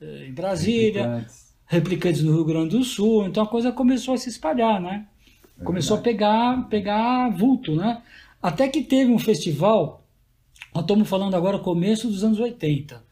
é, 0.00 0.26
em 0.28 0.32
Brasília. 0.32 1.26
Replicantes 1.70 2.20
do 2.22 2.32
Rio 2.34 2.44
Grande 2.44 2.76
do 2.76 2.82
Sul. 2.82 3.26
Então 3.26 3.44
a 3.44 3.46
coisa 3.46 3.70
começou 3.70 4.14
a 4.14 4.18
se 4.18 4.28
espalhar, 4.28 4.80
né? 4.80 5.06
É 5.58 5.64
Começou 5.64 5.96
a 5.96 6.00
pegar, 6.00 6.68
pegar 6.68 7.28
vulto, 7.30 7.76
né? 7.76 8.02
Até 8.42 8.66
que 8.68 8.82
teve 8.82 9.12
um 9.12 9.18
festival, 9.20 10.04
nós 10.74 10.82
estamos 10.82 11.08
falando 11.08 11.36
agora 11.36 11.60
começo 11.60 12.08
dos 12.08 12.24
anos 12.24 12.40
80. 12.40 13.04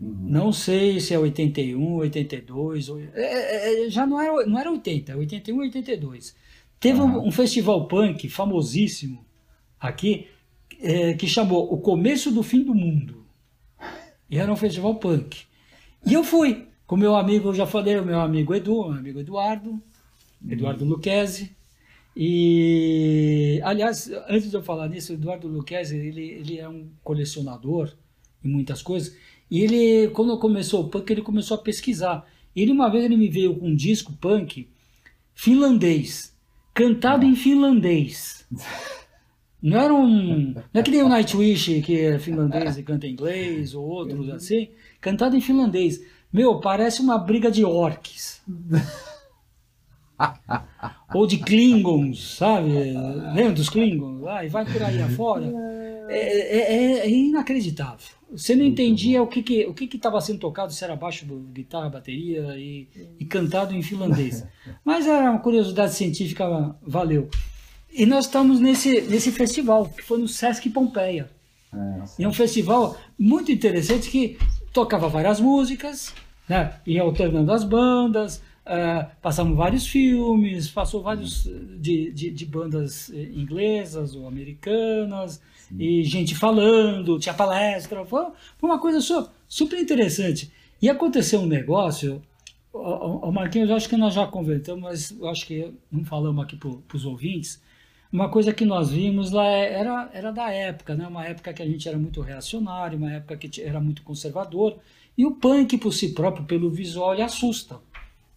Uhum. 0.00 0.16
Não 0.28 0.52
sei 0.52 1.00
se 1.00 1.12
é 1.12 1.18
81, 1.18 1.94
82, 1.96 2.88
ou- 2.88 3.00
é, 3.00 3.08
é, 3.14 3.86
é, 3.86 3.90
já 3.90 4.06
não 4.06 4.20
era, 4.20 4.46
não 4.46 4.58
era 4.60 4.70
80, 4.70 5.10
é 5.12 5.16
81, 5.16 5.58
82. 5.58 6.36
Teve 6.78 7.00
um, 7.00 7.04
Aham. 7.08 7.18
um 7.26 7.32
festival 7.32 7.88
punk 7.88 8.28
famosíssimo 8.28 9.24
aqui, 9.80 10.28
é, 10.80 11.14
que 11.14 11.26
chamou 11.26 11.72
O 11.72 11.78
Começo 11.78 12.30
do 12.30 12.42
Fim 12.44 12.62
do 12.62 12.74
Mundo. 12.74 13.24
E 14.30 14.38
era 14.38 14.52
um 14.52 14.56
festival 14.56 14.94
punk. 14.96 15.42
E 16.06 16.12
eu 16.12 16.22
fui, 16.22 16.66
com 16.86 16.96
meu 16.96 17.16
amigo, 17.16 17.48
eu 17.48 17.54
já 17.54 17.66
falei, 17.66 17.98
o 17.98 18.04
meu 18.04 18.20
amigo 18.20 18.54
Edu, 18.54 18.88
meu 18.88 18.98
amigo 18.98 19.20
Eduardo, 19.20 19.80
Eduardo 20.48 20.84
Luquezzi. 20.84 21.54
E, 22.16 23.60
aliás, 23.64 24.10
antes 24.28 24.50
de 24.50 24.56
eu 24.56 24.62
falar 24.62 24.88
nisso, 24.88 25.12
o 25.12 25.14
Eduardo 25.16 25.48
Luquezzi, 25.48 25.96
ele, 25.96 26.22
ele 26.22 26.58
é 26.58 26.68
um 26.68 26.88
colecionador 27.02 27.92
em 28.44 28.48
muitas 28.48 28.82
coisas. 28.82 29.16
E 29.50 29.60
ele, 29.60 30.08
quando 30.10 30.38
começou 30.38 30.84
o 30.84 30.88
punk, 30.88 31.10
ele 31.10 31.22
começou 31.22 31.56
a 31.56 31.60
pesquisar. 31.60 32.26
Ele, 32.54 32.72
uma 32.72 32.90
vez, 32.90 33.04
ele 33.04 33.16
me 33.16 33.28
veio 33.28 33.56
com 33.56 33.68
um 33.68 33.74
disco 33.74 34.12
punk 34.12 34.68
finlandês, 35.34 36.36
cantado 36.72 37.24
em 37.24 37.34
finlandês. 37.34 38.46
Não 39.60 39.80
era 39.80 39.94
um. 39.94 40.52
Não 40.52 40.80
é 40.80 40.82
que 40.82 40.90
nem 40.90 41.02
o 41.02 41.08
Nightwish, 41.08 41.80
que 41.80 41.98
é 41.98 42.18
finlandês 42.18 42.76
e 42.76 42.82
canta 42.82 43.06
em 43.06 43.12
inglês, 43.12 43.74
ou 43.74 43.82
outros 43.82 44.28
assim. 44.28 44.68
Cantado 45.00 45.34
em 45.36 45.40
finlandês. 45.40 46.04
Meu, 46.34 46.58
parece 46.58 47.00
uma 47.00 47.16
briga 47.16 47.48
de 47.48 47.64
orques. 47.64 48.42
Ou 51.14 51.28
de 51.28 51.38
Klingons, 51.38 52.38
sabe? 52.38 52.70
Lembra 53.34 53.52
dos 53.52 53.68
Klingons? 53.68 54.26
Ah, 54.26 54.44
e 54.44 54.48
vai 54.48 54.64
por 54.64 54.82
aí 54.82 55.00
afora. 55.00 55.44
É, 56.08 56.18
é- 56.18 56.74
é- 56.74 56.98
é 57.06 57.08
inacreditável. 57.08 58.08
Você 58.32 58.56
não 58.56 58.64
entendia 58.64 59.22
o 59.22 59.28
que 59.28 59.44
que 59.44 59.64
o 59.64 59.72
que 59.72 59.86
que 59.86 59.96
estava 59.96 60.20
sendo 60.20 60.40
tocado, 60.40 60.72
se 60.72 60.82
era 60.82 60.96
baixo, 60.96 61.24
guitarra, 61.52 61.88
bateria 61.88 62.56
e, 62.58 62.88
e 63.20 63.24
cantado 63.24 63.72
em 63.72 63.80
finlandês. 63.82 64.44
Mas 64.84 65.06
era 65.06 65.30
uma 65.30 65.38
curiosidade 65.38 65.94
científica, 65.94 66.74
valeu. 66.82 67.28
E 67.92 68.04
nós 68.06 68.24
estamos 68.24 68.58
nesse, 68.58 69.02
nesse 69.02 69.30
festival, 69.30 69.86
que 69.86 70.02
foi 70.02 70.18
no 70.18 70.26
Sesc 70.26 70.68
Pompeia. 70.68 71.30
É. 71.72 72.02
E 72.18 72.24
é 72.24 72.28
um 72.28 72.32
festival 72.32 72.96
muito 73.16 73.52
interessante 73.52 74.10
que 74.10 74.36
tocava 74.74 75.08
várias 75.08 75.40
músicas, 75.40 76.12
né? 76.48 76.74
ia 76.84 77.02
alternando 77.02 77.50
as 77.52 77.64
bandas, 77.64 78.42
eh, 78.66 79.06
passavam 79.22 79.54
vários 79.54 79.86
filmes, 79.86 80.68
passou 80.68 81.00
vários 81.00 81.46
eh, 81.46 81.50
de, 81.78 82.10
de, 82.10 82.30
de 82.30 82.44
bandas 82.44 83.10
eh, 83.14 83.30
inglesas 83.34 84.14
ou 84.16 84.26
americanas, 84.26 85.40
e 85.78 86.02
gente 86.02 86.34
falando, 86.34 87.18
tinha 87.18 87.34
palestra, 87.34 88.04
foi, 88.04 88.26
uma 88.60 88.78
coisa 88.78 89.00
su- 89.00 89.28
super 89.48 89.78
interessante. 89.78 90.52
E 90.82 90.90
aconteceu 90.90 91.40
um 91.40 91.46
negócio, 91.46 92.20
o, 92.72 93.30
Marquinhos, 93.30 93.70
eu 93.70 93.76
acho 93.76 93.88
que 93.88 93.96
nós 93.96 94.12
já 94.12 94.26
conversamos, 94.26 94.82
mas 94.82 95.10
eu 95.12 95.28
acho 95.28 95.46
que 95.46 95.72
não 95.90 96.04
falamos 96.04 96.44
aqui 96.44 96.56
para 96.56 96.96
os 96.96 97.04
ouvintes, 97.06 97.62
uma 98.14 98.28
coisa 98.28 98.52
que 98.52 98.64
nós 98.64 98.90
vimos 98.90 99.32
lá 99.32 99.44
é- 99.44 99.72
era, 99.72 100.08
era 100.12 100.30
da 100.30 100.48
época, 100.48 100.94
né? 100.94 101.04
uma 101.04 101.24
época 101.26 101.52
que 101.52 101.60
a 101.60 101.66
gente 101.66 101.88
era 101.88 101.98
muito 101.98 102.20
reacionário, 102.20 102.96
uma 102.96 103.12
época 103.12 103.36
que 103.36 103.60
era 103.60 103.80
muito 103.80 104.04
conservador, 104.04 104.76
e 105.18 105.26
o 105.26 105.32
punk 105.32 105.76
por 105.78 105.92
si 105.92 106.10
próprio, 106.10 106.44
pelo 106.44 106.70
visual, 106.70 107.12
ele 107.12 107.22
assusta. 107.22 107.80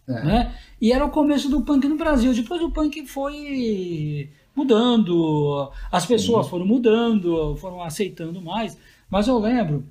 É. 0.08 0.24
Né? 0.24 0.54
E 0.80 0.92
era 0.92 1.04
o 1.04 1.10
começo 1.10 1.48
do 1.48 1.60
punk 1.60 1.86
no 1.86 1.96
Brasil. 1.96 2.34
Depois 2.34 2.60
o 2.60 2.72
punk 2.72 3.06
foi 3.06 4.28
mudando, 4.54 5.70
as 5.92 6.04
pessoas 6.04 6.48
foram 6.48 6.66
mudando, 6.66 7.54
foram 7.56 7.80
aceitando 7.80 8.42
mais. 8.42 8.76
Mas 9.08 9.28
eu 9.28 9.38
lembro 9.38 9.84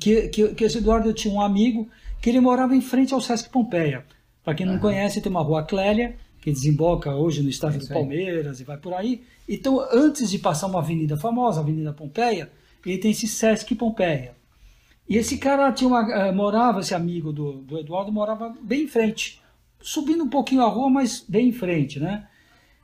que, 0.00 0.28
que, 0.28 0.48
que 0.48 0.64
esse 0.64 0.78
Eduardo 0.78 1.12
tinha 1.12 1.32
um 1.32 1.40
amigo 1.40 1.88
que 2.20 2.28
ele 2.28 2.40
morava 2.40 2.74
em 2.74 2.80
frente 2.80 3.14
ao 3.14 3.20
Sesc 3.20 3.50
Pompeia. 3.50 4.04
Para 4.42 4.54
quem 4.54 4.66
não 4.66 4.80
conhece, 4.80 5.20
tem 5.20 5.30
uma 5.30 5.42
rua 5.42 5.62
Clélia, 5.62 6.16
que 6.40 6.50
desemboca 6.50 7.14
hoje 7.14 7.42
no 7.42 7.48
estádio 7.48 7.78
É 7.78 7.80
do. 7.80 7.88
Palmeiras 7.88 8.60
e 8.60 8.64
vai 8.64 8.76
por 8.76 8.94
aí. 8.94 9.22
Então, 9.48 9.80
antes 9.92 10.30
de 10.30 10.38
passar 10.38 10.66
uma 10.66 10.78
avenida 10.78 11.16
famosa, 11.16 11.60
a 11.60 11.62
Avenida 11.62 11.92
Pompeia, 11.92 12.50
ele 12.84 12.98
tem 12.98 13.10
esse 13.10 13.26
Sesc 13.26 13.74
Pompeia. 13.74 14.34
E 15.08 15.16
esse 15.16 15.38
cara 15.38 15.72
tinha 15.72 15.88
uma, 15.88 16.08
eh, 16.08 16.32
morava, 16.32 16.80
esse 16.80 16.94
amigo 16.94 17.32
do, 17.32 17.54
do 17.62 17.78
Eduardo, 17.78 18.12
morava 18.12 18.54
bem 18.62 18.84
em 18.84 18.88
frente, 18.88 19.42
subindo 19.82 20.24
um 20.24 20.28
pouquinho 20.30 20.62
a 20.62 20.68
rua, 20.68 20.88
mas 20.88 21.24
bem 21.28 21.48
em 21.48 21.52
frente, 21.52 21.98
né? 21.98 22.28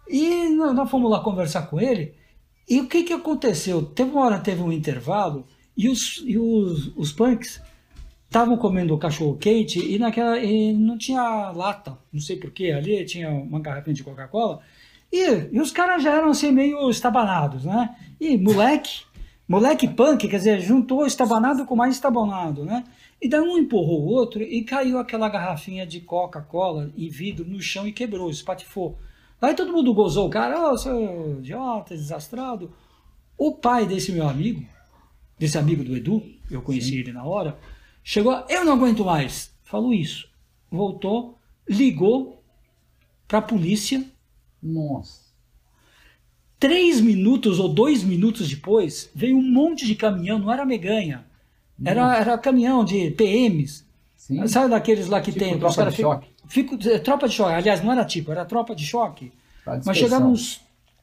E 0.09 0.49
nós, 0.51 0.75
nós 0.75 0.91
fomos 0.91 1.11
lá 1.11 1.21
conversar 1.21 1.63
com 1.69 1.81
ele. 1.81 2.15
E 2.69 2.81
o 2.81 2.89
que, 2.89 3.05
que 3.05 3.13
aconteceu? 3.13 3.81
Teve 3.83 4.11
uma 4.11 4.25
hora, 4.25 4.41
teve 4.41 4.61
um 4.61 4.73
intervalo, 4.73 5.47
e 5.77 5.89
os, 5.89 6.23
e 6.27 6.37
os, 6.37 6.93
os 6.97 7.13
punks 7.13 7.61
estavam 8.27 8.57
comendo 8.57 8.99
cachorro 8.99 9.37
quente 9.37 9.79
e 9.79 9.99
naquela 9.99 10.39
e 10.39 10.73
não 10.73 10.99
tinha 10.99 11.51
lata, 11.53 11.97
não 12.13 12.21
sei 12.21 12.37
porquê, 12.37 12.73
ali 12.73 13.05
tinha 13.05 13.31
uma 13.31 13.61
garrafinha 13.61 13.95
de 13.95 14.05
Coca-Cola. 14.05 14.61
E, 15.13 15.49
e 15.53 15.61
os 15.61 15.71
caras 15.71 16.03
já 16.03 16.15
eram 16.15 16.31
assim 16.31 16.53
meio 16.53 16.91
estabanados, 16.91 17.65
né? 17.65 17.97
E 18.21 18.37
moleque, 18.37 19.03
moleque 19.49 19.89
punk, 19.89 20.29
quer 20.29 20.37
dizer, 20.37 20.61
juntou 20.61 21.07
estabanado 21.07 21.65
com 21.65 21.77
mais 21.77 21.95
estabanado, 21.95 22.65
né? 22.65 22.85
E 23.23 23.29
daí 23.29 23.41
um 23.41 23.57
empurrou 23.57 24.03
o 24.03 24.09
outro 24.09 24.43
e 24.43 24.63
caiu 24.63 24.99
aquela 24.99 25.29
garrafinha 25.29 25.87
de 25.87 26.01
Coca-Cola 26.01 26.91
em 26.97 27.09
vidro 27.09 27.47
no 27.47 27.61
chão 27.61 27.87
e 27.87 27.93
quebrou, 27.93 28.29
espatifou. 28.29 28.99
Aí 29.41 29.55
todo 29.55 29.73
mundo 29.73 29.95
gozou 29.95 30.27
o 30.27 30.31
cara, 30.31 30.71
ô 30.71 30.77
seu 30.77 31.39
idiota, 31.39 31.95
desastrado. 31.95 32.73
O 33.39 33.53
pai 33.53 33.87
desse 33.87 34.13
meu 34.13 34.29
amigo, 34.29 34.65
desse 35.39 35.57
amigo 35.57 35.85
do 35.85 35.97
Edu, 35.97 36.23
eu 36.51 36.63
conheci 36.63 36.99
ele 36.99 37.13
na 37.13 37.25
hora, 37.25 37.59
chegou, 38.07 38.45
eu 38.49 38.65
não 38.65 38.75
aguento 38.75 39.05
mais. 39.05 39.51
Falou 39.65 39.93
isso. 39.93 40.29
Voltou, 40.71 41.37
ligou 41.69 42.41
para 43.27 43.39
a 43.39 43.43
polícia. 43.43 44.05
Nossa. 44.63 45.27
Três 46.59 47.01
minutos 47.01 47.59
ou 47.59 47.69
dois 47.69 48.03
minutos 48.03 48.49
depois, 48.49 49.11
veio 49.15 49.37
um 49.37 49.43
monte 49.43 49.85
de 49.87 49.95
caminhão, 49.95 50.39
não 50.39 50.53
era 50.53 50.65
meganha. 50.65 51.25
Era, 51.85 52.17
era 52.17 52.39
caminhão 52.39 52.85
de 52.85 53.11
PMs. 53.11 53.85
Sim. 54.17 54.47
Sabe 54.47 54.71
daqueles 54.71 55.09
lá 55.09 55.21
que 55.21 55.33
Tipo 55.33 55.45
tem. 55.45 55.59
tropa 55.59 55.69
os 55.69 55.77
caras 55.77 55.95
de 55.95 56.01
choque. 56.01 56.29
é, 56.89 56.99
tropa 56.99 57.29
de 57.29 57.35
choque. 57.35 57.53
Aliás, 57.53 57.83
não 57.85 57.93
era 57.93 58.05
tipo, 58.05 58.31
era 58.33 58.45
tropa 58.45 58.75
de 58.75 58.85
choque. 58.87 59.31
Mas 59.85 59.97
chegaram 59.99 60.31
uns 60.33 60.61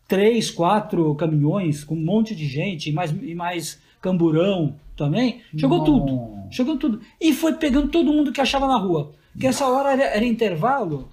três, 0.07 0.49
quatro 0.49 1.13
caminhões 1.15 1.83
com 1.83 1.95
um 1.95 2.03
monte 2.03 2.33
de 2.35 2.47
gente 2.47 2.89
e 2.89 2.93
mais, 2.93 3.11
e 3.11 3.35
mais 3.35 3.77
camburão 4.03 4.75
também. 4.97 5.41
Chegou 5.57 5.77
Não. 5.79 5.85
tudo. 5.85 6.33
Chegou 6.51 6.77
tudo. 6.77 6.99
E 7.19 7.33
foi 7.33 7.53
pegando 7.53 7.87
todo 7.87 8.11
mundo 8.13 8.31
que 8.33 8.41
achava 8.41 8.67
na 8.67 8.77
rua. 8.77 9.13
Porque 9.31 9.47
essa 9.47 9.65
hora 9.65 9.93
era, 9.93 10.03
era 10.03 10.25
intervalo. 10.25 11.09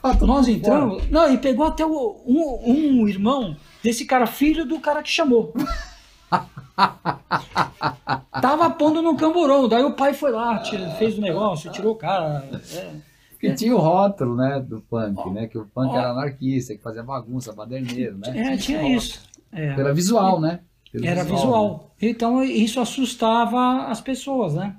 Tá 0.00 0.14
todo 0.14 0.26
Nós 0.26 0.48
entramos. 0.48 1.06
Não, 1.10 1.30
e 1.30 1.36
pegou 1.36 1.66
até 1.66 1.84
o- 1.84 2.22
um, 2.26 3.02
um 3.02 3.08
irmão 3.08 3.54
desse 3.82 4.04
cara, 4.06 4.26
filho 4.26 4.64
do 4.64 4.78
cara 4.80 5.02
que 5.02 5.10
chamou. 5.10 5.52
Tava 8.40 8.70
pondo 8.70 9.02
no 9.02 9.16
camburão. 9.16 9.68
Daí 9.68 9.82
o 9.84 9.92
pai 9.94 10.14
foi 10.14 10.30
lá, 10.30 10.58
tira- 10.60 10.90
fez 10.92 11.18
o 11.18 11.20
negócio, 11.20 11.70
tirou 11.70 11.92
o 11.92 11.96
cara. 11.96 12.44
é. 12.74 12.90
Porque 13.32 13.54
tinha 13.54 13.74
o 13.74 13.78
rótulo, 13.78 14.36
né, 14.36 14.60
do 14.60 14.80
punk, 14.82 15.28
né? 15.30 15.48
Que 15.48 15.58
o 15.58 15.66
punk 15.66 15.90
Ó. 15.90 15.98
era 15.98 16.10
anarquista, 16.10 16.74
que 16.76 16.80
fazia 16.80 17.02
bagunça, 17.02 17.52
baderneiro, 17.52 18.16
né? 18.16 18.52
É, 18.52 18.56
tinha 18.56 18.96
isso. 18.96 19.20
É. 19.52 19.66
Era 19.70 19.92
visual, 19.92 20.40
né? 20.40 20.60
Pelo 20.92 21.06
Era 21.06 21.24
visual. 21.24 21.94
Então 22.00 22.42
isso 22.44 22.78
assustava 22.80 23.86
as 23.86 24.00
pessoas, 24.00 24.54
né? 24.54 24.76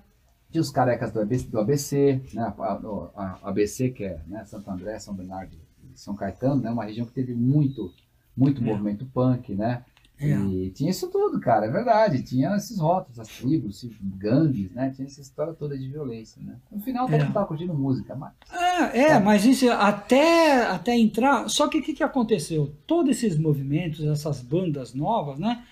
Tinha 0.51 0.61
os 0.61 0.69
carecas 0.69 1.11
do 1.11 1.19
ABC, 1.19 1.47
do 1.47 1.59
ABC 1.59 2.21
né? 2.33 2.53
A, 2.59 2.63
a- 2.63 3.39
a 3.43 3.49
ABC, 3.49 3.89
que 3.89 4.03
é 4.03 4.19
né? 4.27 4.45
Santo 4.45 4.69
André, 4.69 4.99
São 4.99 5.13
Bernardo 5.15 5.57
e 5.83 5.97
São 5.99 6.15
Caetano, 6.15 6.61
né? 6.61 6.69
Uma 6.69 6.85
região 6.85 7.05
que 7.07 7.13
teve 7.13 7.33
muito, 7.33 7.91
muito 8.37 8.61
É. 8.61 8.65
movimento 8.65 9.05
punk, 9.07 9.55
né? 9.55 9.83
É. 10.19 10.27
E 10.37 10.69
tinha 10.69 10.91
isso 10.91 11.09
tudo, 11.09 11.39
cara, 11.39 11.65
é 11.65 11.71
verdade. 11.71 12.21
Tinha 12.21 12.55
esses 12.55 12.77
rótulos, 12.79 13.19
as 13.19 13.27
tribos, 13.27 13.77
esses 13.83 13.97
gangues, 13.99 14.71
né? 14.71 14.91
Tinha 14.95 15.07
essa 15.07 15.19
história 15.19 15.53
toda 15.53 15.75
de 15.75 15.87
violência, 15.89 16.39
né? 16.41 16.55
No 16.71 16.79
final 16.81 17.07
todo 17.07 17.15
É. 17.15 17.23
mundo 17.23 17.33
tava 17.33 17.47
curtindo 17.47 17.73
música, 17.73 18.15
mas 18.15 18.31
É, 18.53 18.99
é, 19.13 19.19
mas 19.19 19.43
isso 19.43 19.69
até, 19.71 20.67
até 20.67 20.95
entrar. 20.95 21.49
Só 21.49 21.67
que 21.67 21.79
o 21.79 21.81
que, 21.81 21.93
que 21.93 22.03
aconteceu? 22.03 22.71
Todos 22.85 23.09
esses 23.17 23.37
movimentos, 23.39 24.05
essas 24.05 24.39
bandas 24.41 24.93
novas, 24.93 25.39
né? 25.39 25.63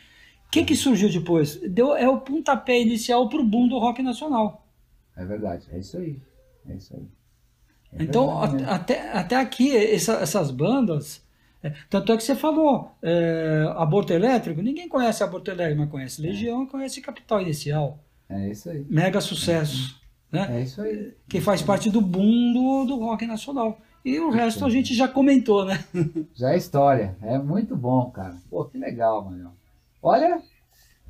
O 0.51 0.53
que, 0.53 0.65
que 0.65 0.75
surgiu 0.75 1.09
depois? 1.09 1.55
Deu, 1.69 1.95
é 1.95 2.09
o 2.09 2.19
pontapé 2.19 2.81
inicial 2.81 3.29
pro 3.29 3.41
boom 3.43 3.69
do 3.69 3.79
rock 3.79 4.01
nacional. 4.03 4.67
é 5.15 5.23
verdade, 5.23 5.65
é 5.71 5.79
isso 5.79 5.97
aí. 5.97 6.19
É 6.67 6.73
isso 6.75 6.93
aí. 6.93 7.03
É 7.93 8.03
Então, 8.03 8.27
verdade 8.41 8.63
a- 8.65 8.75
até, 8.75 9.11
até 9.13 9.35
aqui, 9.37 9.75
essa- 9.75 10.15
essas 10.21 10.51
bandas. 10.51 11.23
é, 11.63 11.71
tanto 11.89 12.11
é 12.11 12.17
que 12.17 12.23
você 12.23 12.35
falou, 12.35 12.91
é, 13.01 13.65
aborto 13.77 14.11
elétrico, 14.11 14.61
ninguém 14.61 14.89
conhece 14.89 15.23
aborto 15.23 15.49
elétrico, 15.51 15.81
mas 15.81 15.89
conhece 15.91 16.21
Legião, 16.21 16.65
conhece 16.65 16.99
Capital 17.01 17.41
Inicial. 17.41 17.99
É 18.29 18.49
isso 18.49 18.69
aí. 18.69 18.85
Mega 18.89 19.21
sucesso. 19.21 19.99
Né? 20.31 20.47
É 20.57 20.61
isso 20.63 20.81
aí. 20.81 21.13
Que 21.29 21.39
faz 21.39 21.61
parte 21.61 21.89
do 21.89 22.01
boom 22.01 22.51
do, 22.53 22.85
do 22.85 22.99
rock 22.99 23.25
nacional. 23.25 23.79
E 24.03 24.19
o 24.19 24.29
resto 24.31 24.65
a 24.65 24.69
gente 24.69 24.93
já 24.95 25.07
comentou, 25.07 25.63
né? 25.65 25.83
Já 26.33 26.51
é 26.53 26.57
história. 26.57 27.15
É 27.21 27.37
muito 27.37 27.75
bom, 27.75 28.09
cara. 28.09 28.35
Pô, 28.49 28.65
que 28.65 28.77
legal, 28.77 29.23
mano. 29.23 29.53
Olha, 30.01 30.41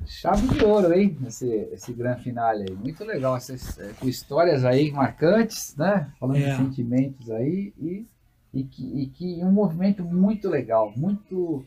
chave 0.06 0.48
de 0.48 0.64
ouro, 0.66 0.94
hein? 0.94 1.18
Esse, 1.28 1.48
esse 1.72 1.94
grande 1.94 2.24
finale 2.24 2.66
aí. 2.70 2.76
Muito 2.76 3.04
legal. 3.04 3.38
Essas, 3.38 3.80
é, 3.80 3.92
com 4.00 4.08
histórias 4.08 4.66
aí 4.66 4.92
marcantes, 4.92 5.76
né? 5.78 6.12
Falando 6.20 6.38
É. 6.38 6.50
de 6.52 6.58
sentimentos 6.58 7.30
aí. 7.32 7.74
E, 7.80 8.06
e, 8.54 8.64
que, 8.64 8.84
e 9.02 9.08
que 9.08 9.44
um 9.44 9.52
movimento 9.52 10.04
muito 10.04 10.50
legal, 10.50 10.92
muito 10.98 11.64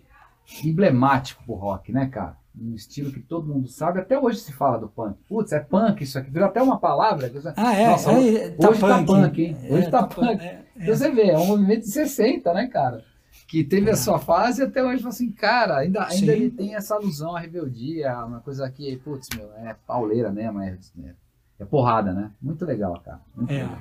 emblemático 0.62 1.42
pro 1.44 1.54
rock, 1.54 1.92
né, 1.92 2.06
cara? 2.06 2.36
Um 2.60 2.74
estilo 2.74 3.10
que 3.10 3.20
todo 3.20 3.48
mundo 3.52 3.66
sabe. 3.66 3.98
Até 3.98 4.16
hoje 4.18 4.38
se 4.38 4.52
fala 4.52 4.78
do 4.78 4.88
punk. 4.88 5.16
Putz, 5.28 5.50
é 5.52 5.58
punk 5.58 6.04
isso 6.04 6.18
aqui. 6.18 6.30
Virou 6.30 6.46
até 6.48 6.62
uma 6.62 6.78
palavra. 6.78 7.32
Ah, 7.56 7.74
é. 7.74 7.88
Nossa, 7.88 8.12
é, 8.12 8.14
hoje 8.14 8.80
tá 8.80 9.02
punk, 9.02 9.42
hein? 9.42 9.56
Hoje 9.70 9.90
tá 9.90 10.02
punk. 10.06 10.14
punk. 10.28 10.42
É, 10.44 10.46
é. 10.46 10.64
Então 10.76 10.94
você 10.96 11.10
vê, 11.10 11.30
é 11.30 11.38
um 11.38 11.46
movimento 11.46 11.80
de 11.80 11.90
60, 11.90 12.52
né, 12.54 12.68
cara? 12.68 13.02
Que 13.46 13.62
teve 13.62 13.90
a 13.90 13.96
sua 13.96 14.18
fase 14.18 14.62
e 14.62 14.64
até 14.64 14.82
hoje 14.82 14.98
fala 15.02 15.10
assim, 15.10 15.30
cara, 15.30 15.76
ainda, 15.78 16.02
ainda 16.02 16.14
Sim. 16.14 16.28
ele 16.30 16.50
tem 16.50 16.74
essa 16.74 16.94
alusão 16.94 17.36
à 17.36 17.40
rebeldia, 17.40 18.24
uma 18.24 18.40
coisa 18.40 18.68
que, 18.70 18.96
putz, 18.96 19.28
meu, 19.36 19.50
é 19.58 19.76
pauleira 19.86 20.32
mesmo, 20.32 20.60
é, 20.60 20.78
é, 21.04 21.14
é 21.60 21.64
porrada, 21.64 22.12
né? 22.12 22.30
Muito 22.40 22.64
legal, 22.64 22.98
cara. 23.04 23.20
Muito 23.36 23.52
É. 23.52 23.58
legal. 23.62 23.78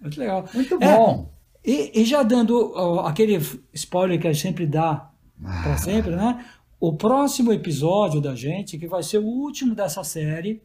Muito 0.00 0.20
legal. 0.20 0.44
Muito 0.54 0.74
É. 0.74 0.96
bom. 0.96 1.30
E, 1.64 2.00
e 2.00 2.04
já 2.04 2.22
dando 2.22 2.72
ó, 2.76 3.06
aquele 3.06 3.38
spoiler 3.72 4.20
que 4.20 4.28
a 4.28 4.32
gente 4.32 4.42
sempre 4.42 4.66
dá 4.66 5.10
para 5.40 5.76
sempre, 5.78 6.14
né? 6.14 6.44
O 6.78 6.92
próximo 6.94 7.52
episódio 7.52 8.20
da 8.20 8.34
gente, 8.34 8.78
que 8.78 8.86
vai 8.86 9.02
ser 9.02 9.18
o 9.18 9.24
último 9.24 9.74
dessa 9.74 10.04
série, 10.04 10.62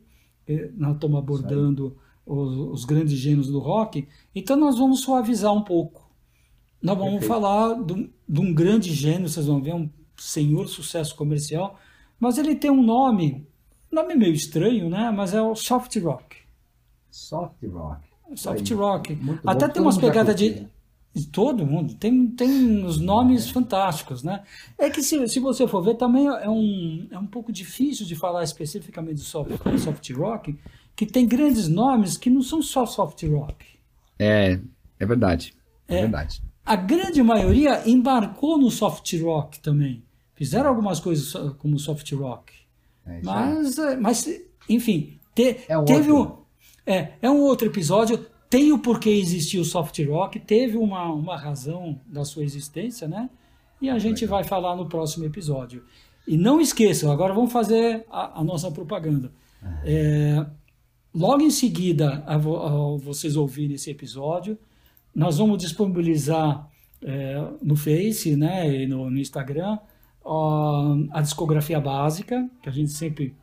nós 0.75 0.95
estamos 0.95 1.17
abordando 1.17 1.97
os, 2.25 2.57
os 2.81 2.85
grandes 2.85 3.13
gênios 3.17 3.47
do 3.47 3.59
rock, 3.59 4.07
então 4.35 4.57
nós 4.57 4.77
vamos 4.77 4.99
suavizar 5.01 5.53
um 5.53 5.63
pouco. 5.63 6.10
Nós 6.81 6.97
vamos 6.97 7.19
Perfeito. 7.19 7.33
falar 7.33 7.83
de 7.83 7.93
um, 7.93 8.09
de 8.27 8.39
um 8.41 8.53
grande 8.53 8.93
gênio, 8.93 9.29
vocês 9.29 9.45
vão 9.45 9.61
ver, 9.61 9.73
um 9.75 9.89
senhor 10.17 10.67
sucesso 10.67 11.15
comercial, 11.15 11.79
mas 12.19 12.37
ele 12.37 12.55
tem 12.55 12.71
um 12.71 12.81
nome, 12.83 13.45
nome 13.91 14.15
meio 14.15 14.33
estranho, 14.33 14.89
né? 14.89 15.11
Mas 15.11 15.33
é 15.33 15.41
o 15.41 15.55
soft 15.55 15.95
rock. 15.97 16.37
Soft 17.09 17.63
rock. 17.71 18.01
Soft 18.35 18.71
rock. 18.71 19.15
Muito 19.15 19.41
Até 19.47 19.67
bom. 19.67 19.73
tem 19.73 19.81
umas 19.81 19.97
pegadas 19.97 20.33
curtiu, 20.35 20.53
de. 20.55 20.61
né? 20.61 20.67
de 21.13 21.27
Todo 21.27 21.65
mundo. 21.65 21.93
Tem, 21.95 22.25
tem 22.27 22.85
os 22.85 22.97
nomes 22.99 23.49
fantásticos, 23.49 24.23
né? 24.23 24.43
É 24.77 24.89
que 24.89 25.03
se, 25.03 25.27
se 25.27 25.39
você 25.41 25.67
for 25.67 25.81
ver, 25.83 25.95
também 25.95 26.25
é 26.27 26.49
um, 26.49 27.07
é 27.11 27.19
um 27.19 27.27
pouco 27.27 27.51
difícil 27.51 28.05
de 28.05 28.15
falar 28.15 28.43
especificamente 28.43 29.15
do 29.15 29.21
soft, 29.23 29.51
soft 29.77 30.09
rock, 30.13 30.57
que 30.95 31.05
tem 31.05 31.27
grandes 31.27 31.67
nomes 31.67 32.15
que 32.17 32.29
não 32.29 32.41
são 32.41 32.61
só 32.61 32.85
soft 32.85 33.21
rock. 33.23 33.65
É, 34.17 34.57
é 34.99 35.05
verdade. 35.05 35.53
É, 35.87 35.97
É. 35.97 36.01
verdade. 36.03 36.41
A 36.65 36.75
grande 36.75 37.21
maioria 37.23 37.87
embarcou 37.89 38.57
no 38.57 38.69
soft 38.69 39.13
rock 39.21 39.59
também. 39.59 40.03
Fizeram 40.35 40.69
algumas 40.69 40.99
coisas 40.99 41.33
como 41.57 41.77
soft 41.79 42.11
rock. 42.13 42.53
É. 43.05 43.21
Mas, 43.23 43.77
é, 43.77 43.95
mas 43.97 44.41
enfim, 44.69 45.17
te- 45.35 45.57
É 45.67 45.77
um 45.77 45.85
teve 45.85 46.11
outro. 46.11 46.35
um. 46.35 46.41
É, 46.91 47.13
é 47.21 47.29
um 47.29 47.41
outro 47.41 47.67
episódio. 47.67 48.25
Tem 48.49 48.71
o 48.71 48.79
porquê 48.79 49.09
existir 49.11 49.59
o 49.59 49.65
soft 49.65 49.97
rock, 50.05 50.39
teve 50.39 50.77
uma, 50.77 51.05
uma 51.11 51.37
razão 51.37 51.99
da 52.05 52.25
sua 52.25 52.43
existência, 52.43 53.07
né? 53.07 53.29
E 53.81 53.89
a 53.89 53.97
gente 53.97 54.25
vai 54.25 54.43
falar 54.43 54.75
no 54.75 54.87
próximo 54.87 55.25
episódio. 55.25 55.83
E 56.27 56.37
não 56.37 56.59
esqueçam, 56.61 57.11
agora 57.11 57.33
vamos 57.33 57.51
fazer 57.51 58.05
a, 58.09 58.39
a 58.39 58.43
nossa 58.43 58.69
propaganda. 58.69 59.31
É, 59.83 60.45
logo 61.13 61.41
em 61.41 61.49
seguida 61.51 62.23
a, 62.27 62.37
vo- 62.37 62.57
a 62.57 62.97
vocês 62.97 63.35
ouvirem 63.35 63.75
esse 63.75 63.89
episódio, 63.89 64.57
nós 65.13 65.37
vamos 65.37 65.57
disponibilizar 65.57 66.69
é, 67.01 67.35
no 67.61 67.75
Face 67.75 68.35
né, 68.35 68.83
e 68.83 68.87
no, 68.87 69.09
no 69.09 69.19
Instagram 69.19 69.77
ó, 70.23 70.95
a 71.11 71.21
discografia 71.21 71.79
básica, 71.79 72.49
que 72.61 72.69
a 72.69 72.71
gente 72.71 72.91
sempre 72.91 73.35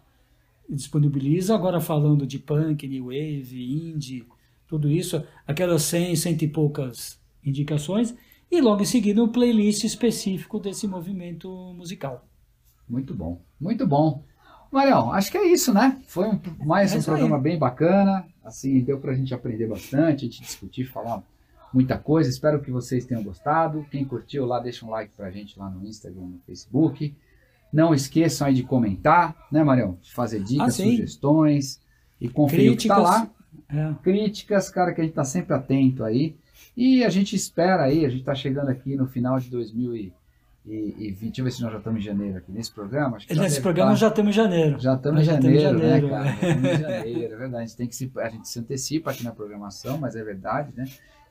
disponibiliza, 0.69 1.55
agora 1.55 1.81
falando 1.81 2.27
de 2.27 2.39
punk, 2.39 2.87
new 2.87 3.07
wave, 3.07 3.91
indie, 3.93 4.27
tudo 4.67 4.91
isso, 4.91 5.25
aquelas 5.47 5.83
100, 5.83 6.17
cento 6.17 6.43
e 6.43 6.49
poucas 6.49 7.19
indicações, 7.45 8.15
e 8.51 8.61
logo 8.61 8.83
em 8.83 8.87
seguida 8.87 9.23
um 9.23 9.29
playlist 9.29 9.85
específico 9.85 10.59
desse 10.59 10.87
movimento 10.87 11.51
musical. 11.75 12.27
Muito 12.89 13.15
bom, 13.15 13.41
muito 13.61 13.87
bom. 13.87 14.25
Marião, 14.71 15.13
acho 15.13 15.31
que 15.31 15.39
é 15.39 15.51
isso, 15.51 15.73
né? 15.73 16.01
Foi 16.07 16.29
um, 16.29 16.41
mais 16.65 16.93
É 16.93 16.97
um 16.97 16.99
isso 16.99 17.11
aí. 17.11 17.17
programa 17.19 17.43
bem 17.43 17.59
bacana. 17.59 18.27
Assim, 18.45 18.81
deu 18.81 18.99
pra 18.99 19.15
gente 19.15 19.33
aprender 19.33 19.67
bastante, 19.67 20.25
a 20.25 20.29
gente 20.29 20.43
discutir, 20.43 20.85
falar 20.85 21.23
muita 21.73 21.97
coisa. 21.99 22.29
Espero 22.31 22.61
que 22.61 22.71
vocês 22.71 23.05
tenham 23.05 23.23
gostado. 23.23 23.85
Quem 23.91 24.05
curtiu 24.05 24.45
lá, 24.47 24.59
deixa 24.61 24.85
um 24.87 24.91
like 24.91 25.13
pra 25.17 25.31
gente 25.31 25.59
lá 25.59 25.69
no 25.71 25.87
Instagram, 25.87 26.23
no 26.23 26.41
Facebook. 26.47 27.15
Não 27.73 27.93
esqueçam 27.95 28.47
aí 28.47 28.55
de 28.55 28.63
comentar, 28.63 29.37
né, 29.53 29.63
Marião? 29.63 29.99
De 30.01 30.13
fazer 30.13 30.43
dicas, 30.43 30.69
Ah, 30.81 30.83
sugestões 30.85 31.81
e 32.21 32.29
conferir 32.29 32.73
o 32.73 32.77
que 32.77 32.89
tá 32.89 32.95
Críticas. 32.97 33.21
lá. 33.21 33.31
É, 33.91 33.95
Críticas, 34.03 34.71
cara, 34.71 34.93
que 34.95 35.01
a 35.01 35.05
gente 35.05 35.13
tá 35.15 35.25
sempre 35.25 35.55
atento 35.55 36.03
aí. 36.05 36.35
E 36.77 37.05
a 37.05 37.09
gente 37.11 37.35
espera 37.37 37.83
aí, 37.85 38.05
a 38.05 38.09
gente 38.09 38.25
tá 38.25 38.35
chegando 38.35 38.69
aqui 38.71 38.97
no 38.97 39.07
final 39.07 39.39
de 39.39 39.51
2020. 39.51 40.13
Deixa 40.65 41.41
eu 41.41 41.45
ver 41.45 41.51
se 41.51 41.63
nós 41.63 41.73
já 41.73 41.79
estamos 41.79 42.01
em 42.01 42.05
janeiro 42.05 42.39
aqui 42.39 42.53
nesse 42.53 42.71
programa. 42.73 43.17
Acho 43.17 43.27
que 43.27 43.35
nesse 43.35 43.61
programa 43.61 43.91
tá- 43.93 43.97
já 43.97 44.09
janeiro. 44.09 44.17
estamos 44.17 44.37
em 44.37 44.73
Nós 44.73 44.83
já 44.83 44.95
estamos 44.95 45.21
em 45.21 45.25
janeiro, 45.25 45.61
janeiro, 45.61 46.07
né, 46.09 46.11
cara? 46.11 46.25
Já 46.25 46.35
estamos 46.35 46.65
em 46.65 46.79
janeiro, 46.83 47.35
é 47.35 47.37
verdade. 47.37 47.57
A 47.63 47.67
gente, 47.67 47.77
tem 47.77 47.87
que 47.87 47.97
se, 47.97 48.13
a 48.17 48.29
gente 48.29 48.49
se 48.49 48.59
antecipa 48.59 49.11
aqui 49.11 49.25
na 49.25 49.33
programação, 49.33 49.99
mas 49.99 50.15
é 50.15 50.23
verdade, 50.23 50.73
né? 50.77 50.85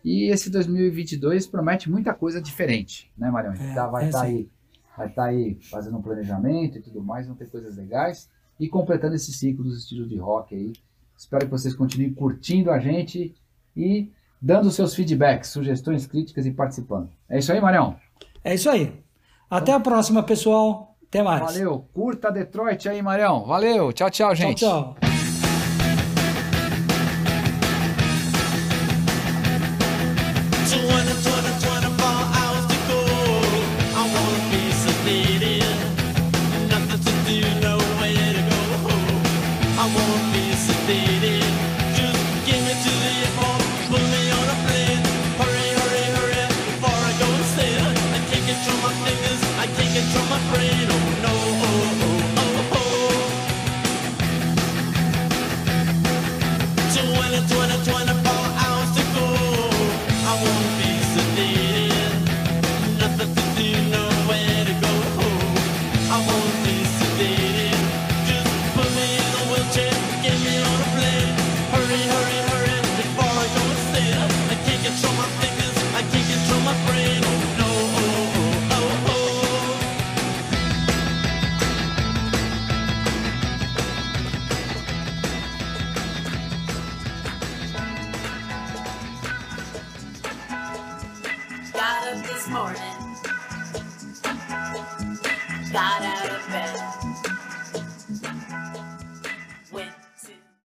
E 0.04 0.30
esse 0.32 0.50
2022 0.50 1.48
promete 1.48 1.90
muita 1.90 2.14
coisa 2.14 2.42
diferente, 2.42 3.12
né, 3.18 3.30
Marião? 3.30 3.54
A 3.54 3.56
gente 3.56 3.72
É, 3.72 3.76
tá- 3.76 3.88
vai 3.88 4.04
é 4.04 4.08
estar 4.08 4.20
sim. 4.22 4.26
aí, 4.28 4.50
vai 4.98 5.10
tá 5.10 5.24
aí 5.26 5.58
fazendo 5.70 5.98
um 5.98 6.02
planejamento 6.02 6.78
e 6.78 6.82
tudo 6.82 7.02
mais, 7.04 7.28
vão 7.28 7.36
ter 7.36 7.50
coisas 7.50 7.76
legais 7.78 8.30
e 8.60 8.68
completando 8.70 9.16
esse 9.16 9.32
ciclo 9.34 9.64
dos 9.64 9.78
estilos 9.80 10.10
de 10.10 10.18
rock 10.18 10.56
aí. 10.56 10.74
Espero 11.18 11.46
que 11.46 11.52
vocês 11.52 11.76
continuem 11.76 12.14
curtindo 12.14 12.72
a 12.72 12.80
gente 12.80 13.36
e 13.76 14.12
dando 14.42 14.70
seus 14.72 14.94
feedbacks, 14.96 15.50
sugestões, 15.50 16.06
críticas 16.06 16.46
e 16.46 16.52
participando. 16.52 17.10
É 17.28 17.40
isso 17.40 17.52
aí, 17.52 17.60
Marião? 17.60 17.96
É 18.44 18.54
isso 18.54 18.70
aí. 18.70 18.94
Até 19.50 19.72
a 19.74 19.80
próxima, 19.80 20.22
pessoal. 20.24 20.96
Até 21.08 21.24
mais. 21.24 21.42
Valeu, 21.42 21.86
curta 21.94 22.32
Detroit 22.32 22.88
aí, 22.88 23.02
Marião. 23.02 23.46
Valeu, 23.46 23.92
tchau, 23.94 24.10
tchau, 24.10 24.30
Tchau, 24.30 24.36
gente. 24.36 24.60
tchau. 24.60 24.96
20, 25.02 25.07